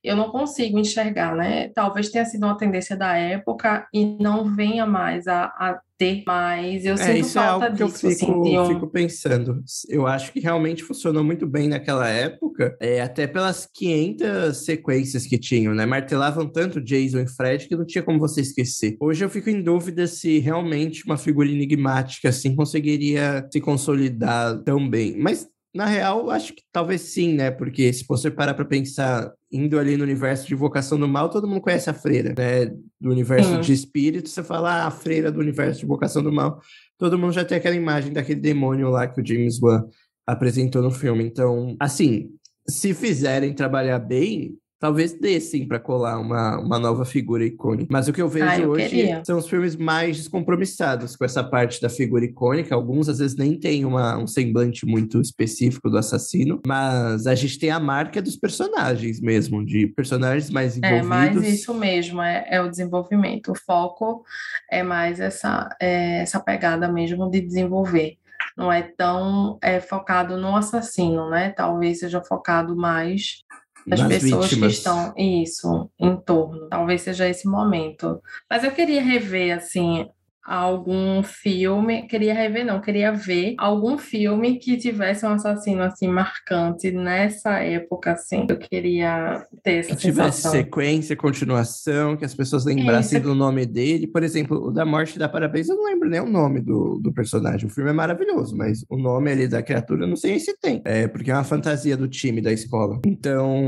eu 0.03 0.15
não 0.15 0.31
consigo 0.31 0.79
enxergar, 0.79 1.35
né? 1.35 1.69
Talvez 1.69 2.09
tenha 2.09 2.25
sido 2.25 2.43
uma 2.43 2.57
tendência 2.57 2.95
da 2.95 3.15
época 3.15 3.87
e 3.93 4.17
não 4.19 4.40
venha 4.45 4.85
mais 4.85 5.27
a, 5.27 5.45
a 5.45 5.79
ter 5.97 6.23
mais. 6.25 6.83
Eu 6.85 6.95
é, 6.95 6.97
sinto 6.97 7.17
isso 7.17 7.33
falta 7.33 7.65
é 7.65 7.69
algo 7.69 7.85
disso, 7.85 7.99
que 7.99 8.05
eu 8.05 8.11
fico, 8.11 8.41
assim, 8.41 8.73
fico 8.73 8.87
pensando. 8.87 9.63
Eu 9.87 10.07
acho 10.07 10.33
que 10.33 10.39
realmente 10.39 10.83
funcionou 10.83 11.23
muito 11.23 11.45
bem 11.45 11.67
naquela 11.67 12.07
época, 12.09 12.75
é, 12.79 13.01
até 13.01 13.27
pelas 13.27 13.67
500 13.71 14.57
sequências 14.65 15.25
que 15.25 15.37
tinham, 15.37 15.75
né? 15.75 15.85
Martelavam 15.85 16.47
tanto 16.47 16.81
Jason 16.81 17.19
e 17.19 17.27
Fred 17.27 17.67
que 17.67 17.75
não 17.75 17.85
tinha 17.85 18.03
como 18.03 18.19
você 18.19 18.41
esquecer. 18.41 18.97
Hoje 18.99 19.23
eu 19.23 19.29
fico 19.29 19.49
em 19.49 19.61
dúvida 19.61 20.07
se 20.07 20.39
realmente 20.39 21.05
uma 21.05 21.17
figura 21.17 21.47
enigmática 21.47 22.29
assim 22.29 22.55
conseguiria 22.55 23.47
se 23.51 23.61
consolidar 23.61 24.57
tão 24.63 24.89
bem. 24.89 25.15
Mas 25.17 25.47
na 25.73 25.85
real, 25.85 26.29
acho 26.29 26.53
que 26.53 26.63
talvez 26.71 27.01
sim, 27.01 27.33
né? 27.33 27.49
Porque 27.49 27.91
se 27.93 28.05
você 28.05 28.29
parar 28.29 28.53
para 28.53 28.65
pensar, 28.65 29.31
indo 29.51 29.79
ali 29.79 29.95
no 29.95 30.03
universo 30.03 30.45
de 30.45 30.53
Invocação 30.53 30.99
do 30.99 31.07
Mal, 31.07 31.29
todo 31.29 31.47
mundo 31.47 31.61
conhece 31.61 31.89
a 31.89 31.93
freira, 31.93 32.33
né? 32.37 32.65
Do 32.99 33.09
universo 33.09 33.53
uhum. 33.53 33.61
de 33.61 33.71
espírito, 33.71 34.27
você 34.27 34.43
fala 34.43 34.83
ah, 34.83 34.87
a 34.87 34.91
freira 34.91 35.31
do 35.31 35.39
universo 35.39 35.79
de 35.79 35.85
Invocação 35.85 36.21
do 36.21 36.31
Mal, 36.31 36.61
todo 36.97 37.17
mundo 37.17 37.31
já 37.31 37.45
tem 37.45 37.57
aquela 37.57 37.75
imagem 37.75 38.11
daquele 38.11 38.39
demônio 38.39 38.89
lá 38.89 39.07
que 39.07 39.21
o 39.21 39.25
James 39.25 39.61
Wan 39.61 39.85
apresentou 40.27 40.81
no 40.81 40.91
filme. 40.91 41.23
Então, 41.23 41.75
assim, 41.79 42.29
se 42.67 42.93
fizerem 42.93 43.53
trabalhar 43.53 43.99
bem, 43.99 44.57
talvez 44.81 45.13
dê 45.13 45.39
sim 45.39 45.67
para 45.67 45.79
colar 45.79 46.19
uma, 46.19 46.59
uma 46.59 46.79
nova 46.79 47.05
figura 47.05 47.45
icônica. 47.45 47.87
Mas 47.91 48.07
o 48.07 48.13
que 48.13 48.19
eu 48.19 48.27
vejo 48.27 48.45
ah, 48.45 48.57
eu 48.57 48.71
hoje 48.71 48.89
queria. 48.89 49.23
são 49.23 49.37
os 49.37 49.47
filmes 49.47 49.75
mais 49.75 50.17
descompromissados 50.17 51.15
com 51.15 51.23
essa 51.23 51.43
parte 51.43 51.79
da 51.79 51.87
figura 51.87 52.25
icônica. 52.25 52.73
Alguns 52.73 53.07
às 53.07 53.19
vezes 53.19 53.37
nem 53.37 53.59
tem 53.59 53.85
uma, 53.85 54.17
um 54.17 54.25
semblante 54.25 54.83
muito 54.83 55.21
específico 55.21 55.87
do 55.87 55.99
assassino, 55.99 56.59
mas 56.65 57.27
a 57.27 57.35
gente 57.35 57.59
tem 57.59 57.69
a 57.69 57.79
marca 57.79 58.19
dos 58.19 58.35
personagens 58.35 59.21
mesmo, 59.21 59.63
de 59.63 59.85
personagens 59.85 60.49
mais 60.49 60.75
envolvidos. 60.75 61.05
É 61.05 61.07
mais 61.07 61.47
isso 61.47 61.75
mesmo, 61.75 62.19
é, 62.19 62.47
é 62.49 62.59
o 62.59 62.67
desenvolvimento. 62.67 63.51
O 63.51 63.55
foco 63.55 64.25
é 64.69 64.81
mais 64.81 65.19
essa, 65.19 65.69
é, 65.79 66.23
essa 66.23 66.39
pegada 66.39 66.91
mesmo 66.91 67.29
de 67.29 67.39
desenvolver 67.39 68.17
não 68.57 68.71
é 68.71 68.81
tão 68.81 69.57
é, 69.61 69.79
focado 69.79 70.37
no 70.37 70.55
assassino, 70.55 71.29
né? 71.29 71.51
Talvez 71.51 71.99
seja 71.99 72.21
focado 72.21 72.75
mais 72.75 73.43
das 73.87 74.01
pessoas 74.01 74.45
vítimas. 74.45 74.71
que 74.71 74.77
estão 74.77 75.13
isso 75.17 75.89
em 75.99 76.15
torno. 76.17 76.67
Talvez 76.69 77.01
seja 77.01 77.27
esse 77.27 77.47
momento. 77.47 78.21
Mas 78.49 78.63
eu 78.63 78.71
queria 78.71 79.01
rever 79.01 79.57
assim 79.57 80.07
algum 80.43 81.21
filme, 81.23 82.07
queria 82.07 82.33
rever 82.33 82.65
não, 82.65 82.81
queria 82.81 83.11
ver 83.11 83.55
algum 83.57 83.97
filme 83.97 84.57
que 84.57 84.77
tivesse 84.77 85.25
um 85.25 85.29
assassino 85.29 85.83
assim 85.83 86.07
marcante 86.07 86.91
nessa 86.91 87.59
época 87.59 88.13
assim. 88.13 88.45
Eu 88.49 88.57
queria 88.57 89.45
ter 89.63 89.79
essa 89.79 89.89
que 89.89 90.01
tivesse 90.01 90.37
sensação. 90.37 90.51
sequência, 90.51 91.15
continuação, 91.15 92.17
que 92.17 92.25
as 92.25 92.33
pessoas 92.33 92.65
lembrassem 92.65 93.19
Isso. 93.19 93.27
do 93.27 93.35
nome 93.35 93.65
dele. 93.65 94.07
Por 94.07 94.23
exemplo, 94.23 94.67
o 94.67 94.71
da 94.71 94.85
Morte 94.85 95.19
da 95.19 95.29
Parabéns, 95.29 95.69
eu 95.69 95.75
não 95.75 95.85
lembro 95.85 96.09
nem 96.09 96.19
o 96.19 96.29
nome 96.29 96.61
do, 96.61 96.99
do 97.01 97.13
personagem. 97.13 97.67
O 97.67 97.73
filme 97.73 97.89
é 97.89 97.93
maravilhoso, 97.93 98.55
mas 98.57 98.83
o 98.89 98.97
nome 98.97 99.31
ali 99.31 99.47
da 99.47 99.61
criatura 99.61 100.03
eu 100.03 100.07
não 100.07 100.15
sei 100.15 100.39
se 100.39 100.57
tem. 100.59 100.81
É 100.85 101.07
porque 101.07 101.31
é 101.31 101.33
uma 101.33 101.43
fantasia 101.43 101.95
do 101.95 102.07
time 102.07 102.41
da 102.41 102.51
escola. 102.51 102.99
Então, 103.05 103.61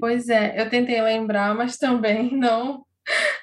Pois 0.00 0.28
é, 0.28 0.60
eu 0.60 0.68
tentei 0.70 1.00
lembrar, 1.02 1.54
mas 1.54 1.76
também 1.76 2.34
não 2.36 2.82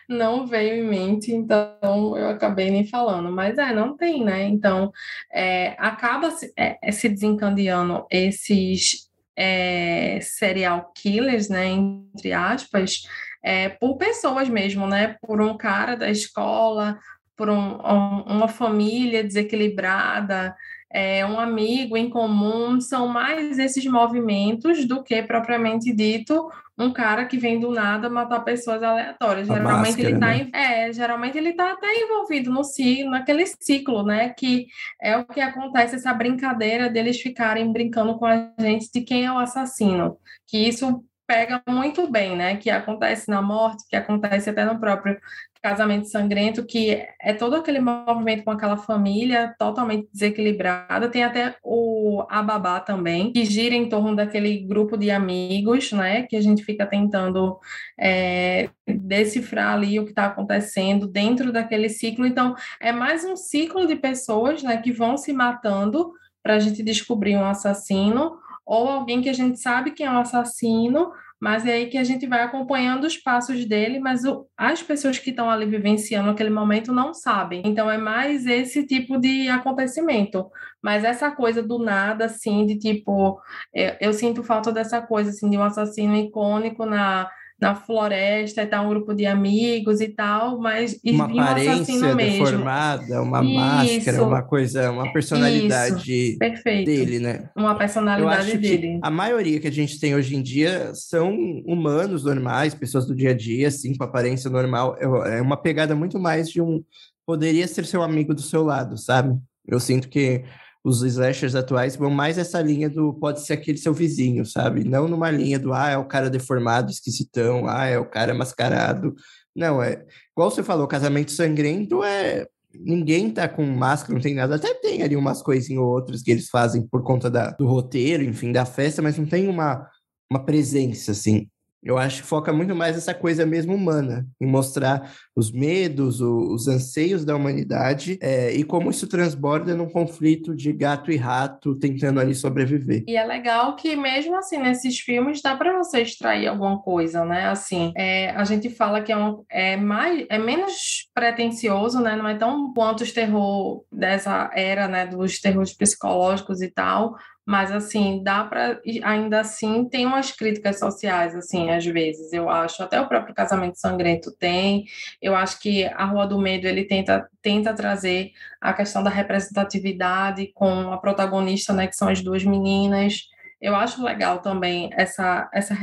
não 0.07 0.45
veio 0.45 0.75
em 0.75 0.87
mente, 0.87 1.31
então 1.31 2.17
eu 2.17 2.29
acabei 2.29 2.69
nem 2.69 2.85
falando. 2.85 3.31
Mas 3.31 3.57
é, 3.57 3.73
não 3.73 3.95
tem, 3.95 4.23
né? 4.23 4.43
Então, 4.43 4.91
é, 5.31 5.75
acaba 5.77 6.31
se, 6.31 6.51
é, 6.57 6.77
é, 6.81 6.91
se 6.91 7.07
desencadeando 7.09 8.05
esses 8.11 9.09
é, 9.35 10.19
serial 10.21 10.91
killers, 10.95 11.49
né? 11.49 11.67
Entre 11.67 12.33
aspas, 12.33 13.03
é, 13.43 13.69
por 13.69 13.97
pessoas 13.97 14.49
mesmo, 14.49 14.87
né? 14.87 15.17
Por 15.21 15.41
um 15.41 15.57
cara 15.57 15.95
da 15.95 16.09
escola, 16.09 16.99
por 17.35 17.49
um, 17.49 17.75
um, 17.81 18.21
uma 18.27 18.47
família 18.47 19.23
desequilibrada, 19.23 20.55
é, 20.93 21.25
um 21.25 21.39
amigo 21.39 21.95
em 21.95 22.09
comum, 22.09 22.79
são 22.81 23.07
mais 23.07 23.57
esses 23.57 23.85
movimentos 23.85 24.85
do 24.85 25.03
que 25.03 25.23
propriamente 25.23 25.93
dito 25.93 26.49
um 26.77 26.91
cara 26.91 27.25
que 27.25 27.37
vem 27.37 27.59
do 27.59 27.71
nada 27.71 28.09
matar 28.09 28.41
pessoas 28.41 28.81
aleatórias. 28.81 29.49
A 29.49 29.55
geralmente 29.55 29.87
máscara, 29.87 30.09
ele 30.09 30.19
tá 30.19 30.27
né? 30.27 30.49
é, 30.53 30.93
geralmente 30.93 31.37
ele 31.37 31.53
tá 31.53 31.71
até 31.71 31.87
envolvido 31.93 32.51
no 32.51 32.61
naquele 33.09 33.45
ciclo, 33.45 34.03
né? 34.03 34.29
Que 34.29 34.67
é 35.01 35.15
o 35.17 35.25
que 35.25 35.39
acontece 35.39 35.95
essa 35.95 36.13
brincadeira 36.13 36.89
deles 36.89 37.21
ficarem 37.21 37.71
brincando 37.71 38.17
com 38.17 38.25
a 38.25 38.51
gente 38.59 38.91
de 38.91 39.01
quem 39.01 39.25
é 39.25 39.31
o 39.31 39.37
assassino. 39.37 40.17
Que 40.47 40.57
isso 40.57 41.03
pega 41.27 41.61
muito 41.67 42.09
bem, 42.11 42.35
né? 42.35 42.57
Que 42.57 42.69
acontece 42.69 43.29
na 43.29 43.41
morte, 43.41 43.87
que 43.87 43.95
acontece 43.95 44.49
até 44.49 44.65
no 44.65 44.79
próprio 44.79 45.17
casamento 45.61 46.07
sangrento, 46.07 46.65
que 46.65 47.05
é 47.21 47.33
todo 47.33 47.55
aquele 47.55 47.79
movimento 47.79 48.43
com 48.43 48.51
aquela 48.51 48.77
família 48.77 49.53
totalmente 49.59 50.09
desequilibrada. 50.11 51.09
Tem 51.09 51.23
até 51.23 51.55
o 51.63 52.25
Ababá 52.29 52.79
também, 52.79 53.31
que 53.31 53.45
gira 53.45 53.75
em 53.75 53.87
torno 53.87 54.15
daquele 54.15 54.57
grupo 54.59 54.97
de 54.97 55.11
amigos, 55.11 55.91
né? 55.91 56.23
Que 56.23 56.35
a 56.35 56.41
gente 56.41 56.63
fica 56.63 56.85
tentando 56.85 57.59
é, 57.99 58.69
decifrar 58.87 59.75
ali 59.75 59.99
o 59.99 60.03
que 60.03 60.11
está 60.11 60.25
acontecendo 60.25 61.07
dentro 61.07 61.51
daquele 61.51 61.89
ciclo. 61.89 62.25
Então, 62.25 62.55
é 62.79 62.91
mais 62.91 63.23
um 63.23 63.35
ciclo 63.35 63.85
de 63.85 63.95
pessoas 63.95 64.63
né, 64.63 64.77
que 64.77 64.91
vão 64.91 65.15
se 65.15 65.31
matando 65.31 66.11
para 66.41 66.55
a 66.55 66.59
gente 66.59 66.81
descobrir 66.81 67.37
um 67.37 67.45
assassino 67.45 68.39
ou 68.65 68.87
alguém 68.87 69.21
que 69.21 69.29
a 69.29 69.33
gente 69.33 69.59
sabe 69.59 69.91
que 69.91 70.03
é 70.03 70.09
um 70.09 70.19
assassino, 70.19 71.11
mas 71.41 71.65
é 71.65 71.73
aí 71.73 71.87
que 71.87 71.97
a 71.97 72.03
gente 72.03 72.27
vai 72.27 72.43
acompanhando 72.43 73.03
os 73.05 73.17
passos 73.17 73.65
dele, 73.65 73.99
mas 73.99 74.23
o, 74.23 74.45
as 74.55 74.83
pessoas 74.83 75.17
que 75.17 75.31
estão 75.31 75.49
ali 75.49 75.65
vivenciando 75.65 76.29
aquele 76.29 76.51
momento 76.51 76.93
não 76.93 77.15
sabem. 77.15 77.63
Então 77.65 77.89
é 77.89 77.97
mais 77.97 78.45
esse 78.45 78.85
tipo 78.85 79.17
de 79.19 79.49
acontecimento. 79.49 80.51
Mas 80.83 81.03
essa 81.03 81.31
coisa 81.31 81.63
do 81.63 81.79
nada, 81.79 82.25
assim, 82.25 82.67
de 82.67 82.77
tipo, 82.77 83.41
eu, 83.73 83.85
é, 83.85 83.97
eu 84.01 84.13
sinto 84.13 84.43
falta 84.43 84.71
dessa 84.71 85.01
coisa, 85.01 85.31
assim, 85.31 85.49
de 85.49 85.57
um 85.57 85.63
assassino 85.63 86.15
icônico 86.15 86.85
na 86.85 87.27
na 87.61 87.75
floresta 87.75 88.63
e 88.63 88.65
tá 88.65 88.81
um 88.81 88.89
grupo 88.89 89.13
de 89.13 89.27
amigos 89.27 90.01
e 90.01 90.07
tal, 90.07 90.59
mas 90.59 90.99
uma 91.05 91.25
aparência 91.25 92.15
deformada, 92.15 93.21
uma 93.21 93.43
isso, 93.43 93.53
máscara, 93.53 94.23
uma 94.23 94.41
coisa, 94.41 94.91
uma 94.91 95.13
personalidade 95.13 96.37
dele, 96.83 97.19
né? 97.19 97.49
Uma 97.55 97.75
personalidade 97.75 98.57
dele. 98.57 98.99
a 99.03 99.11
maioria 99.11 99.59
que 99.59 99.67
a 99.67 99.71
gente 99.71 99.99
tem 99.99 100.15
hoje 100.15 100.35
em 100.35 100.41
dia 100.41 100.91
são 100.95 101.31
humanos 101.65 102.23
normais, 102.23 102.73
pessoas 102.73 103.05
do 103.05 103.15
dia 103.15 103.29
a 103.29 103.35
dia, 103.35 103.67
assim, 103.67 103.95
com 103.95 104.03
aparência 104.03 104.49
normal. 104.49 104.97
É, 104.99 105.37
é 105.37 105.41
uma 105.41 105.57
pegada 105.57 105.95
muito 105.95 106.19
mais 106.19 106.49
de 106.49 106.61
um 106.61 106.83
poderia 107.25 107.67
ser 107.67 107.85
seu 107.85 108.01
amigo 108.01 108.33
do 108.33 108.41
seu 108.41 108.63
lado, 108.63 108.97
sabe? 108.97 109.37
Eu 109.67 109.79
sinto 109.79 110.09
que 110.09 110.43
os 110.83 111.03
slashers 111.03 111.55
atuais 111.55 111.95
vão 111.95 112.09
mais 112.09 112.37
essa 112.37 112.61
linha 112.61 112.89
do 112.89 113.13
pode 113.13 113.45
ser 113.45 113.53
aquele 113.53 113.77
seu 113.77 113.93
vizinho, 113.93 114.45
sabe? 114.45 114.83
Não 114.83 115.07
numa 115.07 115.29
linha 115.29 115.59
do 115.59 115.73
ah, 115.73 115.89
é 115.89 115.97
o 115.97 116.07
cara 116.07 116.29
deformado, 116.29 116.91
esquisitão, 116.91 117.67
ah, 117.67 117.85
é 117.85 117.99
o 117.99 118.09
cara 118.09 118.33
mascarado. 118.33 119.13
Não, 119.55 119.81
é 119.81 120.03
igual 120.31 120.49
você 120.49 120.63
falou, 120.63 120.87
casamento 120.87 121.31
sangrento 121.31 122.03
é 122.03 122.47
ninguém 122.73 123.29
tá 123.29 123.47
com 123.47 123.65
máscara, 123.65 124.13
não 124.13 124.21
tem 124.21 124.33
nada. 124.33 124.55
Até 124.55 124.73
tem 124.73 125.03
ali 125.03 125.15
umas 125.15 125.41
coisinhas 125.41 125.83
ou 125.83 125.89
outras 125.89 126.21
que 126.21 126.31
eles 126.31 126.49
fazem 126.49 126.81
por 126.87 127.03
conta 127.03 127.29
da, 127.29 127.51
do 127.51 127.67
roteiro, 127.67 128.23
enfim, 128.23 128.51
da 128.51 128.65
festa, 128.65 129.01
mas 129.01 129.17
não 129.17 129.25
tem 129.25 129.47
uma, 129.47 129.87
uma 130.31 130.43
presença, 130.45 131.11
assim. 131.11 131.49
Eu 131.83 131.97
acho 131.97 132.21
que 132.21 132.27
foca 132.27 132.53
muito 132.53 132.75
mais 132.75 132.95
essa 132.95 133.13
coisa 133.13 133.45
mesmo 133.45 133.73
humana, 133.73 134.25
em 134.39 134.45
mostrar 134.45 135.11
os 135.35 135.51
medos, 135.51 136.21
os 136.21 136.67
anseios 136.67 137.25
da 137.25 137.35
humanidade 137.35 138.19
é, 138.21 138.53
e 138.53 138.63
como 138.63 138.91
isso 138.91 139.07
transborda 139.07 139.73
num 139.73 139.89
conflito 139.89 140.55
de 140.55 140.71
gato 140.71 141.11
e 141.11 141.17
rato 141.17 141.75
tentando 141.75 142.19
ali 142.19 142.35
sobreviver. 142.35 143.03
E 143.07 143.15
é 143.15 143.25
legal 143.25 143.75
que 143.75 143.95
mesmo 143.95 144.35
assim 144.35 144.57
nesses 144.57 144.99
filmes 144.99 145.41
dá 145.41 145.55
para 145.55 145.77
você 145.77 146.01
extrair 146.01 146.47
alguma 146.47 146.79
coisa, 146.79 147.25
né? 147.25 147.47
Assim, 147.47 147.91
é, 147.95 148.29
a 148.31 148.43
gente 148.43 148.69
fala 148.69 149.01
que 149.01 149.11
é, 149.11 149.17
um, 149.17 149.43
é 149.49 149.75
mais, 149.75 150.25
é 150.29 150.37
menos 150.37 151.09
pretencioso, 151.13 151.99
né? 151.99 152.15
Não 152.15 152.27
é 152.27 152.35
tão 152.35 152.73
quanto 152.73 153.01
os 153.01 153.11
terror 153.11 153.83
dessa 153.91 154.51
era, 154.53 154.87
né? 154.87 155.07
Dos 155.07 155.39
terrores 155.39 155.73
psicológicos 155.73 156.61
e 156.61 156.69
tal, 156.69 157.15
mas 157.45 157.71
assim 157.71 158.23
dá 158.23 158.43
para 158.43 158.79
ainda 159.03 159.41
assim 159.41 159.85
tem 159.85 160.05
umas 160.05 160.31
críticas 160.31 160.79
sociais 160.79 161.35
assim 161.35 161.69
às 161.71 161.85
vezes. 161.85 162.31
Eu 162.33 162.49
acho 162.49 162.83
até 162.83 162.99
o 163.01 163.07
próprio 163.07 163.35
casamento 163.35 163.79
sangrento 163.79 164.31
tem. 164.31 164.85
Eu 165.21 165.35
acho 165.35 165.59
que 165.59 165.85
a 165.85 166.05
Rua 166.05 166.27
do 166.27 166.39
Medo 166.39 166.67
ele 166.67 166.85
tenta 166.85 167.27
tenta 167.41 167.73
trazer 167.73 168.31
a 168.59 168.73
questão 168.73 169.03
da 169.03 169.09
representatividade 169.09 170.51
com 170.53 170.93
a 170.93 170.97
protagonista 170.97 171.73
né 171.73 171.87
que 171.87 171.95
são 171.95 172.07
as 172.07 172.21
duas 172.21 172.43
meninas 172.43 173.29
eu 173.61 173.75
acho 173.75 174.03
legal 174.03 174.39
também 174.39 174.89
essa, 174.93 175.47
essa, 175.53 175.75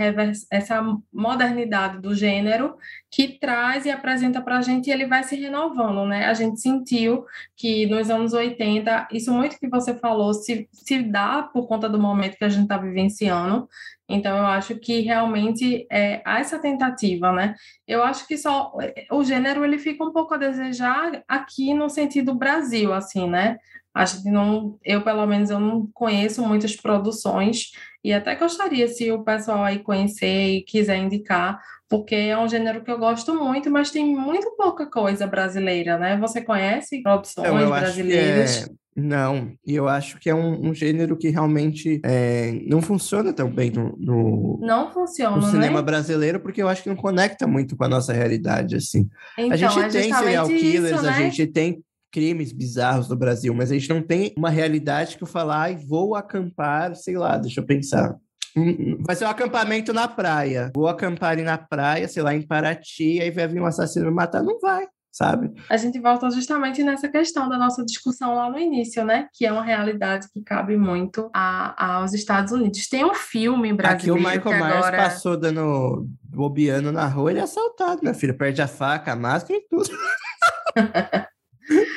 essa 0.50 0.82
modernidade 1.12 2.00
do 2.00 2.14
gênero 2.14 2.76
que 3.08 3.38
traz 3.38 3.86
e 3.86 3.90
apresenta 3.90 4.42
para 4.42 4.58
a 4.58 4.62
gente 4.62 4.88
e 4.88 4.92
ele 4.92 5.06
vai 5.06 5.22
se 5.22 5.36
renovando, 5.36 6.04
né? 6.04 6.26
A 6.26 6.34
gente 6.34 6.60
sentiu 6.60 7.24
que 7.56 7.86
nos 7.86 8.10
anos 8.10 8.32
80, 8.32 9.08
isso 9.12 9.32
muito 9.32 9.58
que 9.58 9.68
você 9.68 9.94
falou, 9.94 10.34
se, 10.34 10.68
se 10.72 11.02
dá 11.02 11.42
por 11.42 11.68
conta 11.68 11.88
do 11.88 12.00
momento 12.00 12.36
que 12.36 12.44
a 12.44 12.48
gente 12.48 12.64
está 12.64 12.76
vivenciando. 12.76 13.68
Então, 14.08 14.38
eu 14.38 14.46
acho 14.46 14.76
que 14.76 15.00
realmente 15.00 15.86
é, 15.90 16.22
há 16.24 16.40
essa 16.40 16.58
tentativa, 16.58 17.30
né? 17.30 17.54
Eu 17.86 18.02
acho 18.02 18.26
que 18.26 18.38
só 18.38 18.72
o 19.12 19.22
gênero 19.22 19.64
ele 19.64 19.78
fica 19.78 20.02
um 20.02 20.12
pouco 20.12 20.32
a 20.32 20.38
desejar 20.38 21.22
aqui 21.28 21.74
no 21.74 21.90
sentido 21.90 22.34
Brasil, 22.34 22.94
assim, 22.94 23.28
né? 23.28 23.58
A 23.92 24.04
gente 24.06 24.30
não, 24.30 24.78
eu 24.84 25.02
pelo 25.02 25.26
menos 25.26 25.50
eu 25.50 25.60
não 25.60 25.86
conheço 25.92 26.46
muitas 26.46 26.76
produções 26.76 27.72
e 28.02 28.12
até 28.12 28.34
gostaria 28.36 28.86
se 28.88 29.10
o 29.10 29.24
pessoal 29.24 29.64
aí 29.64 29.80
conhecer 29.80 30.56
e 30.56 30.62
quiser 30.62 30.96
indicar, 30.98 31.60
porque 31.88 32.14
é 32.14 32.38
um 32.38 32.48
gênero 32.48 32.82
que 32.84 32.90
eu 32.90 32.98
gosto 32.98 33.34
muito, 33.34 33.70
mas 33.70 33.90
tem 33.90 34.06
muito 34.06 34.54
pouca 34.56 34.86
coisa 34.86 35.26
brasileira, 35.26 35.98
né? 35.98 36.16
Você 36.18 36.40
conhece 36.40 37.02
produções 37.02 37.48
eu 37.48 37.68
brasileiras? 37.68 38.62
É... 38.62 38.87
Não, 39.00 39.52
e 39.64 39.76
eu 39.76 39.86
acho 39.86 40.18
que 40.18 40.28
é 40.28 40.34
um, 40.34 40.70
um 40.70 40.74
gênero 40.74 41.16
que 41.16 41.28
realmente 41.28 42.00
é, 42.04 42.60
não 42.66 42.82
funciona 42.82 43.32
tão 43.32 43.48
bem 43.48 43.70
no, 43.70 43.96
no, 43.96 44.58
não 44.60 44.90
funciona, 44.90 45.36
no 45.36 45.42
cinema 45.42 45.78
né? 45.78 45.82
brasileiro, 45.82 46.40
porque 46.40 46.60
eu 46.60 46.68
acho 46.68 46.82
que 46.82 46.88
não 46.88 46.96
conecta 46.96 47.46
muito 47.46 47.76
com 47.76 47.84
a 47.84 47.88
nossa 47.88 48.12
realidade, 48.12 48.74
assim. 48.74 49.08
Então, 49.38 49.52
a 49.52 49.56
gente 49.56 49.78
é 49.78 49.88
tem 49.88 50.12
serial 50.12 50.48
killers, 50.48 50.96
isso, 50.96 51.02
né? 51.04 51.08
a 51.10 51.12
gente 51.12 51.46
tem 51.46 51.80
crimes 52.10 52.52
bizarros 52.52 53.08
no 53.08 53.14
Brasil, 53.14 53.54
mas 53.54 53.70
a 53.70 53.74
gente 53.74 53.88
não 53.88 54.02
tem 54.02 54.34
uma 54.36 54.50
realidade 54.50 55.16
que 55.16 55.22
eu 55.22 55.28
falar, 55.28 55.60
ai, 55.62 55.76
vou 55.76 56.16
acampar, 56.16 56.96
sei 56.96 57.16
lá, 57.16 57.38
deixa 57.38 57.60
eu 57.60 57.66
pensar. 57.66 58.16
Vai 59.06 59.14
ser 59.14 59.26
um 59.26 59.30
acampamento 59.30 59.92
na 59.92 60.08
praia. 60.08 60.72
Vou 60.74 60.88
acampar 60.88 61.30
ali 61.30 61.42
na 61.42 61.56
praia, 61.56 62.08
sei 62.08 62.22
lá, 62.24 62.34
em 62.34 62.42
Paraty, 62.42 63.20
aí 63.20 63.30
vai 63.30 63.46
vir 63.46 63.60
um 63.60 63.66
assassino 63.66 64.06
me 64.06 64.10
matar. 64.10 64.42
Não 64.42 64.58
vai 64.58 64.88
sabe? 65.10 65.52
A 65.68 65.76
gente 65.76 65.98
volta 65.98 66.30
justamente 66.30 66.82
nessa 66.82 67.08
questão 67.08 67.48
da 67.48 67.58
nossa 67.58 67.84
discussão 67.84 68.34
lá 68.34 68.50
no 68.50 68.58
início, 68.58 69.04
né? 69.04 69.28
Que 69.32 69.46
é 69.46 69.52
uma 69.52 69.64
realidade 69.64 70.28
que 70.32 70.42
cabe 70.42 70.76
muito 70.76 71.30
a, 71.34 71.96
aos 71.98 72.12
Estados 72.12 72.52
Unidos. 72.52 72.88
Tem 72.88 73.04
um 73.04 73.14
filme 73.14 73.72
brasileiro 73.72 74.18
Aqui 74.18 74.26
o 74.26 74.30
Michael 74.30 74.64
Myers 74.64 74.86
agora... 74.86 74.96
passou 74.96 75.36
dando 75.36 76.06
bobeando 76.22 76.92
na 76.92 77.06
rua, 77.06 77.30
ele 77.30 77.40
é 77.40 77.42
assaltado, 77.42 78.00
minha 78.02 78.14
filha. 78.14 78.34
Perde 78.34 78.62
a 78.62 78.68
faca, 78.68 79.12
a 79.12 79.16
máscara 79.16 79.58
e 79.58 79.66
tudo. 79.68 79.90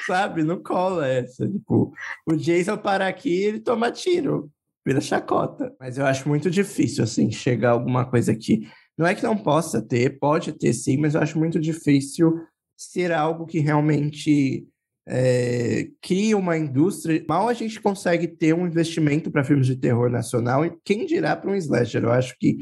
sabe? 0.06 0.44
Não 0.44 0.62
cola 0.62 1.08
essa. 1.08 1.48
Tipo, 1.48 1.94
o 2.28 2.36
Jason 2.36 2.78
para 2.78 3.08
aqui, 3.08 3.44
ele 3.44 3.60
toma 3.60 3.92
tiro. 3.92 4.50
Vira 4.86 5.00
chacota. 5.00 5.74
Mas 5.80 5.98
eu 5.98 6.06
acho 6.06 6.28
muito 6.28 6.50
difícil, 6.50 7.04
assim, 7.04 7.32
chegar 7.32 7.72
alguma 7.72 8.06
coisa 8.06 8.32
aqui. 8.32 8.68
Não 8.98 9.06
é 9.08 9.16
que 9.16 9.24
não 9.24 9.38
possa 9.38 9.82
ter, 9.82 10.20
pode 10.20 10.52
ter 10.54 10.74
sim, 10.74 10.98
mas 10.98 11.16
eu 11.16 11.22
acho 11.22 11.40
muito 11.40 11.60
difícil 11.60 12.34
ser 12.82 13.12
algo 13.12 13.46
que 13.46 13.60
realmente 13.60 14.66
é, 15.08 15.88
cria 16.02 16.38
uma 16.38 16.58
indústria. 16.58 17.24
Mal 17.28 17.48
a 17.48 17.54
gente 17.54 17.80
consegue 17.80 18.28
ter 18.28 18.54
um 18.54 18.66
investimento 18.66 19.30
para 19.30 19.44
filmes 19.44 19.68
de 19.68 19.76
terror 19.76 20.10
nacional, 20.10 20.66
e 20.66 20.74
quem 20.84 21.06
dirá 21.06 21.36
para 21.36 21.52
um 21.52 21.56
slasher? 21.56 22.04
Eu 22.04 22.12
acho 22.12 22.36
que 22.40 22.60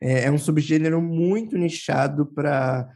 é, 0.00 0.24
é 0.24 0.30
um 0.30 0.38
subgênero 0.38 1.00
muito 1.00 1.56
nichado 1.56 2.26
para 2.26 2.88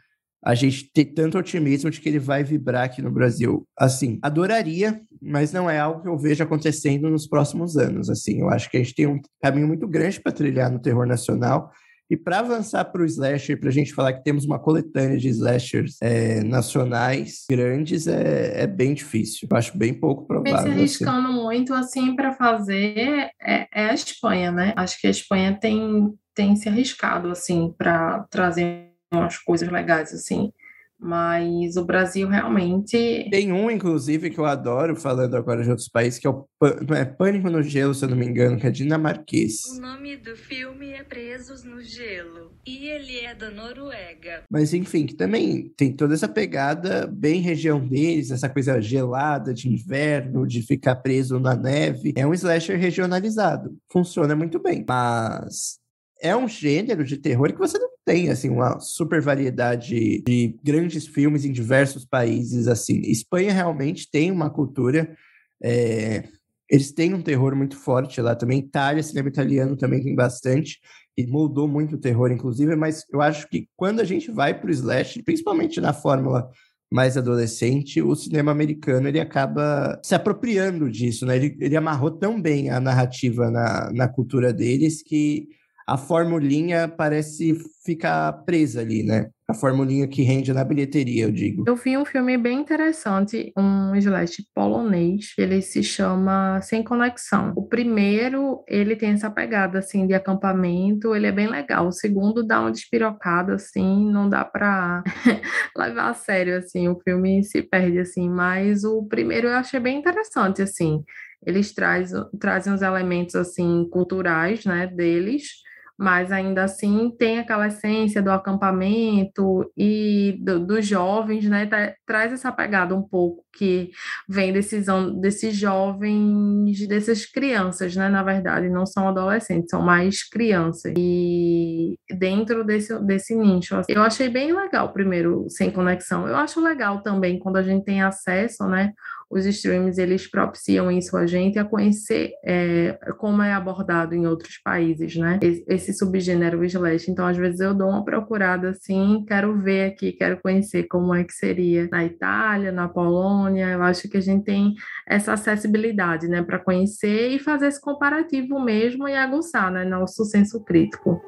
a 0.45 0.55
gente 0.55 0.91
ter 0.93 1.07
tanto 1.07 1.39
otimismo 1.39 1.91
de 1.91 2.01
que 2.01 2.09
ele 2.09 2.19
vai 2.19 2.45
vibrar 2.45 2.85
aqui 2.85 3.01
no 3.01 3.11
Brasil. 3.11 3.67
Assim, 3.79 4.19
adoraria, 4.21 5.01
mas 5.23 5.53
não 5.53 5.71
é 5.71 5.79
algo 5.79 6.03
que 6.03 6.09
eu 6.09 6.19
vejo 6.19 6.43
acontecendo 6.43 7.09
nos 7.09 7.27
próximos 7.27 7.79
anos. 7.79 8.11
Assim, 8.11 8.41
eu 8.41 8.51
acho 8.51 8.71
que 8.71 8.77
a 8.77 8.81
gente 8.81 8.95
tem 8.95 9.07
um 9.07 9.21
caminho 9.41 9.67
muito 9.67 9.89
grande 9.89 10.21
para 10.21 10.33
trilhar 10.33 10.71
no 10.71 10.81
terror 10.81 11.07
nacional 11.07 11.71
e 12.11 12.17
para 12.17 12.41
avançar 12.41 12.85
para 12.85 13.03
o 13.03 13.05
slasher, 13.05 13.59
para 13.59 13.71
a 13.71 13.73
gente 13.73 13.95
falar 13.95 14.13
que 14.13 14.23
temos 14.23 14.45
uma 14.45 14.59
coletânea 14.59 15.17
de 15.17 15.29
slashers 15.29 15.97
é, 16.03 16.45
nacionais 16.45 17.45
grandes, 17.49 18.07
é, 18.07 18.63
é 18.63 18.67
bem 18.67 18.93
difícil. 18.93 19.49
Eu 19.51 19.57
acho 19.57 19.77
bem 19.77 19.95
pouco 19.95 20.27
provável. 20.27 20.63
Vem 20.63 20.73
se 20.73 20.79
arriscando 20.79 21.29
assim. 21.29 21.43
muito 21.43 21.75
assim 21.75 22.15
para 22.15 22.35
fazer 22.35 23.31
é, 23.41 23.67
é, 23.73 23.91
a 23.91 23.95
Espanha, 23.95 24.53
né? 24.53 24.75
Acho 24.77 25.01
que 25.01 25.07
a 25.07 25.11
Espanha 25.11 25.59
tem, 25.59 26.13
tem 26.35 26.55
se 26.57 26.69
arriscado 26.69 27.31
assim 27.31 27.73
para 27.77 28.27
trazer 28.31 28.91
umas 29.13 29.39
coisas 29.39 29.69
legais 29.71 30.13
assim. 30.13 30.53
Mas 30.99 31.77
o 31.77 31.85
Brasil 31.85 32.29
realmente. 32.29 33.29
Tem 33.31 33.53
um, 33.53 33.71
inclusive, 33.71 34.31
que 34.31 34.39
eu 34.39 34.47
adoro, 34.47 34.97
falando 34.97 35.37
agora 35.37 35.63
de 35.63 35.71
outros 35.71 35.89
países, 35.89 36.19
que 36.19 36.27
é 36.27 36.31
o 36.31 36.47
é 36.95 37.05
Pânico 37.05 37.51
no 37.51 37.63
Gelo, 37.63 37.95
se 37.95 38.05
eu 38.05 38.09
não 38.09 38.17
me 38.17 38.27
engano, 38.27 38.59
que 38.59 38.67
é 38.67 38.71
dinamarquês. 38.71 39.65
O 39.77 39.81
nome 39.81 40.17
do 40.17 40.37
filme 40.37 40.93
é 40.93 41.03
Presos 41.03 41.65
no 41.65 41.83
Gelo. 41.83 42.53
E 42.67 42.89
ele 42.89 43.19
é 43.19 43.35
da 43.35 43.51
Noruega. 43.51 44.45
Mas, 44.51 44.73
enfim, 44.73 45.07
que 45.07 45.15
também 45.15 45.73
tem 45.77 45.93
toda 45.93 46.15
essa 46.15 46.29
pegada 46.29 47.07
bem 47.07 47.41
região 47.41 47.87
deles, 47.87 48.31
essa 48.31 48.49
coisa 48.49 48.81
gelada 48.81 49.53
de 49.53 49.69
inverno, 49.69 50.47
de 50.47 50.63
ficar 50.63 50.97
preso 50.97 51.39
na 51.39 51.55
neve. 51.55 52.15
É 52.17 52.27
um 52.27 52.33
slasher 52.33 52.79
regionalizado. 52.79 53.77
Funciona 53.93 54.35
muito 54.35 54.59
bem. 54.59 54.85
Mas 54.89 55.79
é 56.25 56.35
um 56.35 56.49
gênero 56.49 57.05
de 57.05 57.19
terror 57.19 57.53
que 57.53 57.59
você 57.59 57.79
não 57.79 57.91
tem 58.05 58.31
assim 58.31 58.49
uma 58.49 58.81
super 58.81 59.21
variedade 59.21 60.23
de 60.27 60.59
grandes 60.65 61.07
filmes 61.07 61.45
em 61.45 61.53
diversos 61.53 62.05
países 62.05 62.67
assim. 62.67 63.01
Espanha 63.03 63.53
realmente 63.53 64.11
tem 64.11 64.31
uma 64.33 64.51
cultura 64.51 65.15
é, 65.63 66.25
eles 66.71 66.93
têm 66.93 67.15
um 67.15 67.23
terror 67.23 67.55
muito 67.55 67.77
forte 67.77 68.21
lá 68.21 68.35
também. 68.35 68.59
Itália, 68.59 69.03
cinema 69.03 69.29
italiano 69.29 69.77
também 69.77 70.03
tem 70.03 70.15
bastante 70.15 70.81
e 71.17 71.27
moldou 71.27 71.69
muito 71.69 71.97
o 71.97 72.01
terror, 72.01 72.33
inclusive. 72.33 72.75
Mas 72.75 73.05
eu 73.13 73.21
acho 73.21 73.49
que 73.49 73.69
quando 73.77 74.01
a 74.01 74.05
gente 74.05 74.31
vai 74.31 74.59
para 74.59 74.69
o 74.69 74.73
slash, 74.73 75.23
principalmente 75.23 75.81
na 75.81 75.93
fórmula 75.93 76.51
mais 76.91 77.17
adolescente, 77.17 78.01
o 78.01 78.15
cinema 78.15 78.53
americano 78.53 79.09
ele 79.09 79.21
acaba 79.21 80.01
se 80.03 80.15
apropriando 80.15 80.91
disso, 80.91 81.27
né? 81.27 81.37
Ele, 81.37 81.57
ele 81.61 81.77
amarrou 81.77 82.11
tão 82.11 82.41
bem 82.41 82.71
a 82.71 82.81
narrativa 82.81 83.51
na, 83.51 83.91
na 83.93 84.09
cultura 84.09 84.53
deles 84.53 85.03
que 85.03 85.49
a 85.87 85.97
formulinha 85.97 86.89
parece 86.89 87.55
ficar 87.85 88.33
presa 88.45 88.81
ali, 88.81 89.03
né? 89.03 89.29
A 89.47 89.53
formulinha 89.53 90.09
que 90.09 90.23
rende 90.23 90.55
na 90.55 90.65
bilheteria, 90.65 91.25
eu 91.25 91.31
digo. 91.31 91.65
Eu 91.67 91.77
vi 91.77 91.99
um 91.99 92.05
filme 92.05 92.39
bem 92.39 92.61
interessante, 92.61 93.53
um 93.55 93.95
slash 93.95 94.43
polonês, 94.55 95.35
ele 95.37 95.61
se 95.61 95.83
chama 95.83 96.63
Sem 96.63 96.83
Conexão. 96.83 97.53
O 97.55 97.69
primeiro, 97.69 98.65
ele 98.67 98.97
tem 98.97 99.11
essa 99.11 99.31
pegada, 99.31 99.81
assim, 99.81 100.07
de 100.07 100.15
acampamento, 100.15 101.15
ele 101.15 101.27
é 101.27 101.33
bem 101.33 101.47
legal. 101.47 101.89
O 101.89 101.93
segundo 101.93 102.43
dá 102.43 102.61
uma 102.61 102.73
despirocada, 102.73 103.57
assim, 103.57 104.11
não 104.11 104.31
dá 104.31 104.47
pra 104.47 105.05
levar 105.77 106.09
a 106.09 106.15
sério, 106.15 106.57
assim, 106.57 106.89
o 106.89 106.99
filme 107.01 107.45
se 107.45 107.61
perde, 107.61 107.99
assim, 107.99 108.31
mas 108.31 108.83
o 108.83 109.05
primeiro 109.07 109.49
eu 109.49 109.55
achei 109.55 109.79
bem 109.79 109.99
interessante, 109.99 110.63
assim. 110.63 111.05
Eles 111.47 111.75
traz, 111.75 112.13
trazem 112.41 112.73
os 112.73 112.81
elementos, 112.81 113.35
assim, 113.35 113.87
culturais, 113.91 114.65
né, 114.65 114.87
deles, 114.87 115.64
mas 115.99 116.33
ainda 116.33 116.65
assim 116.65 117.11
tem 117.19 117.39
aquela 117.39 117.69
essência 117.69 118.21
do 118.21 118.31
acampamento 118.31 119.71
e 119.77 120.37
do, 120.43 120.59
dos 120.67 120.87
jovens, 120.87 121.49
né? 121.49 121.67
Tá, 121.67 121.95
traz 122.07 122.33
essa 122.33 122.51
pegada 122.51 122.95
um 122.97 123.03
pouco 123.03 123.45
que 123.53 123.91
vem 124.29 124.53
decisão 124.53 125.15
desses 125.21 125.55
jovens, 125.55 126.87
dessas 126.89 127.25
crianças, 127.25 127.95
né? 127.95 128.09
Na 128.09 128.23
verdade, 128.23 128.69
não 128.69 128.85
são 128.85 129.09
adolescentes, 129.09 129.71
são 129.71 129.83
mais 129.83 130.29
crianças. 130.29 130.93
E 130.97 131.97
dentro 132.19 132.65
desse, 132.65 132.99
desse 133.05 133.35
nicho, 133.35 133.77
assim, 133.77 133.93
eu 133.93 134.03
achei 134.03 134.29
bem 134.29 134.53
legal, 134.53 134.93
primeiro, 134.93 135.47
sem 135.49 135.71
conexão. 135.71 136.27
Eu 136.27 136.37
acho 136.37 136.61
legal 136.61 137.03
também 137.03 137.39
quando 137.39 137.57
a 137.57 137.63
gente 137.63 137.85
tem 137.85 138.03
acesso, 138.03 138.67
né? 138.67 138.93
Os 139.35 139.45
streams 139.47 139.99
eles 139.99 140.29
propiciam 140.29 140.91
isso 140.91 141.17
a 141.17 141.27
gente 141.27 141.59
a 141.59 141.65
conhecer 141.65 142.31
é, 142.45 142.97
como 143.19 143.43
é 143.43 143.53
abordado 143.53 144.15
em 144.15 144.27
outros 144.27 144.59
países, 144.59 145.17
né? 145.17 145.41
Esse 145.43 145.93
subgênero 145.93 146.65
slash. 146.65 147.11
Então, 147.11 147.27
às 147.27 147.37
vezes 147.37 147.61
eu 147.61 147.75
dou 147.75 147.89
uma 147.89 148.05
procurada 148.05 148.71
assim, 148.71 149.25
quero 149.27 149.61
ver 149.61 149.87
aqui, 149.87 150.13
quero 150.13 150.41
conhecer 150.41 150.85
como 150.85 151.13
é 151.13 151.25
que 151.25 151.33
seria 151.33 151.89
na 151.91 152.05
Itália, 152.05 152.71
na 152.71 152.89
Polônia. 152.89 153.71
Eu 153.71 153.83
acho 153.83 154.09
que 154.09 154.17
a 154.17 154.23
gente 154.23 154.45
tem 154.45 154.75
essa 155.07 155.33
acessibilidade, 155.33 156.29
né, 156.29 156.43
para 156.43 156.59
conhecer 156.59 157.29
e 157.31 157.39
fazer 157.39 157.67
esse 157.67 157.81
comparativo 157.81 158.61
mesmo 158.61 159.09
e 159.09 159.17
aguçar, 159.17 159.71
né, 159.73 159.85
nosso 159.85 160.25
senso 160.25 160.63
crítico. 160.63 161.21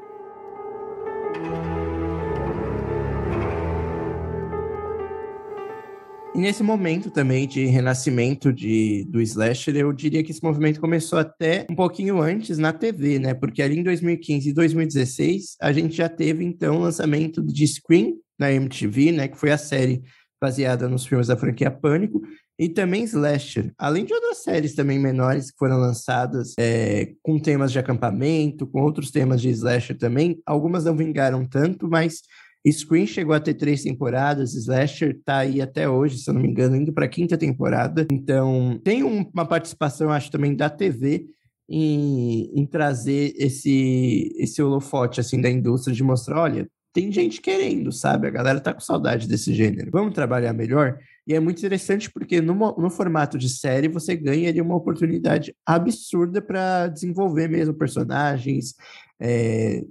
E 6.36 6.38
nesse 6.38 6.62
momento 6.62 7.10
também 7.10 7.48
de 7.48 7.64
renascimento 7.64 8.52
de, 8.52 9.06
do 9.08 9.22
slasher, 9.22 9.74
eu 9.74 9.90
diria 9.90 10.22
que 10.22 10.30
esse 10.30 10.44
movimento 10.44 10.78
começou 10.78 11.18
até 11.18 11.66
um 11.70 11.74
pouquinho 11.74 12.20
antes 12.20 12.58
na 12.58 12.74
TV, 12.74 13.18
né? 13.18 13.32
Porque 13.32 13.62
ali 13.62 13.78
em 13.78 13.82
2015 13.82 14.50
e 14.50 14.52
2016, 14.52 15.56
a 15.58 15.72
gente 15.72 15.96
já 15.96 16.10
teve, 16.10 16.44
então, 16.44 16.76
o 16.76 16.80
lançamento 16.80 17.42
de 17.42 17.66
Scream 17.66 18.18
na 18.38 18.52
MTV, 18.52 19.12
né? 19.12 19.28
Que 19.28 19.38
foi 19.38 19.50
a 19.50 19.56
série 19.56 20.02
baseada 20.38 20.86
nos 20.90 21.06
filmes 21.06 21.28
da 21.28 21.38
franquia 21.38 21.70
Pânico, 21.70 22.20
e 22.58 22.68
também 22.68 23.04
Slasher, 23.04 23.72
além 23.78 24.04
de 24.04 24.12
outras 24.12 24.42
séries 24.42 24.74
também 24.74 24.98
menores 24.98 25.50
que 25.50 25.56
foram 25.58 25.78
lançadas 25.78 26.52
é, 26.58 27.14
com 27.22 27.38
temas 27.38 27.72
de 27.72 27.78
acampamento, 27.78 28.66
com 28.66 28.82
outros 28.82 29.10
temas 29.10 29.40
de 29.40 29.48
Slasher 29.48 29.96
também. 29.96 30.38
Algumas 30.44 30.84
não 30.84 30.94
vingaram 30.94 31.46
tanto, 31.46 31.88
mas 31.88 32.20
Scream 32.70 33.06
chegou 33.06 33.34
a 33.34 33.40
ter 33.40 33.54
três 33.54 33.82
temporadas, 33.82 34.54
Slasher 34.54 35.20
tá 35.24 35.38
aí 35.38 35.60
até 35.60 35.88
hoje, 35.88 36.18
se 36.18 36.28
eu 36.28 36.34
não 36.34 36.42
me 36.42 36.48
engano, 36.48 36.76
indo 36.76 36.92
para 36.92 37.04
a 37.04 37.08
quinta 37.08 37.36
temporada. 37.36 38.06
Então, 38.10 38.80
tem 38.82 39.02
uma 39.02 39.46
participação, 39.46 40.10
acho, 40.10 40.30
também 40.30 40.54
da 40.54 40.68
TV 40.68 41.26
em, 41.68 42.50
em 42.54 42.66
trazer 42.66 43.34
esse, 43.36 44.32
esse 44.36 44.62
holofote, 44.62 45.20
assim, 45.20 45.40
da 45.40 45.50
indústria, 45.50 45.94
de 45.94 46.02
mostrar, 46.02 46.40
olha, 46.42 46.68
tem 46.92 47.12
gente 47.12 47.42
querendo, 47.42 47.92
sabe? 47.92 48.26
A 48.26 48.30
galera 48.30 48.58
tá 48.58 48.72
com 48.72 48.80
saudade 48.80 49.28
desse 49.28 49.52
gênero. 49.52 49.90
Vamos 49.92 50.14
trabalhar 50.14 50.54
melhor? 50.54 50.98
E 51.26 51.34
é 51.34 51.40
muito 51.40 51.58
interessante 51.58 52.10
porque 52.10 52.40
no, 52.40 52.54
no 52.54 52.88
formato 52.88 53.36
de 53.36 53.50
série 53.50 53.86
você 53.86 54.16
ganha 54.16 54.48
ali 54.48 54.62
uma 54.62 54.76
oportunidade 54.76 55.54
absurda 55.66 56.40
para 56.40 56.88
desenvolver 56.88 57.48
mesmo 57.48 57.74
personagens, 57.74 58.74
é, 59.20 59.84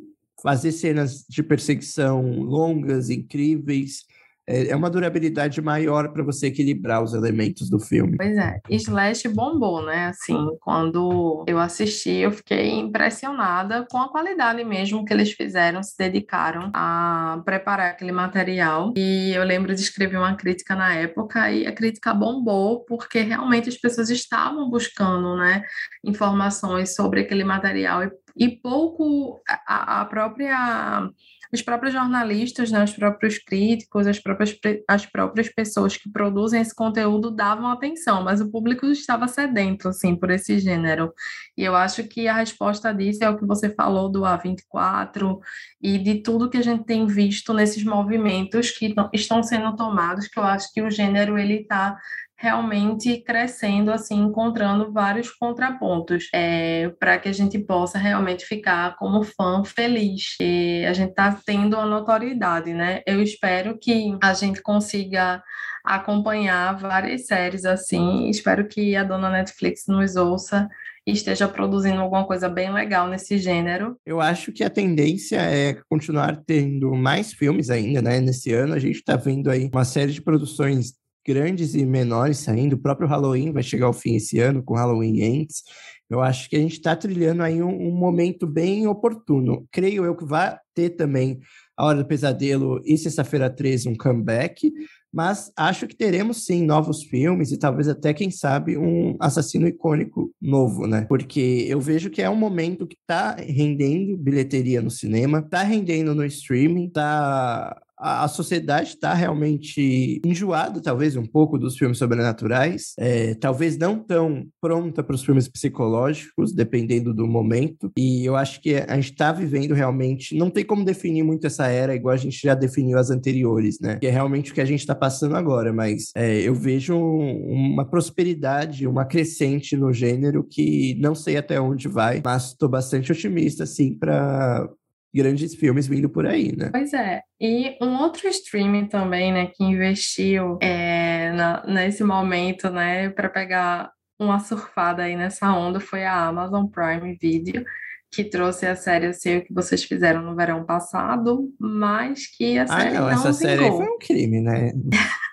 fazer 0.46 0.72
cenas 0.72 1.26
de 1.28 1.41
perseguição 1.41 2.22
longas, 2.39 3.10
incríveis. 3.10 4.06
É, 4.48 4.68
é 4.68 4.76
uma 4.76 4.91
durabilidade 4.91 5.60
maior 5.60 6.14
para 6.14 6.22
você 6.22 6.46
equilibrar 6.46 7.04
os 7.04 7.16
elementos 7.16 7.68
do 7.68 7.80
filme. 7.80 8.16
Pois 8.16 8.38
é, 8.38 8.62
Slash 8.70 9.28
bombou, 9.30 9.84
né? 9.84 10.06
Assim, 10.06 10.38
quando 10.62 11.43
eu 11.48 11.58
assisti, 11.58 12.12
eu 12.12 12.32
fiquei 12.32 12.74
impressionada 12.74 13.88
com 13.89 13.98
a 13.98 14.08
qualidade 14.08 14.64
mesmo 14.64 15.04
que 15.04 15.12
eles 15.12 15.32
fizeram, 15.32 15.82
se 15.82 15.98
dedicaram 15.98 16.70
a 16.76 17.41
preparar 17.43 17.89
aquele 17.89 18.12
material. 18.12 18.93
E 18.96 19.32
eu 19.34 19.43
lembro 19.43 19.74
de 19.74 19.82
escrever 19.82 20.18
uma 20.18 20.36
crítica 20.36 20.76
na 20.76 20.93
época 20.93 21.52
e 21.52 21.66
a 21.66 21.72
crítica 21.72 22.14
bombou 22.14 22.82
porque 22.82 23.22
realmente 23.22 23.68
as 23.68 23.78
pessoas 23.78 24.12
estavam 24.12 24.70
buscando, 24.70 25.38
né, 25.38 25.64
informações 26.04 26.93
sobre 26.93 27.22
aquele 27.22 27.43
material 27.43 28.04
e 28.04 28.12
e 28.36 28.50
pouco 28.50 29.42
a, 29.48 30.02
a 30.02 30.06
própria 30.06 31.10
os 31.54 31.62
próprios 31.62 31.94
jornalistas, 31.94 32.72
né, 32.72 32.84
os 32.84 32.92
próprios 32.92 33.38
críticos, 33.38 34.08
as 34.08 34.20
próprias, 34.20 34.58
as 34.88 35.06
próprias 35.06 35.50
pessoas 35.50 35.96
que 35.96 36.12
produzem 36.12 36.62
esse 36.62 36.76
conteúdo 36.76 37.32
davam 37.32 37.68
atenção, 37.68 38.24
mas 38.24 38.42
o 38.42 38.52
público 38.52 38.86
estava 38.88 39.28
sedento, 39.28 39.88
assim, 39.88 40.16
por 40.16 40.30
esse 40.32 40.60
gênero. 40.60 41.14
E 41.58 41.64
eu 41.64 41.76
acho 41.76 42.04
que 42.04 42.28
a 42.28 42.36
resposta 42.36 42.94
disso 42.94 43.24
é 43.24 43.30
o 43.30 43.38
que 43.38 43.46
você 43.46 43.70
falou 43.70 44.12
do 44.12 44.22
A24 44.22 45.40
e 45.82 45.98
de 45.98 46.22
tudo 46.22 46.50
que 46.50 46.58
a 46.58 46.64
gente 46.64 46.84
tem 46.84 47.06
visto 47.08 47.54
nesses 47.54 47.84
movimentos 47.84 48.72
que 48.72 48.94
estão 49.14 49.42
sendo 49.42 49.76
tomados, 49.76 50.28
que 50.28 50.40
eu 50.40 50.44
acho 50.44 50.74
que 50.74 50.82
o 50.82 50.92
gênero, 50.92 51.38
ele 51.38 51.62
está 51.62 51.98
realmente 52.38 53.22
crescendo, 53.24 53.92
assim, 53.92 54.16
encontrando 54.20 54.92
vários 54.92 55.32
contrapontos, 55.32 56.28
é, 56.34 56.90
para 57.00 57.18
que 57.18 57.30
a 57.30 57.34
gente 57.34 57.58
possa 57.60 57.98
realmente 57.98 58.46
ficar 58.46 58.96
como 58.98 59.24
fã 59.24 59.64
feliz. 59.64 60.36
E 60.42 60.86
a 60.86 60.94
gente 60.94 61.12
está 61.12 61.38
tendo 61.46 61.78
a 61.78 61.86
notoriedade, 61.86 62.74
né? 62.74 63.02
Eu 63.06 63.22
espero 63.22 63.78
que 63.80 64.18
a 64.22 64.34
gente 64.34 64.62
consiga 64.62 65.42
acompanhar 65.84 66.78
várias 66.78 67.28
séries 67.28 67.64
assim. 67.64 68.30
Espero 68.30 68.68
que 68.68 68.96
a 68.96 69.04
dona 69.04 69.30
Netflix 69.30 69.84
nos 69.88 70.16
ouça 70.16 70.68
e 71.08 71.12
esteja 71.12 71.48
produzindo 71.48 72.02
alguma 72.02 72.26
coisa 72.26 72.50
bem 72.50 72.74
legal 72.74 73.08
nesse 73.08 73.38
gênero. 73.38 73.96
Eu 74.06 74.20
acho 74.20 74.52
que 74.52 74.64
a 74.64 74.70
tendência 74.70 75.38
é 75.38 75.76
continuar 75.88 76.42
tendo 76.46 76.94
mais 76.96 77.32
filmes 77.32 77.70
ainda, 77.70 78.02
né? 78.02 78.20
Nesse 78.20 78.52
ano 78.52 78.74
a 78.74 78.80
gente 78.80 78.96
está 78.96 79.16
vendo 79.16 79.52
aí 79.52 79.70
uma 79.72 79.86
série 79.86 80.12
de 80.12 80.22
produções 80.22 80.94
grandes 81.26 81.73
e 81.73 81.86
menores 81.86 82.38
saindo. 82.38 82.73
O 82.73 82.80
próprio 82.80 83.07
Halloween 83.07 83.51
vai 83.51 83.63
chegar 83.63 83.88
ao 83.88 83.93
fim 83.93 84.15
esse 84.15 84.39
ano, 84.39 84.63
com 84.63 84.76
Halloween 84.76 85.21
Ends. 85.21 85.63
Eu 86.09 86.21
acho 86.21 86.49
que 86.49 86.55
a 86.55 86.59
gente 86.59 86.73
está 86.73 86.95
trilhando 86.95 87.41
aí 87.41 87.63
um, 87.63 87.88
um, 87.88 87.91
momento 87.91 88.45
bem 88.45 88.86
oportuno. 88.86 89.67
Creio 89.71 90.05
eu 90.05 90.15
que 90.15 90.23
vai 90.23 90.55
ter 90.76 90.91
também 90.91 91.39
A 91.76 91.86
Hora 91.86 91.97
do 91.97 92.05
Pesadelo 92.05 92.80
e 92.86 92.95
Sexta-feira 92.95 93.49
13 93.49 93.89
um 93.89 93.95
comeback, 93.95 94.71
mas 95.11 95.51
acho 95.57 95.88
que 95.88 95.95
teremos 95.95 96.45
sim 96.45 96.63
novos 96.63 97.03
filmes 97.03 97.51
e 97.51 97.57
talvez 97.57 97.88
até, 97.88 98.13
quem 98.13 98.30
sabe, 98.30 98.78
um 98.78 99.15
assassino 99.19 99.67
icônico 99.67 100.32
novo, 100.39 100.86
né? 100.86 101.05
Porque 101.09 101.65
eu 101.67 101.82
vejo 101.82 102.11
que 102.11 102.21
é 102.21 102.30
um 102.30 102.36
momento 102.36 102.86
que 102.86 102.97
está 103.01 103.36
rendendo 103.36 104.15
bilheteria 104.15 104.82
no 104.82 104.91
cinema, 104.91 105.39
está 105.39 105.63
rendendo 105.63 106.13
no 106.13 106.26
streaming, 106.26 106.86
está 106.88 107.82
a, 107.98 108.28
sociedade 108.28 108.89
está 108.89 109.14
realmente 109.14 110.22
enjoada, 110.26 110.82
talvez, 110.82 111.16
um 111.16 111.26
pouco 111.26 111.58
dos 111.58 111.78
filmes 111.78 111.98
sobrenaturais, 111.98 112.93
é, 112.98 113.36
talvez 113.36 113.78
não 113.78 114.00
tão 114.00 114.46
pronta 114.62 115.04
para 115.04 115.16
os 115.16 115.24
filmes 115.24 115.48
psicológicos, 115.48 116.54
dependendo 116.54 117.14
do 117.14 117.28
momento. 117.28 117.91
E 117.98 118.26
eu 118.26 118.36
acho 118.36 118.62
que 118.62 118.76
a 118.76 118.96
gente 118.96 119.12
está 119.12 119.32
vivendo 119.32 119.74
realmente. 119.74 120.36
Não 120.36 120.50
tem 120.50 120.66
como 120.66 120.84
definir 120.84 121.24
muito 121.24 121.48
essa 121.48 121.68
era, 121.68 121.96
igual 121.96 122.14
a 122.14 122.18
gente 122.18 122.39
já 122.41 122.54
definiu 122.54 122.98
as 122.98 123.10
anteriores, 123.10 123.80
né? 123.80 123.98
Que 123.98 124.08
é 124.08 124.12
realmente 124.12 124.52
o 124.52 124.56
que 124.56 124.62
a 124.62 124.66
gente 124.66 124.80
está 124.80 124.96
passando 124.96 125.36
agora, 125.36 125.72
mas 125.72 126.12
é, 126.16 126.41
eu 126.41 126.54
vejo 126.54 126.98
uma 126.98 127.86
prosperidade, 127.86 128.88
uma 128.88 129.06
crescente 129.06 129.76
no 129.78 129.93
gênero 129.93 130.43
que 130.43 130.96
não 131.00 131.16
sei 131.16 131.38
até 131.38 131.60
onde 131.60 131.88
vai, 131.88 132.22
mas 132.24 132.48
estou 132.48 132.70
bastante 132.70 133.12
otimista, 133.12 133.64
assim, 133.64 133.98
para 133.98 134.68
grandes 135.16 135.55
filmes 135.55 135.88
vindo 135.88 136.09
por 136.09 136.28
aí, 136.28 136.53
né? 136.55 136.70
Pois 136.72 136.93
é. 136.93 137.22
E 137.39 137.78
um 137.82 137.97
outro 138.01 138.28
streaming 138.28 138.88
também, 138.88 139.32
né, 139.32 139.47
que 139.47 139.63
investiu 139.63 140.57
é, 140.61 141.32
na, 141.32 141.66
nesse 141.66 142.03
momento, 142.03 142.70
né, 142.70 143.09
para 143.09 143.30
pegar 143.30 143.91
uma 144.20 144.39
surfada 144.39 145.03
aí 145.03 145.16
nessa 145.16 145.53
onda 145.53 145.80
foi 145.80 146.03
a 146.05 146.26
Amazon 146.26 146.66
Prime 146.66 147.18
Video, 147.20 147.63
que 148.11 148.24
trouxe 148.26 148.66
a 148.66 148.76
série 148.76 149.07
Eu 149.07 149.13
Sei 149.13 149.38
O 149.38 149.45
Que 149.45 149.53
Vocês 149.53 149.84
Fizeram 149.84 150.22
no 150.22 150.36
Verão 150.36 150.66
Passado, 150.66 151.49
mas 151.59 152.28
que 152.28 152.57
a 152.57 152.68
série 152.68 152.95
ah, 152.95 153.01
não, 153.01 153.01
não 153.01 153.09
essa 153.09 153.32
vingou. 153.32 153.34
série 153.34 153.72
foi 153.72 153.86
um 153.86 153.97
crime, 153.97 154.41
né? 154.41 154.72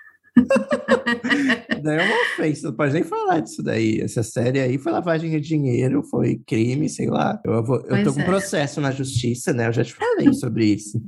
daí 1.83 1.99
é 1.99 2.03
uma 2.03 2.21
ofensa, 2.21 2.67
não 2.67 2.75
pode 2.75 2.93
nem 2.93 3.03
falar 3.03 3.39
disso 3.39 3.61
daí. 3.61 3.99
Essa 4.01 4.23
série 4.23 4.59
aí 4.59 4.77
foi 4.77 4.91
lavagem 4.91 5.29
de 5.31 5.39
dinheiro, 5.39 6.03
foi 6.03 6.41
crime, 6.45 6.89
sei 6.89 7.09
lá. 7.09 7.39
Eu, 7.45 7.63
vou, 7.63 7.81
eu 7.81 8.03
tô 8.03 8.13
com 8.13 8.21
é. 8.21 8.25
processo 8.25 8.81
na 8.81 8.91
justiça, 8.91 9.53
né? 9.53 9.67
Eu 9.67 9.73
já 9.73 9.83
te 9.83 9.93
falei 9.93 10.33
sobre 10.33 10.65
isso. 10.65 11.01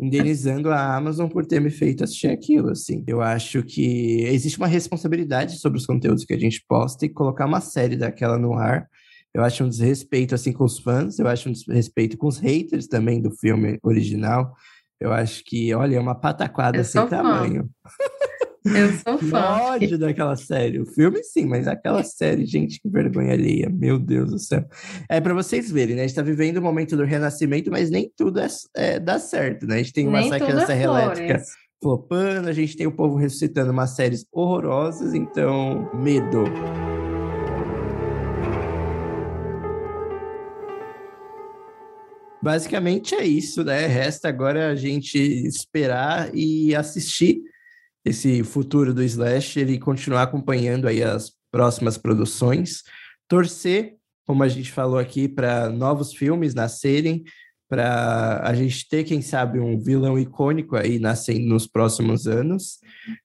Indenizando 0.00 0.70
a 0.70 0.96
Amazon 0.96 1.28
por 1.28 1.46
ter 1.46 1.60
me 1.60 1.70
feito 1.70 2.04
assistir 2.04 2.28
aquilo, 2.28 2.70
assim. 2.70 3.04
Eu 3.06 3.20
acho 3.20 3.62
que 3.62 4.22
existe 4.24 4.58
uma 4.58 4.66
responsabilidade 4.66 5.58
sobre 5.58 5.78
os 5.78 5.86
conteúdos 5.86 6.24
que 6.24 6.34
a 6.34 6.38
gente 6.38 6.64
posta 6.68 7.06
e 7.06 7.08
colocar 7.08 7.46
uma 7.46 7.60
série 7.60 7.96
daquela 7.96 8.38
no 8.38 8.54
ar. 8.54 8.88
Eu 9.34 9.42
acho 9.42 9.64
um 9.64 9.68
desrespeito, 9.68 10.34
assim, 10.34 10.52
com 10.52 10.64
os 10.64 10.78
fãs. 10.78 11.18
Eu 11.18 11.26
acho 11.26 11.48
um 11.48 11.52
desrespeito 11.52 12.16
com 12.16 12.28
os 12.28 12.38
haters 12.38 12.86
também 12.86 13.20
do 13.20 13.32
filme 13.32 13.78
original. 13.82 14.54
Eu 15.00 15.12
acho 15.12 15.42
que, 15.44 15.74
olha, 15.74 15.96
é 15.96 16.00
uma 16.00 16.14
pataquada 16.14 16.82
sem 16.84 17.06
tamanho. 17.08 17.68
Eu 18.64 18.92
sou 18.94 19.18
fã. 19.18 19.40
ódio 19.40 19.98
daquela 19.98 20.34
série. 20.36 20.80
O 20.80 20.86
filme, 20.86 21.22
sim, 21.22 21.44
mas 21.44 21.68
aquela 21.68 22.02
série, 22.02 22.46
gente, 22.46 22.80
que 22.80 22.88
vergonha 22.88 23.34
alheia. 23.34 23.68
Meu 23.68 23.98
Deus 23.98 24.30
do 24.30 24.38
céu. 24.38 24.64
É 25.08 25.20
para 25.20 25.34
vocês 25.34 25.70
verem, 25.70 25.94
né? 25.94 26.04
A 26.04 26.06
gente 26.06 26.16
tá 26.16 26.22
vivendo 26.22 26.56
o 26.56 26.62
momento 26.62 26.96
do 26.96 27.04
renascimento, 27.04 27.70
mas 27.70 27.90
nem 27.90 28.10
tudo 28.16 28.40
é, 28.40 28.46
é 28.74 28.98
dá 28.98 29.18
certo, 29.18 29.66
né? 29.66 29.74
A 29.74 29.78
gente 29.78 29.92
tem 29.92 30.08
uma 30.08 30.22
saque 30.22 30.50
da 30.52 30.72
é 30.72 30.82
Elétrica 30.82 31.42
flopando, 31.82 32.48
a 32.48 32.52
gente 32.54 32.74
tem 32.74 32.86
o 32.86 32.92
povo 32.92 33.16
ressuscitando 33.16 33.70
umas 33.70 33.90
séries 33.90 34.24
horrorosas, 34.32 35.12
então, 35.12 35.90
medo. 35.92 36.44
Basicamente 42.42 43.14
é 43.14 43.26
isso, 43.26 43.62
né? 43.62 43.86
Resta 43.86 44.28
agora 44.28 44.70
a 44.70 44.74
gente 44.74 45.18
esperar 45.18 46.34
e 46.34 46.74
assistir 46.74 47.42
esse 48.04 48.44
futuro 48.44 48.92
do 48.92 49.02
slasher 49.02 49.68
e 49.70 49.78
continuar 49.78 50.22
acompanhando 50.22 50.86
aí 50.86 51.02
as 51.02 51.32
próximas 51.50 51.96
produções. 51.96 52.82
Torcer, 53.28 53.96
como 54.26 54.42
a 54.42 54.48
gente 54.48 54.70
falou 54.70 54.98
aqui, 54.98 55.28
para 55.28 55.70
novos 55.70 56.12
filmes 56.12 56.54
nascerem, 56.54 57.24
para 57.68 58.40
a 58.44 58.54
gente 58.54 58.86
ter, 58.88 59.04
quem 59.04 59.22
sabe, 59.22 59.58
um 59.58 59.80
vilão 59.80 60.18
icônico 60.18 60.76
aí 60.76 60.98
nascendo 60.98 61.46
nos 61.46 61.66
próximos 61.66 62.26
anos. 62.26 62.78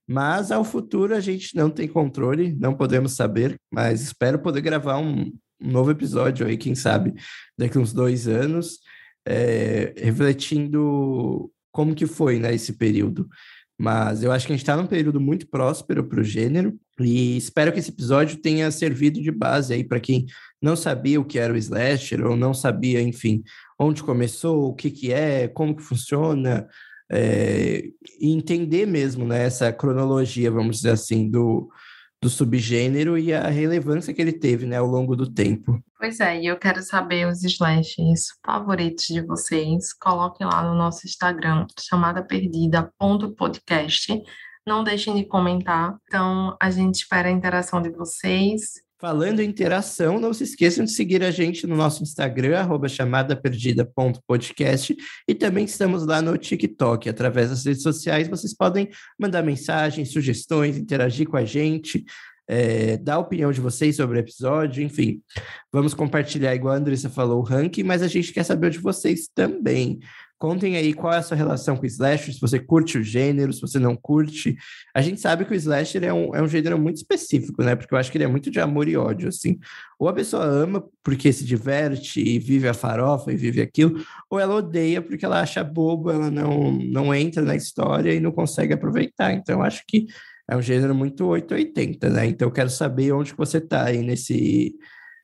Mas 0.08 0.52
ao 0.52 0.64
futuro 0.64 1.14
a 1.14 1.20
gente 1.20 1.56
não 1.56 1.70
tem 1.70 1.88
controle, 1.88 2.56
não 2.56 2.74
podemos 2.74 3.14
saber, 3.14 3.60
mas 3.72 4.02
espero 4.02 4.40
poder 4.40 4.62
gravar 4.62 4.98
um, 4.98 5.32
um 5.62 5.72
novo 5.72 5.92
episódio 5.92 6.48
aí, 6.48 6.58
quem 6.58 6.74
sabe, 6.74 7.14
daqui 7.58 7.78
uns 7.78 7.94
dois 7.94 8.28
anos, 8.28 8.80
é, 9.28 9.94
refletindo 9.98 11.52
como 11.72 11.94
que 11.94 12.08
foi 12.08 12.40
né, 12.40 12.54
esse 12.54 12.74
período. 12.74 13.28
Mas 13.80 14.24
eu 14.24 14.32
acho 14.34 14.46
que 14.46 14.52
a 14.52 14.56
gente 14.56 14.64
está 14.64 14.76
num 14.76 14.86
período 14.86 15.22
muito 15.22 15.48
próspero 15.48 16.04
para 16.04 16.20
o 16.20 16.24
gênero 16.24 16.78
e 17.00 17.38
espero 17.38 17.72
que 17.72 17.80
esse 17.80 17.92
episódio 17.92 18.36
tenha 18.36 18.70
servido 18.72 19.22
de 19.22 19.32
base 19.32 19.74
aí 19.74 19.86
para 19.86 20.02
quem 20.02 20.26
não 20.62 20.76
sabia 20.76 21.22
o 21.22 21.24
que 21.24 21.40
era 21.40 21.54
o 21.54 21.56
slasher 21.56 22.26
ou 22.26 22.36
não 22.36 22.54
sabia, 22.54 23.02
enfim, 23.02 23.42
onde 23.80 24.04
começou, 24.04 24.66
o 24.66 24.74
que, 24.74 24.92
que 24.92 25.14
é, 25.14 25.48
como 25.48 25.74
que 25.74 25.82
funciona, 25.82 26.68
é, 27.10 27.86
e 28.20 28.34
entender 28.34 28.86
mesmo 28.86 29.26
né, 29.26 29.46
essa 29.46 29.72
cronologia, 29.72 30.52
vamos 30.52 30.78
dizer 30.78 30.92
assim, 30.92 31.30
do, 31.30 31.70
do 32.22 32.30
subgênero 32.30 33.18
e 33.18 33.34
a 33.34 33.48
relevância 33.48 34.14
que 34.14 34.22
ele 34.22 34.34
teve 34.34 34.66
né, 34.66 34.76
ao 34.78 34.86
longo 34.86 35.16
do 35.16 35.32
tempo. 35.32 35.82
Pois 35.98 36.20
é, 36.20 36.42
e 36.42 36.48
eu 36.48 36.58
quero 36.58 36.82
saber 36.82 37.26
os 37.28 37.44
slashes 37.44 38.28
favoritos 38.46 39.06
de 39.06 39.22
vocês. 39.22 39.94
Coloquem 39.94 40.46
lá 40.46 40.64
no 40.64 40.76
nosso 40.76 41.08
Instagram, 41.08 41.66
chamada 41.80 42.22
perdida.podcast. 42.24 44.22
Não 44.68 44.84
deixem 44.84 45.16
de 45.16 45.26
comentar. 45.26 45.98
Então, 46.08 46.58
a 46.62 46.70
gente 46.70 46.96
espera 46.96 47.30
a 47.30 47.32
interação 47.32 47.82
de 47.82 47.90
vocês. 47.90 48.82
Falando 49.00 49.39
em 49.39 49.47
interação, 49.47 50.20
não 50.20 50.34
se 50.34 50.43
esqueçam 50.43 50.84
de 50.84 50.91
seguir 50.91 51.24
a 51.24 51.32
gente 51.32 51.66
no 51.66 51.74
nosso 51.74 52.04
Instagram, 52.04 52.68
chamadaperdida.podcast, 52.89 54.93
e 55.26 55.34
também 55.34 55.64
estamos 55.64 56.06
lá 56.06 56.22
no 56.22 56.38
TikTok. 56.38 57.08
Através 57.08 57.50
das 57.50 57.66
redes 57.66 57.82
sociais, 57.82 58.28
vocês 58.28 58.54
podem 58.54 58.89
mandar 59.18 59.41
mensagens, 59.41 60.12
sugestões, 60.12 60.78
interagir 60.78 61.30
com 61.30 61.38
a 61.38 61.45
gente, 61.45 62.04
é, 62.45 62.97
dar 62.97 63.14
a 63.14 63.20
opinião 63.20 63.54
de 63.54 63.62
vocês 63.62 63.95
sobre 63.95 64.18
o 64.18 64.20
episódio, 64.20 64.84
enfim. 64.84 65.22
Vamos 65.72 65.93
compartilhar, 65.93 66.54
igual 66.54 66.74
a 66.74 66.78
Andressa 66.78 67.10
falou, 67.10 67.39
o 67.39 67.43
ranking, 67.43 67.84
mas 67.84 68.02
a 68.02 68.08
gente 68.08 68.34
quer 68.34 68.43
saber 68.43 68.70
de 68.70 68.80
vocês 68.80 69.30
também. 69.34 70.02
Contem 70.40 70.78
aí 70.78 70.94
qual 70.94 71.12
é 71.12 71.18
a 71.18 71.22
sua 71.22 71.36
relação 71.36 71.76
com 71.76 71.84
o 71.84 71.86
slasher, 71.86 72.34
se 72.34 72.40
você 72.40 72.58
curte 72.58 72.98
o 72.98 73.04
gênero, 73.04 73.52
se 73.52 73.60
você 73.60 73.78
não 73.78 73.94
curte. 73.94 74.56
A 74.96 75.02
gente 75.02 75.20
sabe 75.20 75.44
que 75.44 75.52
o 75.52 75.56
slasher 75.56 76.02
é 76.02 76.14
um, 76.14 76.34
é 76.34 76.42
um 76.42 76.48
gênero 76.48 76.80
muito 76.80 76.96
específico, 76.96 77.62
né? 77.62 77.76
Porque 77.76 77.94
eu 77.94 77.98
acho 77.98 78.10
que 78.10 78.18
ele 78.18 78.24
é 78.24 78.28
muito 78.28 78.50
de 78.50 78.58
amor 78.58 78.88
e 78.88 78.96
ódio, 78.96 79.28
assim. 79.28 79.60
Ou 80.00 80.08
a 80.08 80.14
pessoa 80.14 80.46
ama 80.46 80.82
porque 81.04 81.34
se 81.34 81.44
diverte 81.44 82.22
e 82.22 82.40
vive 82.40 82.70
a 82.70 82.74
farofa 82.74 83.34
e 83.34 83.36
vive 83.36 83.60
aquilo, 83.60 84.02
ou 84.30 84.40
ela 84.40 84.56
odeia 84.56 85.02
porque 85.02 85.26
ela 85.26 85.42
acha 85.42 85.62
bobo, 85.62 86.10
ela 86.10 86.32
não, 86.32 86.72
não 86.72 87.14
entra 87.14 87.44
na 87.44 87.58
história 87.58 88.14
e 88.14 88.22
não 88.22 88.32
consegue 88.32 88.74
aproveitar. 88.74 89.34
Então, 89.34 89.60
eu 89.60 89.62
acho 89.62 89.84
que 89.86 90.08
é 90.50 90.56
um 90.56 90.62
gênero 90.62 90.96
muito 90.96 91.26
880, 91.26 92.10
né? 92.10 92.26
Então, 92.28 92.48
eu 92.48 92.52
quero 92.54 92.70
saber 92.70 93.12
onde 93.12 93.34
que 93.34 93.38
você 93.38 93.60
tá 93.60 93.88
aí 93.88 94.02
nesse 94.02 94.74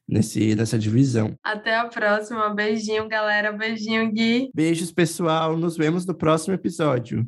nesse, 0.07 0.55
nessa 0.55 0.77
divisão. 0.77 1.35
Até 1.43 1.75
a 1.75 1.85
próxima. 1.85 2.53
Beijinho, 2.53 3.07
galera. 3.07 3.51
Beijinho, 3.51 4.11
Gui. 4.11 4.49
Beijos, 4.53 4.91
pessoal. 4.91 5.57
Nos 5.57 5.77
vemos 5.77 6.05
no 6.05 6.15
próximo 6.15 6.53
episódio. 6.53 7.27